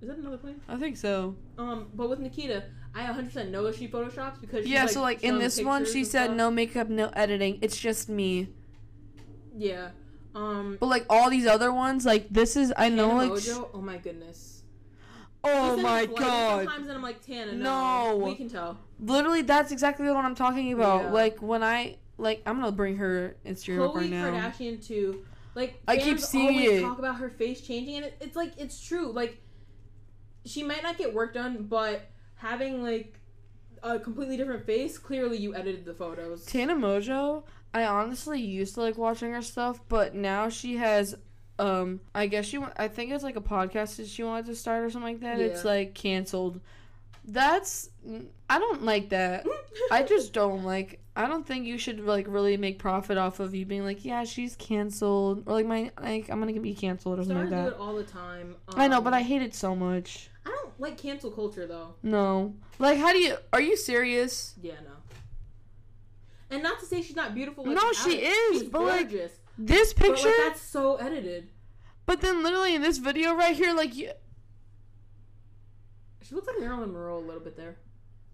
Is 0.00 0.08
that 0.08 0.18
another 0.18 0.38
plane? 0.38 0.60
I 0.68 0.76
think 0.76 0.96
so. 0.96 1.36
Um, 1.58 1.88
but 1.94 2.08
with 2.08 2.20
Nikita, 2.20 2.64
I 2.94 3.02
100% 3.06 3.50
know 3.50 3.64
that 3.64 3.74
she 3.74 3.88
photoshops 3.88 4.40
because 4.40 4.64
she's, 4.64 4.72
yeah, 4.72 4.82
like, 4.82 4.90
so 4.90 5.02
like 5.02 5.24
in 5.24 5.38
this 5.38 5.60
one, 5.60 5.84
she 5.84 6.04
said 6.04 6.26
stuff. 6.26 6.36
no 6.36 6.50
makeup, 6.50 6.88
no 6.88 7.08
editing. 7.14 7.58
It's 7.60 7.76
just 7.78 8.08
me. 8.08 8.48
Yeah. 9.56 9.90
Um. 10.34 10.76
But 10.80 10.86
like 10.86 11.06
all 11.10 11.30
these 11.30 11.46
other 11.46 11.72
ones, 11.72 12.04
like 12.04 12.28
this 12.30 12.56
is 12.56 12.72
I 12.76 12.88
know 12.88 13.08
Tana 13.08 13.22
like. 13.22 13.30
Mongeau, 13.32 13.68
oh 13.74 13.80
my 13.80 13.96
goodness. 13.98 14.62
oh 15.42 15.76
my 15.76 16.06
god. 16.06 16.64
Sometimes 16.64 16.86
and 16.88 16.96
I'm 16.96 17.02
like 17.02 17.24
Tana, 17.24 17.52
no, 17.52 18.10
No. 18.10 18.16
we 18.16 18.34
can 18.34 18.48
tell. 18.48 18.78
Literally, 19.00 19.42
that's 19.42 19.72
exactly 19.72 20.06
what 20.06 20.24
I'm 20.24 20.34
talking 20.34 20.72
about. 20.72 21.04
Yeah. 21.04 21.10
Like 21.10 21.42
when 21.42 21.62
I 21.62 21.96
like, 22.16 22.42
I'm 22.46 22.60
gonna 22.60 22.72
bring 22.72 22.96
her 22.96 23.36
Instagram 23.44 23.92
Khloe 23.92 23.94
right 23.96 24.10
now. 24.10 24.30
Kardashian 24.30 24.84
too. 24.84 25.24
Like 25.54 25.80
I 25.86 25.96
keep 25.98 26.18
seeing 26.18 26.48
always 26.48 26.80
it. 26.80 26.82
talk 26.82 26.98
about 26.98 27.16
her 27.16 27.30
face 27.30 27.60
changing, 27.60 27.96
and 27.96 28.04
it, 28.06 28.16
it's 28.20 28.36
like 28.36 28.52
it's 28.56 28.80
true. 28.84 29.12
Like 29.12 29.40
she 30.44 30.62
might 30.62 30.82
not 30.82 30.98
get 30.98 31.14
work 31.14 31.34
done, 31.34 31.66
but 31.68 32.10
having 32.36 32.82
like 32.82 33.20
a 33.82 33.98
completely 33.98 34.36
different 34.36 34.64
face, 34.66 34.98
clearly 34.98 35.36
you 35.38 35.54
edited 35.54 35.84
the 35.84 35.94
photos. 35.94 36.44
Tana 36.46 36.74
Mongeau, 36.74 37.44
I 37.72 37.84
honestly 37.84 38.40
used 38.40 38.74
to 38.74 38.80
like 38.80 38.96
watching 38.96 39.32
her 39.32 39.42
stuff, 39.42 39.80
but 39.88 40.14
now 40.14 40.48
she 40.48 40.76
has, 40.76 41.14
um, 41.58 42.00
I 42.14 42.26
guess 42.26 42.46
she, 42.46 42.58
I 42.76 42.88
think 42.88 43.12
it's 43.12 43.24
like 43.24 43.36
a 43.36 43.40
podcast 43.42 43.96
that 43.96 44.06
she 44.08 44.22
wanted 44.22 44.46
to 44.46 44.54
start 44.54 44.84
or 44.84 44.90
something 44.90 45.12
like 45.14 45.20
that. 45.20 45.40
It's 45.40 45.64
like 45.64 45.94
canceled. 45.94 46.60
That's, 47.26 47.90
I 48.50 48.58
don't 48.58 48.82
like 48.84 49.10
that. 49.10 49.46
I 49.90 50.02
just 50.02 50.32
don't 50.32 50.64
like. 50.64 51.00
I 51.16 51.26
don't 51.26 51.46
think 51.46 51.64
you 51.66 51.78
should 51.78 52.00
like 52.00 52.26
really 52.28 52.56
make 52.56 52.78
profit 52.78 53.16
off 53.18 53.38
of 53.38 53.54
you 53.54 53.64
being 53.64 53.84
like, 53.84 54.04
yeah, 54.04 54.24
she's 54.24 54.56
canceled, 54.56 55.44
or 55.46 55.54
like 55.54 55.66
my 55.66 55.90
like 56.00 56.28
I'm 56.28 56.40
gonna 56.40 56.58
be 56.60 56.74
canceled 56.74 57.20
or 57.20 57.22
something 57.22 57.38
like 57.38 57.48
do 57.50 57.54
that. 57.54 57.68
it 57.68 57.78
all 57.78 57.94
the 57.94 58.02
time. 58.02 58.56
I 58.74 58.88
know, 58.88 59.00
but 59.00 59.12
Um, 59.12 59.20
I 59.20 59.22
hate 59.22 59.40
it 59.42 59.54
so 59.54 59.76
much. 59.76 60.28
Don't 60.78 60.90
like 60.90 60.98
cancel 60.98 61.30
culture 61.30 61.66
though. 61.66 61.94
No, 62.02 62.54
like, 62.78 62.98
how 62.98 63.12
do 63.12 63.18
you? 63.18 63.36
Are 63.52 63.60
you 63.60 63.76
serious? 63.76 64.54
Yeah, 64.60 64.74
no. 64.84 64.90
And 66.50 66.62
not 66.62 66.78
to 66.80 66.86
say 66.86 67.02
she's 67.02 67.16
not 67.16 67.34
beautiful. 67.34 67.64
Like 67.64 67.76
No, 67.76 67.92
she 67.92 68.16
is, 68.18 68.60
She's 68.60 68.68
but, 68.68 68.82
like, 68.82 69.10
gorgeous. 69.10 69.32
This 69.58 69.92
But 69.92 70.06
picture, 70.08 70.28
like 70.28 70.36
that's 70.48 70.60
so 70.60 70.96
edited. 70.96 71.48
but 72.06 72.20
then 72.20 72.42
literally 72.42 72.74
in 72.74 72.82
this 72.82 72.98
video 72.98 73.34
right 73.34 73.56
here, 73.56 73.72
like, 73.74 73.94
you, 73.96 74.10
She 76.22 76.34
looks 76.34 76.46
like 76.46 76.58
Marilyn 76.60 76.92
Monroe 76.92 77.18
a 77.18 77.20
little 77.20 77.40
bit 77.40 77.56
there. 77.56 77.76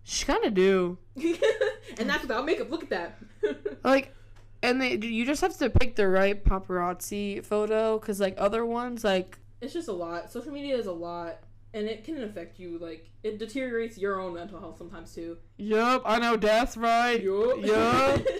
she 0.03 0.24
kind 0.24 0.44
of 0.44 0.55
do. 0.55 0.98
and 1.16 2.09
that's 2.09 2.22
without 2.22 2.44
makeup. 2.44 2.70
Look 2.70 2.83
at 2.85 2.90
that. 2.90 3.18
Like, 3.85 4.14
and 4.62 4.81
they, 4.81 4.96
you 4.96 5.24
just 5.24 5.40
have 5.40 5.57
to 5.59 5.70
pick 5.70 5.96
the 5.96 6.07
right 6.07 6.44
paparazzi 6.44 7.42
photo, 7.44 7.98
cause 7.98 8.20
like 8.20 8.35
other 8.37 8.66
ones, 8.66 9.03
like, 9.05 9.38
it's 9.62 9.72
just 9.72 9.88
a 9.88 9.92
lot. 9.92 10.31
Social 10.31 10.53
media 10.53 10.76
is 10.76 10.85
a 10.87 10.92
lot, 10.92 11.38
and 11.72 11.87
it 11.87 12.04
can 12.04 12.22
affect 12.22 12.59
you. 12.59 12.78
Like 12.78 13.11
it 13.22 13.38
deteriorates 13.38 13.98
your 13.98 14.20
own 14.20 14.35
mental 14.35 14.61
health 14.61 14.78
sometimes 14.78 15.14
too. 15.14 15.38
yup, 15.56 16.02
I 16.04 16.18
know 16.18 16.37
that's 16.37 16.76
right. 16.76 17.22
Yup. 17.22 17.64
Yup. 17.64 18.26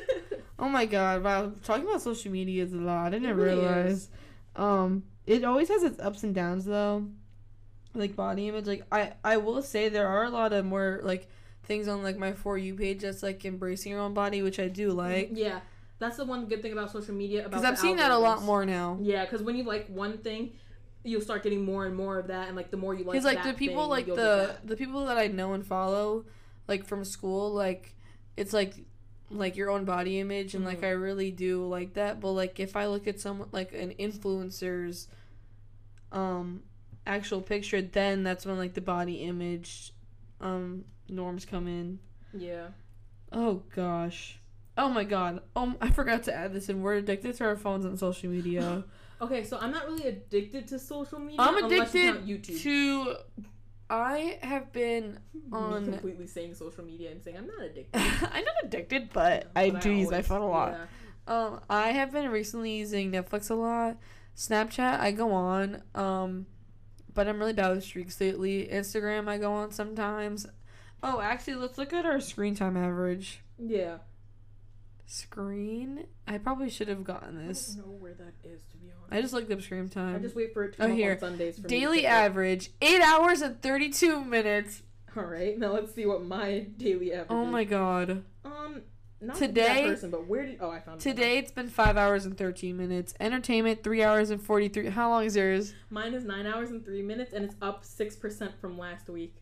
Oh 0.61 0.69
my 0.69 0.85
god, 0.85 1.25
wow, 1.25 1.53
talking 1.65 1.87
about 1.87 2.03
social 2.03 2.31
media 2.31 2.63
is 2.63 2.75
a 2.75 2.77
lot. 2.77 3.07
I 3.07 3.19
didn't 3.19 3.35
really 3.35 3.61
realize. 3.61 3.93
is. 3.93 4.09
Um, 4.57 5.05
it 5.27 5.43
always 5.43 5.69
has 5.71 5.83
its 5.83 5.99
ups 5.99 6.23
and 6.23 6.35
downs 6.35 6.67
though. 6.67 7.07
Like 7.95 8.15
body 8.15 8.47
image, 8.49 8.67
like 8.67 8.85
I 8.93 9.15
I 9.25 9.39
will 9.39 9.63
say 9.63 9.89
there 9.89 10.07
are 10.07 10.25
a 10.25 10.29
lot 10.29 10.53
of 10.53 10.67
more 10.67 11.01
like 11.03 11.29
things 11.63 11.89
on 11.89 12.03
like 12.03 12.19
my 12.19 12.35
for 12.35 12.59
you 12.59 12.75
page 12.75 13.01
that's 13.01 13.23
like 13.23 13.43
embracing 13.47 13.93
your 13.93 14.03
own 14.03 14.13
body, 14.13 14.43
which 14.43 14.61
I 14.61 14.69
do 14.69 14.91
like. 14.91 15.31
yeah, 15.33 15.61
that's 15.99 16.19
the 16.19 16.27
one 16.27 16.45
good 16.45 16.61
thing 16.61 16.73
about 16.73 16.91
social 16.93 17.15
media. 17.15 17.45
Because 17.45 17.65
I'm 17.65 17.77
seeing 17.77 17.97
that 17.97 18.11
a 18.11 18.19
lot 18.19 18.43
more 18.43 18.67
now. 18.67 18.99
Yeah, 19.01 19.25
because 19.25 19.43
when 19.43 19.57
you 19.57 19.65
like 19.65 19.87
one 19.89 20.19
thing, 20.19 20.53
you'll 21.05 21.21
start 21.21 21.43
getting 21.43 21.65
more 21.65 21.87
and 21.87 21.97
more 21.97 22.19
of 22.19 22.27
that, 22.29 22.49
and 22.49 22.57
like 22.57 22.71
the 22.71 22.77
more 22.77 22.95
you 22.95 23.05
like, 23.05 23.13
Because 23.13 23.25
like 23.25 23.43
the 23.43 23.55
people 23.55 23.83
thing, 23.83 23.91
like 23.91 24.07
the 24.07 24.57
the 24.65 24.77
people 24.77 25.07
that 25.07 25.17
I 25.19 25.27
know 25.29 25.53
and 25.55 25.67
follow, 25.67 26.25
like 26.69 26.87
from 26.87 27.05
school, 27.05 27.51
like 27.53 27.95
it's 28.37 28.53
like 28.53 28.75
like 29.31 29.57
your 29.57 29.71
own 29.71 29.85
body 29.85 30.19
image 30.19 30.55
and 30.55 30.65
like 30.65 30.81
Mhm. 30.81 30.87
I 30.87 30.91
really 30.91 31.31
do 31.31 31.65
like 31.67 31.95
that. 31.95 32.21
But 32.21 32.33
like 32.33 32.59
if 32.61 32.75
I 32.77 32.87
look 32.87 33.07
at 33.07 33.21
someone 33.21 33.49
like 33.53 33.73
an 33.73 33.93
influencer's 33.99 35.09
um 36.13 36.63
actual 37.07 37.41
picture, 37.41 37.81
then 37.83 38.23
that's 38.23 38.45
when 38.45 38.59
like 38.59 38.75
the 38.75 38.81
body 38.81 39.17
image 39.23 39.93
um 40.41 40.85
norms 41.09 41.45
come 41.45 41.67
in. 41.69 41.99
yeah. 42.33 42.69
Oh 43.33 43.63
gosh. 43.75 44.39
Oh 44.77 44.89
my 44.89 45.05
god. 45.05 45.43
Um 45.55 45.77
I 45.81 45.91
forgot 45.91 46.25
to 46.25 46.35
add 46.35 46.53
this 46.53 46.69
in. 46.69 46.83
We're 46.83 46.95
addicted 46.95 47.35
to 47.37 47.45
our 47.45 47.57
phones 47.57 47.85
and 47.85 47.99
social 47.99 48.31
media. 48.31 48.85
Okay, 49.21 49.45
so 49.45 49.59
I'm 49.61 49.71
not 49.71 49.87
really 49.87 50.07
addicted 50.09 50.69
to 50.69 50.79
social 50.79 51.19
media. 51.19 51.37
I'm 51.41 51.65
addicted 51.65 52.27
YouTube. 52.27 52.63
to 52.63 53.17
I 53.91 54.39
have 54.43 54.73
been 54.73 55.19
Me 55.35 55.41
on 55.53 55.85
completely 55.85 56.27
saying 56.27 56.55
social 56.55 56.85
media 56.85 57.11
and 57.11 57.23
saying 57.23 57.37
I'm 57.37 57.47
not 57.47 57.61
addicted. 57.63 58.01
I'm 58.33 58.45
not 58.45 58.55
addicted, 58.65 59.11
but 59.13 59.51
I 59.57 59.71
But 59.71 59.83
do 59.83 59.91
use 59.91 60.11
my 60.11 60.23
phone 60.23 60.43
a 60.43 60.49
lot. 60.49 60.73
yeah. 60.73 60.87
Um, 61.27 61.61
I 61.69 61.89
have 61.91 62.13
been 62.13 62.31
recently 62.31 62.73
using 62.73 63.13
Netflix 63.13 63.51
a 63.51 63.55
lot. 63.55 63.99
Snapchat, 64.37 65.01
I 65.01 65.11
go 65.13 65.33
on. 65.33 65.83
Um, 65.95 66.47
but 67.13 67.29
I'm 67.29 67.39
really 67.39 67.53
bad 67.53 67.75
with 67.75 67.85
streaks 67.85 68.21
lately. 68.21 68.69
Instagram, 68.73 69.29
I 69.29 69.39
go 69.39 69.53
on 69.53 69.71
sometimes. 69.73 70.47
Oh, 71.03 71.21
actually, 71.21 71.55
let's 71.57 71.77
look 71.79 71.93
at 71.93 72.07
our 72.07 72.21
screen 72.21 72.55
time 72.55 72.77
average. 72.77 73.41
Yeah. 73.59 73.99
Screen. 75.11 76.07
I 76.29 76.39
probably 76.39 76.71
should 76.71 76.87
have 76.87 77.03
gotten 77.03 77.47
this. 77.49 77.73
I 77.77 77.81
don't 77.81 77.87
know 77.89 77.97
where 77.99 78.15
that 78.15 78.33
is 78.45 78.61
to 78.71 78.77
be 78.77 78.87
honest. 78.93 79.13
I 79.13 79.21
just 79.21 79.35
looked 79.35 79.51
up 79.51 79.61
screen 79.61 79.89
time. 79.89 80.15
I 80.15 80.19
just 80.21 80.37
wait 80.37 80.55
for 80.55 80.63
it 80.65 80.75
to 80.75 80.83
Oh, 80.83 80.85
come 80.85 80.93
up 80.93 80.97
here. 80.97 81.13
on 81.15 81.19
Sundays 81.19 81.57
for 81.57 81.63
me 81.63 81.69
to 81.69 81.81
Daily 81.81 82.07
average 82.07 82.71
eight 82.81 83.01
hours 83.01 83.41
and 83.43 83.61
thirty 83.61 83.89
two 83.91 84.25
minutes. 84.25 84.83
All 85.17 85.25
right, 85.25 85.59
now 85.59 85.73
let's 85.73 85.93
see 85.93 86.07
what 86.07 86.25
my 86.25 86.61
daily 86.77 87.13
average. 87.13 87.27
Oh 87.31 87.45
my 87.45 87.65
god. 87.65 88.23
Um, 88.45 88.83
not 89.21 89.35
Today- 89.37 89.83
that 89.83 89.89
person, 89.89 90.11
but 90.11 90.29
where 90.29 90.47
did? 90.47 90.59
Oh, 90.61 90.71
I 90.71 90.79
found. 90.79 91.01
Today 91.01 91.39
it's 91.39 91.51
been 91.51 91.69
five 91.69 91.97
hours 91.97 92.25
and 92.25 92.39
thirteen 92.39 92.77
minutes. 92.77 93.13
Entertainment 93.19 93.83
three 93.83 94.05
hours 94.05 94.31
and 94.31 94.41
forty 94.41 94.69
three. 94.69 94.87
How 94.91 95.09
long 95.11 95.25
is 95.25 95.35
yours? 95.35 95.75
Mine 95.91 96.15
is 96.15 96.25
nine 96.25 96.47
hours 96.47 96.71
and 96.71 96.85
three 96.85 97.03
minutes, 97.03 97.33
and 97.33 97.45
it's 97.45 97.57
up 97.61 97.85
six 97.85 98.15
percent 98.15 98.53
from 98.61 98.79
last 98.79 99.09
week. 99.09 99.35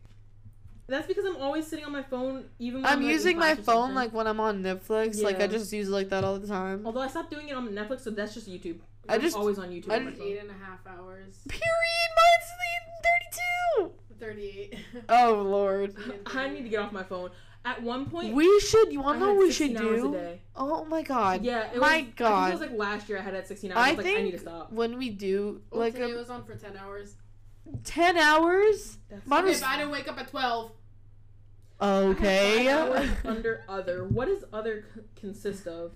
That's 0.89 1.07
because 1.07 1.25
I'm 1.25 1.37
always 1.37 1.67
sitting 1.67 1.85
on 1.85 1.91
my 1.91 2.03
phone, 2.03 2.45
even. 2.59 2.81
When 2.81 2.85
I'm 2.91 2.99
I'm, 2.99 3.03
like, 3.05 3.11
using 3.13 3.37
my 3.37 3.55
phone 3.55 3.93
like 3.93 4.11
when 4.11 4.27
I'm 4.27 4.39
on 4.39 4.63
Netflix. 4.63 5.21
Like 5.21 5.39
I 5.39 5.47
just 5.47 5.71
use 5.71 5.87
it 5.87 5.91
like 5.91 6.09
that 6.09 6.23
all 6.23 6.37
the 6.39 6.47
time. 6.47 6.85
Although 6.85 7.01
I 7.01 7.07
stopped 7.07 7.29
doing 7.31 7.47
it 7.49 7.53
on 7.55 7.67
Netflix, 7.69 8.01
so 8.01 8.09
that's 8.09 8.33
just 8.33 8.49
YouTube. 8.49 8.79
I 9.07 9.15
I'm 9.15 9.21
just- 9.21 9.35
always 9.35 9.57
on 9.59 9.69
YouTube. 9.69 9.91
I 9.91 9.99
just- 9.99 10.21
Eight 10.21 10.39
and 10.39 10.49
a 10.49 10.53
half 10.53 10.85
hours. 10.87 11.37
Period. 11.47 12.09
Mine's 12.19 12.49
thirty 13.03 13.91
38. 14.19 14.75
Oh 15.09 15.41
lord. 15.47 15.95
I 16.25 16.49
need 16.49 16.63
to 16.63 16.69
get 16.69 16.79
off 16.81 16.91
my 16.91 17.03
phone. 17.03 17.29
At 17.65 17.81
one 17.83 18.05
point, 18.09 18.33
We 18.33 18.59
should. 18.61 18.91
You 18.91 19.01
wanna 19.01 19.19
know 19.19 19.33
what 19.33 19.39
we 19.39 19.51
should 19.51 19.71
16 19.71 19.77
hours 19.87 19.99
a 20.03 20.07
do? 20.07 20.39
Oh 20.55 20.85
my 20.85 21.01
god. 21.01 21.43
Yeah, 21.43 21.67
it 21.67 21.73
was, 21.73 21.81
My 21.81 21.87
I 21.87 22.01
think 22.01 22.15
God. 22.15 22.49
it 22.49 22.51
was 22.53 22.61
like 22.61 22.77
last 22.77 23.09
year 23.09 23.17
I 23.17 23.21
had 23.21 23.33
at 23.35 23.47
16 23.47 23.71
hours. 23.71 23.77
I 23.77 23.89
I, 23.89 23.93
was 23.93 24.05
like, 24.05 24.15
I 24.17 24.21
need 24.21 24.31
to 24.31 24.39
stop. 24.39 24.71
When 24.71 24.97
we 24.97 25.09
do 25.09 25.61
Well, 25.71 25.81
like 25.81 25.93
today 25.93 26.11
a, 26.11 26.15
was 26.15 26.29
on 26.29 26.43
for 26.45 26.55
10 26.55 26.75
hours. 26.77 27.15
ten 27.83 28.17
hours. 28.17 28.97
That's 29.09 29.25
Mine 29.27 29.39
Okay, 29.43 29.49
was 29.49 29.61
but 29.61 29.69
I 29.69 29.77
didn't 29.77 29.91
wake 29.91 30.07
up 30.07 30.17
at 30.19 30.27
12. 30.29 30.71
Okay. 31.81 32.67
Under 33.25 33.63
other. 33.67 34.05
What 34.05 34.27
does 34.27 34.43
other 34.51 34.85
c- 34.93 35.01
consist 35.15 35.67
of? 35.67 35.93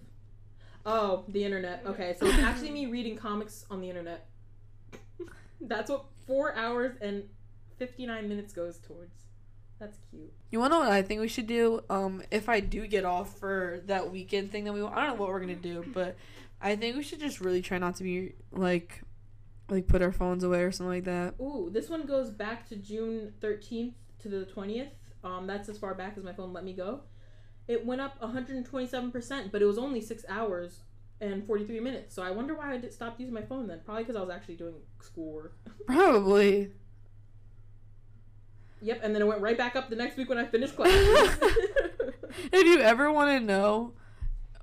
Oh, 0.86 1.24
the 1.30 1.44
internet. 1.44 1.84
Okay, 1.86 2.16
so 2.20 2.26
it's 2.26 2.40
actually 2.40 2.72
me 2.72 2.88
reading 2.88 3.16
comics 3.16 3.66
on 3.70 3.80
the 3.82 3.90
internet. 3.90 4.28
That's 5.62 5.90
what 5.90 6.06
four 6.28 6.56
hours 6.56 6.98
and 7.02 7.24
59 7.78 8.28
minutes 8.28 8.54
goes 8.54 8.80
towards. 8.80 9.16
That's 9.80 9.98
cute. 10.10 10.32
You 10.52 10.60
wanna 10.60 10.76
know 10.76 10.80
what 10.80 10.92
I 10.92 11.02
think 11.02 11.22
we 11.22 11.28
should 11.28 11.48
do? 11.48 11.82
Um, 11.90 12.22
if 12.32 12.48
I 12.50 12.60
do 12.60 12.86
get 12.88 13.06
off 13.06 13.38
for 13.38 13.82
that 13.86 14.12
weekend 14.12 14.52
thing 14.52 14.66
that 14.66 14.74
we, 14.74 14.82
I 14.82 15.06
don't 15.06 15.08
know 15.08 15.22
what 15.22 15.30
we're 15.30 15.40
gonna 15.40 15.56
do, 15.56 15.84
but 15.94 16.16
I 16.62 16.76
think 16.76 16.96
we 16.96 17.04
should 17.04 17.20
just 17.20 17.42
really 17.42 17.62
try 17.62 17.78
not 17.78 17.96
to 17.98 18.04
be 18.04 18.36
like, 18.52 19.02
like 19.70 19.88
put 19.88 20.02
our 20.02 20.12
phones 20.12 20.44
away 20.44 20.64
or 20.64 20.72
something 20.72 20.94
like 20.94 21.04
that. 21.06 21.36
Ooh, 21.42 21.70
this 21.72 21.90
one 21.90 22.06
goes 22.06 22.30
back 22.30 22.68
to 22.70 22.76
June 22.76 23.34
13th 23.42 23.94
to 24.20 24.30
the 24.30 24.46
20th. 24.46 24.92
Um, 25.24 25.48
that's 25.48 25.70
as 25.70 25.78
far 25.78 25.94
back 25.94 26.18
as 26.18 26.24
my 26.24 26.34
phone 26.34 26.54
let 26.54 26.64
me 26.64 26.74
go. 26.74 27.02
It 27.68 27.86
went 27.86 28.02
up 28.02 28.20
127%, 28.22 29.52
but 29.52 29.62
it 29.62 29.66
was 29.66 29.78
only 29.78 30.02
six 30.02 30.26
hours 30.28 30.80
and 31.22 31.46
43 31.46 31.80
minutes. 31.80 32.14
So 32.14 32.22
I 32.22 32.32
wonder 32.32 32.54
why 32.54 32.74
I 32.74 32.78
did, 32.78 32.92
stopped 32.94 33.20
using 33.20 33.34
my 33.34 33.42
phone 33.42 33.68
then. 33.68 33.80
Probably 33.86 34.04
because 34.04 34.18
I 34.18 34.22
was 34.22 34.30
actually 34.30 34.56
doing 34.56 34.76
schoolwork. 35.00 35.56
Probably. 35.88 36.72
Yep, 38.82 39.00
and 39.02 39.16
then 39.16 39.22
it 39.22 39.26
went 39.26 39.40
right 39.40 39.58
back 39.58 39.78
up 39.78 39.90
the 39.90 39.96
next 39.96 40.18
week 40.18 40.28
when 40.28 40.38
I 40.38 40.46
finished 40.46 40.76
class. 40.76 41.38
If 42.52 42.66
you 42.66 42.80
ever 42.80 43.12
want 43.12 43.30
to 43.30 43.40
know, 43.40 43.94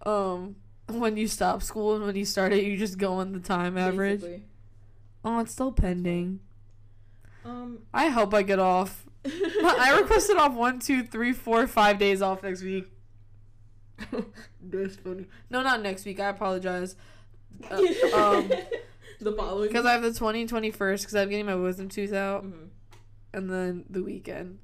um, 0.04 0.56
when 0.88 1.16
you 1.16 1.28
stop 1.28 1.62
school 1.62 1.94
and 1.94 2.04
when 2.04 2.16
you 2.16 2.24
start 2.24 2.52
it, 2.52 2.64
you 2.64 2.76
just 2.76 2.98
go 2.98 3.14
on 3.14 3.32
the 3.32 3.40
time 3.40 3.78
average. 3.78 4.20
Basically. 4.20 4.44
Oh, 5.24 5.40
it's 5.40 5.52
still 5.52 5.72
pending. 5.72 6.40
Um, 7.44 7.80
I 7.92 8.08
hope 8.08 8.34
I 8.34 8.42
get 8.42 8.58
off. 8.58 9.06
I 9.24 9.98
requested 10.00 10.36
off 10.36 10.54
one, 10.54 10.78
two, 10.78 11.02
three, 11.04 11.32
four, 11.32 11.66
five 11.66 11.98
days 11.98 12.22
off 12.22 12.42
next 12.42 12.62
week. 12.62 12.86
That's 14.62 14.96
funny. 14.96 15.26
No, 15.50 15.62
not 15.62 15.82
next 15.82 16.04
week. 16.06 16.20
I 16.20 16.28
apologize. 16.28 16.96
Uh, 17.70 17.76
um, 18.14 18.50
the 19.20 19.32
following. 19.32 19.68
because 19.68 19.84
I 19.84 19.92
have 19.92 20.00
the 20.02 20.14
20 20.14 20.42
and 20.42 20.50
21st 20.50 21.00
because 21.00 21.14
I'm 21.14 21.28
getting 21.28 21.44
my 21.44 21.56
wisdom 21.56 21.88
tooth 21.90 22.12
out, 22.14 22.42
Mhm. 22.44 22.68
and 23.34 23.50
then 23.50 23.84
the 23.90 24.02
weekend. 24.02 24.60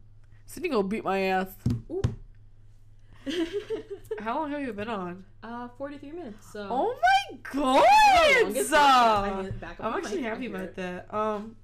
Sydney 0.47 0.71
gonna 0.71 0.89
beat 0.89 1.05
my 1.05 1.19
ass. 1.19 1.49
How 4.21 4.37
long 4.41 4.51
have 4.53 4.61
you 4.63 4.73
been 4.73 4.89
on? 4.89 5.25
uh, 5.43 5.69
43 5.77 6.13
minutes. 6.13 6.53
So. 6.53 6.67
Oh 6.71 6.97
my 7.31 7.39
god! 7.53 8.57
So. 8.65 8.77
I 8.79 9.43
mean, 9.43 9.53
I'm 9.81 9.95
actually 9.95 10.23
happy 10.23 10.47
about 10.47 10.75
that. 10.77 11.13
Um, 11.13 11.57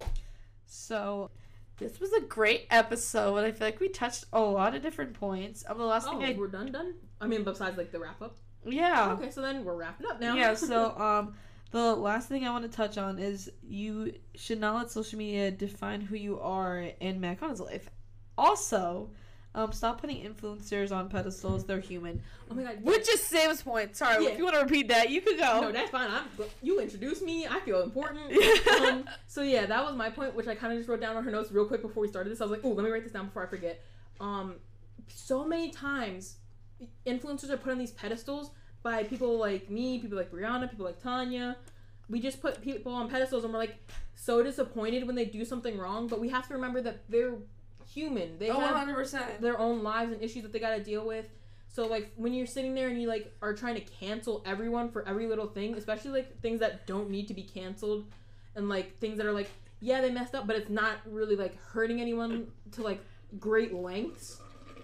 so 0.66 1.30
this 1.78 1.98
was 2.00 2.12
a 2.12 2.20
great 2.20 2.66
episode. 2.70 3.38
I 3.44 3.52
feel 3.52 3.66
like 3.66 3.80
we 3.80 3.88
touched 3.88 4.24
a 4.32 4.40
lot 4.40 4.74
of 4.74 4.82
different 4.82 5.14
points. 5.14 5.64
Um, 5.68 5.78
the 5.78 5.84
last 5.84 6.06
Oh, 6.08 6.18
thing 6.18 6.24
I 6.34 6.38
we're 6.38 6.48
done, 6.48 6.70
done. 6.72 6.94
I 7.20 7.26
mean, 7.26 7.42
besides 7.44 7.76
like 7.76 7.92
the 7.92 7.98
wrap 8.00 8.20
up. 8.22 8.36
yeah 8.64 9.12
Okay, 9.12 9.30
so 9.30 9.40
then 9.42 9.64
we're 9.64 9.74
wrapping 9.76 10.06
up 10.10 10.20
now. 10.20 10.34
yeah. 10.34 10.54
So 10.54 10.96
um, 10.98 11.34
the 11.70 11.94
last 11.96 12.28
thing 12.28 12.46
I 12.46 12.50
want 12.50 12.70
to 12.70 12.76
touch 12.76 12.98
on 12.98 13.18
is 13.18 13.50
you 13.62 14.12
should 14.34 14.60
not 14.60 14.74
let 14.76 14.90
social 14.90 15.18
media 15.18 15.50
define 15.50 16.00
who 16.00 16.16
you 16.16 16.38
are 16.40 16.78
in 17.00 17.20
Matt 17.20 17.40
Connor's 17.40 17.60
life. 17.60 17.88
Also, 18.38 19.10
um, 19.54 19.70
stop 19.72 20.00
putting 20.00 20.24
influencers 20.24 20.92
on 20.92 21.08
pedestals. 21.10 21.64
They're 21.66 21.78
human. 21.80 22.22
oh 22.50 22.54
my 22.54 22.62
god. 22.62 22.82
Which 22.82 23.08
is 23.08 23.22
Sam's 23.22 23.62
point. 23.62 23.94
Sorry, 23.96 24.24
Yeah. 24.24 24.30
if 24.30 24.38
you 24.38 24.44
want 24.44 24.56
to 24.56 24.62
repeat 24.62 24.88
that, 24.88 25.10
you 25.10 25.20
could 25.20 25.38
go. 25.38 25.60
No, 25.60 25.72
that's 25.72 25.90
fine. 25.90 26.10
I'm, 26.10 26.24
you 26.62 26.80
introduced 26.80 27.22
me. 27.22 27.46
I 27.46 27.60
feel 27.60 27.82
important. 27.82 28.32
Um, 28.82 29.04
so 29.26 29.42
yeah, 29.42 29.66
that 29.66 29.84
was 29.84 29.94
my 29.94 30.08
point, 30.10 30.34
which 30.34 30.48
I 30.48 30.54
kind 30.54 30.72
of 30.72 30.78
just 30.78 30.88
wrote 30.88 31.00
down 31.00 31.16
on 31.16 31.24
her 31.24 31.30
notes 31.30 31.52
real 31.52 31.66
quick 31.66 31.82
before 31.82 32.00
we 32.02 32.08
started 32.08 32.30
this. 32.30 32.40
I 32.40 32.44
was 32.44 32.50
like, 32.52 32.60
oh, 32.64 32.70
let 32.70 32.84
me 32.84 32.90
write 32.90 33.02
this 33.04 33.12
down 33.12 33.26
before 33.26 33.44
I 33.44 33.46
forget. 33.46 33.82
Um, 34.20 34.54
so 35.08 35.44
many 35.44 35.70
times, 35.70 36.36
influencers 37.06 37.50
are 37.50 37.56
put 37.56 37.72
on 37.72 37.78
these 37.78 37.92
pedestals 37.92 38.50
by 38.82 39.04
people 39.04 39.38
like 39.38 39.70
me, 39.70 39.98
people 39.98 40.16
like 40.16 40.32
Brianna, 40.32 40.68
people 40.70 40.84
like 40.86 41.00
Tanya. 41.02 41.56
We 42.08 42.20
just 42.20 42.40
put 42.40 42.60
people 42.62 42.92
on 42.92 43.08
pedestals, 43.08 43.44
and 43.44 43.52
we're 43.52 43.58
like 43.60 43.76
so 44.14 44.42
disappointed 44.42 45.06
when 45.06 45.14
they 45.16 45.24
do 45.26 45.44
something 45.44 45.78
wrong. 45.78 46.08
But 46.08 46.20
we 46.20 46.28
have 46.30 46.48
to 46.48 46.54
remember 46.54 46.80
that 46.80 47.08
they're 47.08 47.34
human. 47.92 48.38
They 48.38 48.50
Oh, 48.50 48.58
have 48.60 48.76
100%. 48.88 49.40
their 49.40 49.58
own 49.58 49.82
lives 49.82 50.12
and 50.12 50.22
issues 50.22 50.42
that 50.42 50.52
they 50.52 50.58
got 50.58 50.76
to 50.76 50.82
deal 50.82 51.04
with. 51.06 51.26
So 51.68 51.86
like 51.86 52.12
when 52.16 52.34
you're 52.34 52.46
sitting 52.46 52.74
there 52.74 52.88
and 52.88 53.00
you 53.00 53.08
like 53.08 53.32
are 53.40 53.54
trying 53.54 53.74
to 53.76 53.80
cancel 53.80 54.42
everyone 54.44 54.90
for 54.90 55.06
every 55.08 55.26
little 55.26 55.46
thing, 55.46 55.74
especially 55.74 56.10
like 56.10 56.40
things 56.42 56.60
that 56.60 56.86
don't 56.86 57.08
need 57.08 57.28
to 57.28 57.34
be 57.34 57.42
canceled 57.42 58.04
and 58.56 58.68
like 58.68 58.98
things 58.98 59.16
that 59.18 59.26
are 59.26 59.32
like 59.32 59.50
yeah, 59.80 60.00
they 60.00 60.10
messed 60.10 60.34
up, 60.34 60.46
but 60.46 60.54
it's 60.54 60.70
not 60.70 60.98
really 61.10 61.34
like 61.34 61.56
hurting 61.72 62.00
anyone 62.00 62.46
to 62.72 62.82
like 62.82 63.00
great 63.40 63.74
lengths. 63.74 64.38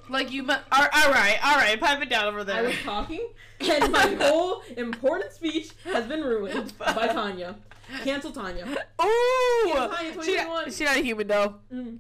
Like 0.08 0.32
you, 0.32 0.42
mu- 0.42 0.54
all 0.72 0.88
all 0.94 1.10
right, 1.12 1.38
all 1.44 1.56
right, 1.56 1.78
pipe 1.78 2.00
it 2.02 2.08
down 2.08 2.24
over 2.24 2.42
there. 2.42 2.56
I 2.56 2.62
was 2.62 2.76
talking 2.82 3.28
and 3.60 3.92
my 3.92 4.14
whole 4.20 4.62
important 4.78 5.32
speech 5.32 5.70
has 5.84 6.06
been 6.06 6.22
ruined 6.22 6.72
by 6.78 7.06
Tanya. 7.08 7.56
Cancel 8.02 8.32
Tanya. 8.32 8.64
Ooh, 9.02 9.64
Yeah, 9.68 9.88
Tanya, 9.94 10.64
she, 10.64 10.70
she 10.72 10.84
not 10.84 10.96
a 10.96 11.00
human 11.00 11.26
though. 11.26 11.56
Mm. 11.72 11.98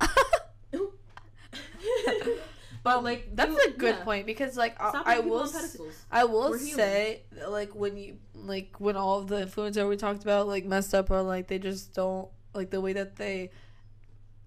but 2.82 3.04
like 3.04 3.28
That's 3.34 3.50
you- 3.52 3.72
a 3.74 3.78
good 3.78 3.96
yeah. 3.98 4.04
point 4.04 4.26
because 4.26 4.56
like 4.56 4.80
I, 4.80 4.90
Stop 4.90 5.06
I 5.06 5.18
will 5.20 5.40
on. 5.42 5.48
I 6.10 6.24
will 6.24 6.50
We're 6.50 6.58
human. 6.58 6.74
say 6.76 7.22
like 7.48 7.74
when 7.74 7.96
you 7.96 8.16
like 8.34 8.80
when 8.80 8.96
all 8.96 9.18
of 9.20 9.28
the 9.28 9.44
influencer 9.46 9.88
we 9.88 9.96
talked 9.96 10.22
about 10.22 10.46
like 10.46 10.64
messed 10.64 10.94
up 10.94 11.10
or 11.10 11.22
like 11.22 11.46
they 11.48 11.58
just 11.58 11.94
don't 11.94 12.28
like 12.54 12.70
the 12.70 12.80
way 12.80 12.92
that 12.94 13.16
they 13.16 13.50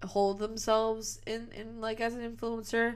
hold 0.05 0.39
themselves 0.39 1.21
in 1.25 1.47
in 1.55 1.79
like 1.79 2.01
as 2.01 2.13
an 2.13 2.29
influencer 2.29 2.95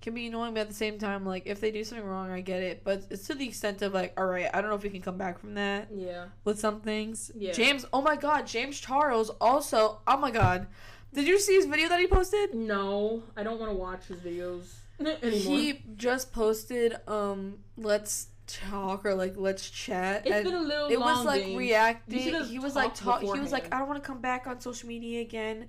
can 0.00 0.14
be 0.14 0.26
annoying 0.26 0.54
but 0.54 0.60
at 0.60 0.68
the 0.68 0.74
same 0.74 0.98
time 0.98 1.24
like 1.24 1.44
if 1.46 1.60
they 1.60 1.70
do 1.70 1.84
something 1.84 2.06
wrong 2.06 2.30
I 2.30 2.40
get 2.40 2.62
it 2.62 2.82
but 2.82 3.04
it's 3.10 3.26
to 3.28 3.34
the 3.34 3.46
extent 3.46 3.82
of 3.82 3.94
like 3.94 4.12
all 4.18 4.26
right 4.26 4.48
I 4.52 4.60
don't 4.60 4.70
know 4.70 4.76
if 4.76 4.82
we 4.82 4.90
can 4.90 5.02
come 5.02 5.16
back 5.18 5.38
from 5.38 5.54
that 5.54 5.88
Yeah. 5.94 6.26
with 6.44 6.58
some 6.58 6.80
things. 6.80 7.30
Yeah. 7.36 7.52
James, 7.52 7.84
oh 7.92 8.00
my 8.02 8.16
god, 8.16 8.46
James 8.46 8.78
Charles 8.80 9.30
also, 9.40 10.00
oh 10.06 10.16
my 10.16 10.30
god. 10.30 10.66
Did 11.12 11.26
you 11.26 11.38
see 11.38 11.54
his 11.54 11.66
video 11.66 11.88
that 11.88 11.98
he 12.00 12.06
posted? 12.06 12.54
No, 12.54 13.22
I 13.36 13.42
don't 13.42 13.58
want 13.58 13.72
to 13.72 13.76
watch 13.76 14.04
his 14.06 14.20
videos 14.20 14.66
anymore. 15.00 15.58
He 15.58 15.82
just 15.96 16.32
posted 16.32 16.96
um 17.08 17.58
let's 17.76 18.28
talk 18.46 19.04
or 19.04 19.14
like 19.14 19.34
let's 19.36 19.68
chat 19.68 20.22
it's 20.26 20.34
and 20.34 20.44
been 20.44 20.54
a 20.54 20.60
little 20.60 20.88
it 20.88 20.98
was 20.98 21.24
like. 21.24 21.46
You 21.46 21.58
reacting. 21.58 22.18
He 22.44 22.58
was 22.58 22.74
like 22.76 22.94
talk 22.94 23.22
he 23.22 23.28
was 23.40 23.52
like. 23.52 23.72
I 23.74 23.78
don't 23.78 23.88
want 23.88 24.02
to 24.02 24.06
come 24.06 24.20
back 24.20 24.46
on 24.46 24.60
social 24.60 24.88
media 24.88 25.20
again. 25.20 25.66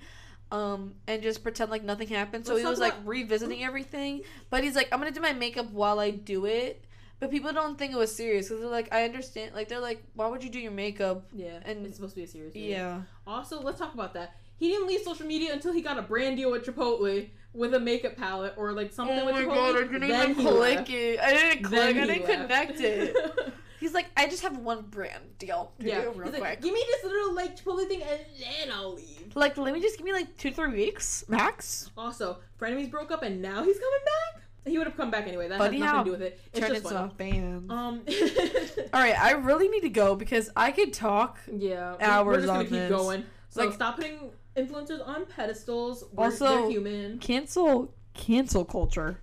Um 0.51 0.95
and 1.07 1.21
just 1.21 1.43
pretend 1.43 1.69
like 1.71 1.83
nothing 1.83 2.07
happened. 2.07 2.45
So 2.45 2.53
Let's 2.53 2.63
he 2.65 2.69
was 2.69 2.79
like 2.79 2.93
about- 2.93 3.07
revisiting 3.07 3.63
everything, 3.63 4.21
but 4.49 4.63
he's 4.63 4.75
like 4.75 4.89
I'm 4.91 4.99
going 4.99 5.11
to 5.13 5.17
do 5.17 5.21
my 5.21 5.33
makeup 5.33 5.69
while 5.71 5.99
I 5.99 6.09
do 6.11 6.45
it. 6.45 6.83
But 7.19 7.31
people 7.31 7.51
don't 7.51 7.77
think 7.77 7.91
it 7.91 7.97
was 7.97 8.15
serious 8.15 8.47
because 8.47 8.61
they're 8.61 8.69
like, 8.71 8.93
I 8.93 9.03
understand. 9.03 9.53
Like 9.53 9.67
they're 9.67 9.81
like, 9.81 10.01
why 10.15 10.27
would 10.27 10.41
you 10.41 10.49
do 10.49 10.57
your 10.59 10.71
makeup? 10.71 11.25
Yeah, 11.33 11.59
and- 11.65 11.85
it's 11.85 11.97
supposed 11.97 12.13
to 12.13 12.21
be 12.21 12.23
a 12.23 12.27
serious. 12.27 12.53
Video. 12.53 12.69
Yeah. 12.69 13.01
Also, 13.27 13.61
let's 13.61 13.77
talk 13.77 13.93
about 13.93 14.13
that. 14.13 14.37
He 14.59 14.67
didn't 14.69 14.87
leave 14.87 15.01
social 15.01 15.25
media 15.25 15.53
until 15.53 15.73
he 15.73 15.81
got 15.81 15.97
a 15.97 16.01
brand 16.01 16.35
deal 16.37 16.51
with 16.51 16.65
Chipotle 16.65 17.29
with 17.53 17.73
a 17.73 17.79
makeup 17.79 18.15
palette 18.15 18.53
or 18.57 18.73
like 18.73 18.91
something 18.93 19.17
Oh 19.19 19.25
with 19.25 19.35
my 19.35 19.41
Chipotle. 19.43 19.55
god, 19.55 19.75
I 19.75 19.79
didn't 19.83 20.07
then 20.07 20.29
even 20.31 20.45
click 20.45 20.77
left. 20.79 20.89
it. 20.89 21.19
I 21.19 21.33
didn't 21.33 21.63
click. 21.63 21.79
I 21.81 21.93
didn't 22.05 22.27
left. 22.27 22.41
connect 22.41 22.79
it. 22.81 23.15
He's 23.79 23.93
like, 23.93 24.07
I 24.17 24.27
just 24.27 24.41
have 24.43 24.57
one 24.57 24.81
brand 24.89 25.23
deal. 25.39 25.71
to 25.79 25.85
Yeah, 25.87 26.01
do 26.01 26.11
real 26.11 26.23
he's 26.23 26.33
like, 26.33 26.41
quick. 26.41 26.61
give 26.61 26.73
me 26.73 26.83
this 26.85 27.03
little 27.09 27.33
like 27.33 27.57
Chipotle 27.57 27.87
thing, 27.87 28.01
and 28.03 28.19
then 28.37 28.71
I'll 28.75 28.93
leave. 28.95 29.31
Like, 29.35 29.57
let 29.57 29.73
me 29.73 29.79
just 29.79 29.97
give 29.97 30.05
me 30.05 30.11
like 30.11 30.35
two, 30.35 30.51
three 30.51 30.69
weeks 30.73 31.23
max. 31.29 31.89
Also, 31.97 32.39
Frenemies 32.59 32.91
broke 32.91 33.09
up, 33.11 33.23
and 33.23 33.41
now 33.41 33.63
he's 33.63 33.77
coming 33.79 33.99
back. 34.03 34.43
He 34.65 34.77
would 34.77 34.85
have 34.85 34.97
come 34.97 35.09
back 35.09 35.27
anyway. 35.27 35.47
That 35.47 35.57
Funny 35.59 35.77
has 35.79 35.85
nothing 35.85 35.95
how 35.97 36.03
to 36.03 36.05
do 36.05 36.11
with 36.11 36.21
it. 36.21 36.39
It's 36.51 36.59
Turn 36.59 36.75
just 36.75 36.89
funny. 36.89 37.11
fan. 37.17 37.65
Um. 37.69 38.01
All 38.93 38.99
right, 39.01 39.17
I 39.17 39.31
really 39.31 39.69
need 39.69 39.81
to 39.81 39.89
go 39.89 40.13
because 40.15 40.49
I 40.57 40.71
could 40.71 40.91
talk. 40.91 41.39
yeah. 41.51 41.95
Hours 42.01 42.25
We're 42.25 42.35
just 42.35 42.47
gonna 42.47 42.59
on 42.59 42.65
keep 42.65 42.71
this. 42.73 42.89
going. 42.89 43.25
So 43.49 43.63
Like- 43.63 43.73
stop 43.73 43.95
putting 43.95 44.29
influencers 44.65 45.05
on 45.07 45.25
pedestals. 45.25 46.03
We're, 46.13 46.25
Also- 46.25 46.45
they're 46.47 46.69
human. 46.69 47.19
Cancel, 47.19 47.93
cancel 48.13 48.65
culture. 48.65 49.19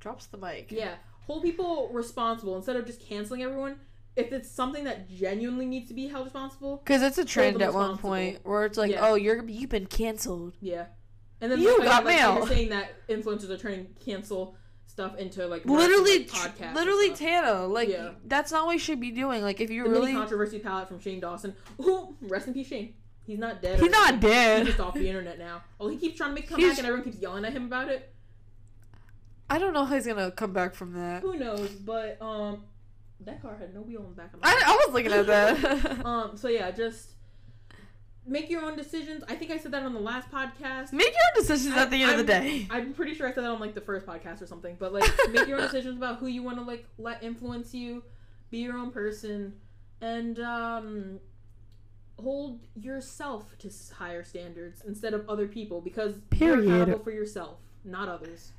Drops 0.00 0.26
the 0.26 0.36
mic. 0.38 0.70
Yeah. 0.70 0.94
Hold 1.26 1.42
people 1.42 1.88
responsible 1.92 2.56
instead 2.56 2.76
of 2.76 2.84
just 2.86 3.00
canceling 3.00 3.42
everyone. 3.42 3.76
If 4.16 4.30
it's 4.32 4.48
something 4.50 4.84
that 4.84 5.08
genuinely 5.08 5.66
needs 5.66 5.88
to 5.88 5.94
be 5.94 6.06
held 6.06 6.26
responsible, 6.26 6.76
Because 6.84 7.02
it's 7.02 7.18
a 7.18 7.24
trend 7.24 7.60
at 7.62 7.72
one 7.74 7.98
point 7.98 8.40
where 8.44 8.64
it's 8.64 8.78
like, 8.78 8.92
Yeah. 8.92 9.08
oh, 9.08 9.14
you're 9.14 9.44
you've 9.48 9.70
been 9.70 9.86
canceled. 9.86 10.54
yeah. 10.60 10.86
And 11.40 11.50
then 11.50 11.60
You 11.60 11.78
like, 11.78 11.88
got 11.88 12.04
like, 12.04 12.16
mail. 12.16 12.36
You're 12.36 12.46
saying 12.46 12.68
that 12.70 13.06
influencers 13.08 13.50
are 13.50 13.56
turning 13.58 13.88
cancel 14.04 14.56
stuff 14.86 15.16
into 15.18 15.46
like 15.48 15.64
Literally, 15.66 16.20
like, 16.20 16.28
podcasts. 16.28 16.74
literally. 16.74 17.10
Tana. 17.12 17.66
Like 17.66 17.88
Yeah. 17.88 18.12
that's 18.26 18.52
not 18.52 18.66
what 18.66 18.72
you 18.72 18.78
should 18.78 19.00
be 19.00 19.10
doing. 19.10 19.42
Like 19.42 19.60
if 19.60 19.68
you 19.70 19.82
the 19.84 19.90
really, 19.90 20.12
conspiracy 20.12 20.58
palette 20.60 20.86
from 20.88 21.00
Shane 21.00 21.18
Dawson. 21.20 21.54
Who 21.78 22.14
rest 22.22 22.46
in 22.46 22.54
peace, 22.54 22.68
Shane. 22.68 22.94
He's 23.26 23.38
not 23.38 23.62
dead. 23.62 23.80
he's 23.80 23.90
not 23.90 24.12
anything. 24.12 24.58
He's 24.58 24.66
just 24.68 24.80
off 24.80 24.94
the 24.94 25.08
internet 25.08 25.38
now. 25.38 25.62
Oh, 25.80 25.88
he 25.88 25.96
keeps 25.96 26.16
trying 26.16 26.30
to 26.30 26.34
make 26.34 26.48
come 26.48 26.58
He's- 26.60 26.78
and 26.78 26.86
everyone 26.86 27.04
keeps 27.10 27.20
yelling 27.22 27.44
at 27.44 27.52
him 27.52 27.64
about 27.66 27.88
it. 27.88 28.10
I 29.48 29.58
don't 29.58 29.72
know 29.74 29.84
how 29.84 29.94
he's 29.94 30.06
gonna 30.06 30.30
come 30.30 30.52
back 30.52 30.74
from 30.74 30.92
that. 30.94 31.22
Who 31.22 31.36
knows? 31.36 31.70
But 31.70 32.16
um, 32.20 32.62
that 33.20 33.42
car 33.42 33.56
had 33.58 33.74
no 33.74 33.82
wheel 33.82 34.00
in 34.00 34.08
the 34.10 34.14
back 34.14 34.32
of 34.32 34.40
my. 34.42 34.48
I, 34.48 34.62
I 34.66 34.86
was 34.86 34.94
looking 34.94 35.12
at 35.12 35.26
that. 35.26 36.00
Um. 36.06 36.36
So 36.36 36.48
yeah, 36.48 36.70
just 36.70 37.10
make 38.26 38.48
your 38.48 38.62
own 38.62 38.76
decisions. 38.76 39.22
I 39.28 39.34
think 39.34 39.50
I 39.50 39.58
said 39.58 39.72
that 39.72 39.82
on 39.82 39.92
the 39.92 40.00
last 40.00 40.30
podcast. 40.30 40.92
Make 40.92 41.08
your 41.08 41.14
own 41.36 41.42
decisions 41.42 41.76
at 41.76 41.90
the 41.90 42.02
end 42.02 42.12
of 42.12 42.18
the 42.18 42.24
day. 42.24 42.66
I'm 42.70 42.94
pretty 42.94 43.14
sure 43.14 43.28
I 43.28 43.32
said 43.34 43.44
that 43.44 43.50
on 43.50 43.60
like 43.60 43.74
the 43.74 43.80
first 43.82 44.06
podcast 44.06 44.40
or 44.40 44.46
something. 44.46 44.76
But 44.78 44.92
like, 44.94 45.04
make 45.30 45.46
your 45.46 45.58
own 45.58 45.64
decisions 45.64 45.96
about 45.98 46.18
who 46.18 46.26
you 46.26 46.42
want 46.42 46.56
to 46.58 46.64
like 46.64 46.86
let 46.98 47.22
influence 47.22 47.74
you. 47.74 48.02
Be 48.50 48.58
your 48.58 48.76
own 48.78 48.92
person, 48.92 49.54
and 50.00 50.38
um, 50.40 51.20
hold 52.18 52.60
yourself 52.74 53.56
to 53.58 53.70
higher 53.96 54.22
standards 54.24 54.82
instead 54.86 55.14
of 55.14 55.28
other 55.28 55.46
people 55.48 55.80
because 55.80 56.14
you're 56.32 56.56
Period. 56.56 56.72
accountable 56.72 57.04
for 57.04 57.10
yourself, 57.10 57.58
not 57.84 58.08
others. 58.08 58.52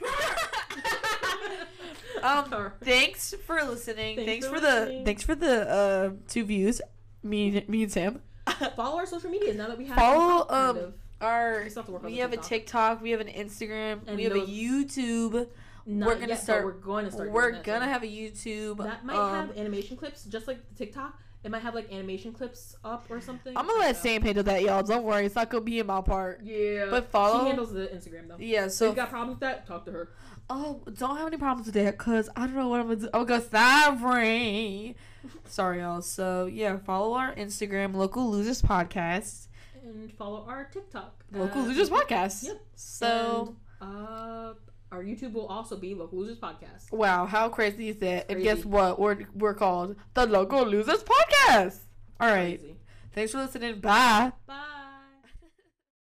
um, 2.22 2.72
thanks 2.82 3.34
for 3.46 3.62
listening. 3.62 4.16
Thanks 4.16 4.30
Thanks, 4.30 4.46
for 4.46 4.56
for, 4.56 4.60
listening. 4.60 4.98
the 5.00 5.04
thanks 5.04 5.22
for 5.22 5.34
the 5.34 5.70
uh, 5.70 6.10
two 6.28 6.44
views. 6.44 6.80
Me, 7.22 7.64
me 7.68 7.82
and 7.82 7.92
Sam. 7.92 8.20
Follow 8.76 8.98
our 8.98 9.06
social 9.06 9.30
media 9.30 9.54
now 9.54 9.68
that 9.68 9.78
we 9.78 9.86
have 9.86 9.96
Follow, 9.96 10.38
some 10.40 10.48
kind 10.48 10.78
um, 10.78 10.84
of- 10.84 10.94
Our 11.20 11.58
We 11.64 11.70
have 11.74 11.86
to 11.86 11.92
work 11.92 12.02
we 12.04 12.12
the 12.12 12.18
have 12.20 12.32
a 12.32 12.36
TikTok. 12.36 12.48
TikTok. 12.48 13.02
We 13.02 13.10
have 13.10 13.20
an 13.20 13.28
Instagram. 13.28 14.00
And 14.06 14.16
we 14.16 14.24
have 14.24 14.34
those- 14.34 14.48
a 14.48 14.52
YouTube. 14.52 15.48
Not 15.86 16.06
we're 16.08 16.14
gonna 16.16 16.28
yet, 16.28 16.42
start- 16.42 16.64
We're 16.64 16.72
going 16.72 17.04
to 17.04 17.12
start. 17.12 17.30
We're 17.30 17.62
gonna 17.62 17.86
have 17.86 18.02
a 18.02 18.06
YouTube. 18.06 18.78
That 18.78 19.04
might 19.04 19.16
um, 19.16 19.48
have 19.48 19.56
animation 19.56 19.96
clips, 19.96 20.24
just 20.24 20.48
like 20.48 20.58
the 20.68 20.74
TikTok. 20.74 21.18
It 21.44 21.50
might 21.52 21.62
have 21.62 21.76
like 21.76 21.92
animation 21.92 22.32
clips 22.32 22.74
up 22.84 23.06
or 23.08 23.20
something. 23.20 23.56
I'm 23.56 23.68
gonna 23.68 23.78
let. 23.78 23.96
Sam 23.96 24.20
handle 24.20 24.42
that, 24.42 24.62
y'all. 24.62 24.82
Don't 24.82 25.04
worry, 25.04 25.26
it's 25.26 25.36
not 25.36 25.48
gonna 25.48 25.62
be 25.62 25.78
in 25.78 25.86
my 25.86 26.00
part. 26.00 26.40
Yeah, 26.42 26.86
But 26.90 27.08
follow- 27.10 27.40
She 27.40 27.46
handles 27.46 27.72
the 27.72 27.86
Instagram 27.86 28.26
though. 28.28 28.36
Yeah. 28.40 28.66
So 28.66 28.86
if 28.86 28.90
you 28.92 28.96
got 28.96 29.10
problems 29.10 29.34
with 29.36 29.40
that, 29.40 29.64
talk 29.64 29.84
to 29.84 29.92
her. 29.92 30.08
Oh, 30.50 30.82
don't 30.98 31.16
have 31.16 31.28
any 31.28 31.36
problems 31.36 31.66
with 31.66 31.74
that 31.76 31.98
because 31.98 32.28
I 32.34 32.46
don't 32.46 32.56
know 32.56 32.68
what 32.68 32.80
I'm 32.80 32.86
gonna 32.88 33.00
do. 33.00 33.08
I'm 33.14 33.24
gonna 33.24 33.40
go 33.40 33.46
sorry. 33.48 34.96
Sorry, 35.44 35.78
y'all. 35.80 36.02
So 36.02 36.46
yeah, 36.46 36.78
follow 36.78 37.14
our 37.14 37.32
Instagram, 37.36 37.94
Local 37.94 38.28
Losers 38.28 38.60
Podcast. 38.62 39.46
And 39.84 40.12
follow 40.14 40.44
our 40.48 40.64
TikTok. 40.64 41.24
Local 41.32 41.62
uh, 41.62 41.66
Losers 41.66 41.90
Podcast. 41.90 42.44
Yep. 42.44 42.60
So 42.74 43.56
And, 43.80 43.96
uh, 43.96 44.54
our 44.92 45.02
YouTube 45.02 45.32
will 45.32 45.46
also 45.46 45.76
be 45.76 45.94
Local 45.94 46.18
Losers 46.18 46.38
Podcast. 46.38 46.92
wow, 46.92 47.26
how 47.26 47.48
crazy 47.48 47.88
is 47.88 47.96
that? 47.98 48.30
And 48.30 48.42
guess 48.42 48.64
what? 48.64 48.98
We're 48.98 49.18
we're 49.34 49.54
called 49.54 49.96
the 50.14 50.26
Local 50.26 50.64
Losers 50.64 51.02
Podcast. 51.02 51.78
All 52.20 52.28
right. 52.28 52.58
Crazy. 52.58 52.76
Thanks 53.12 53.32
for 53.32 53.38
listening. 53.38 53.80
Bye. 53.80 54.32
Bye. 54.46 54.72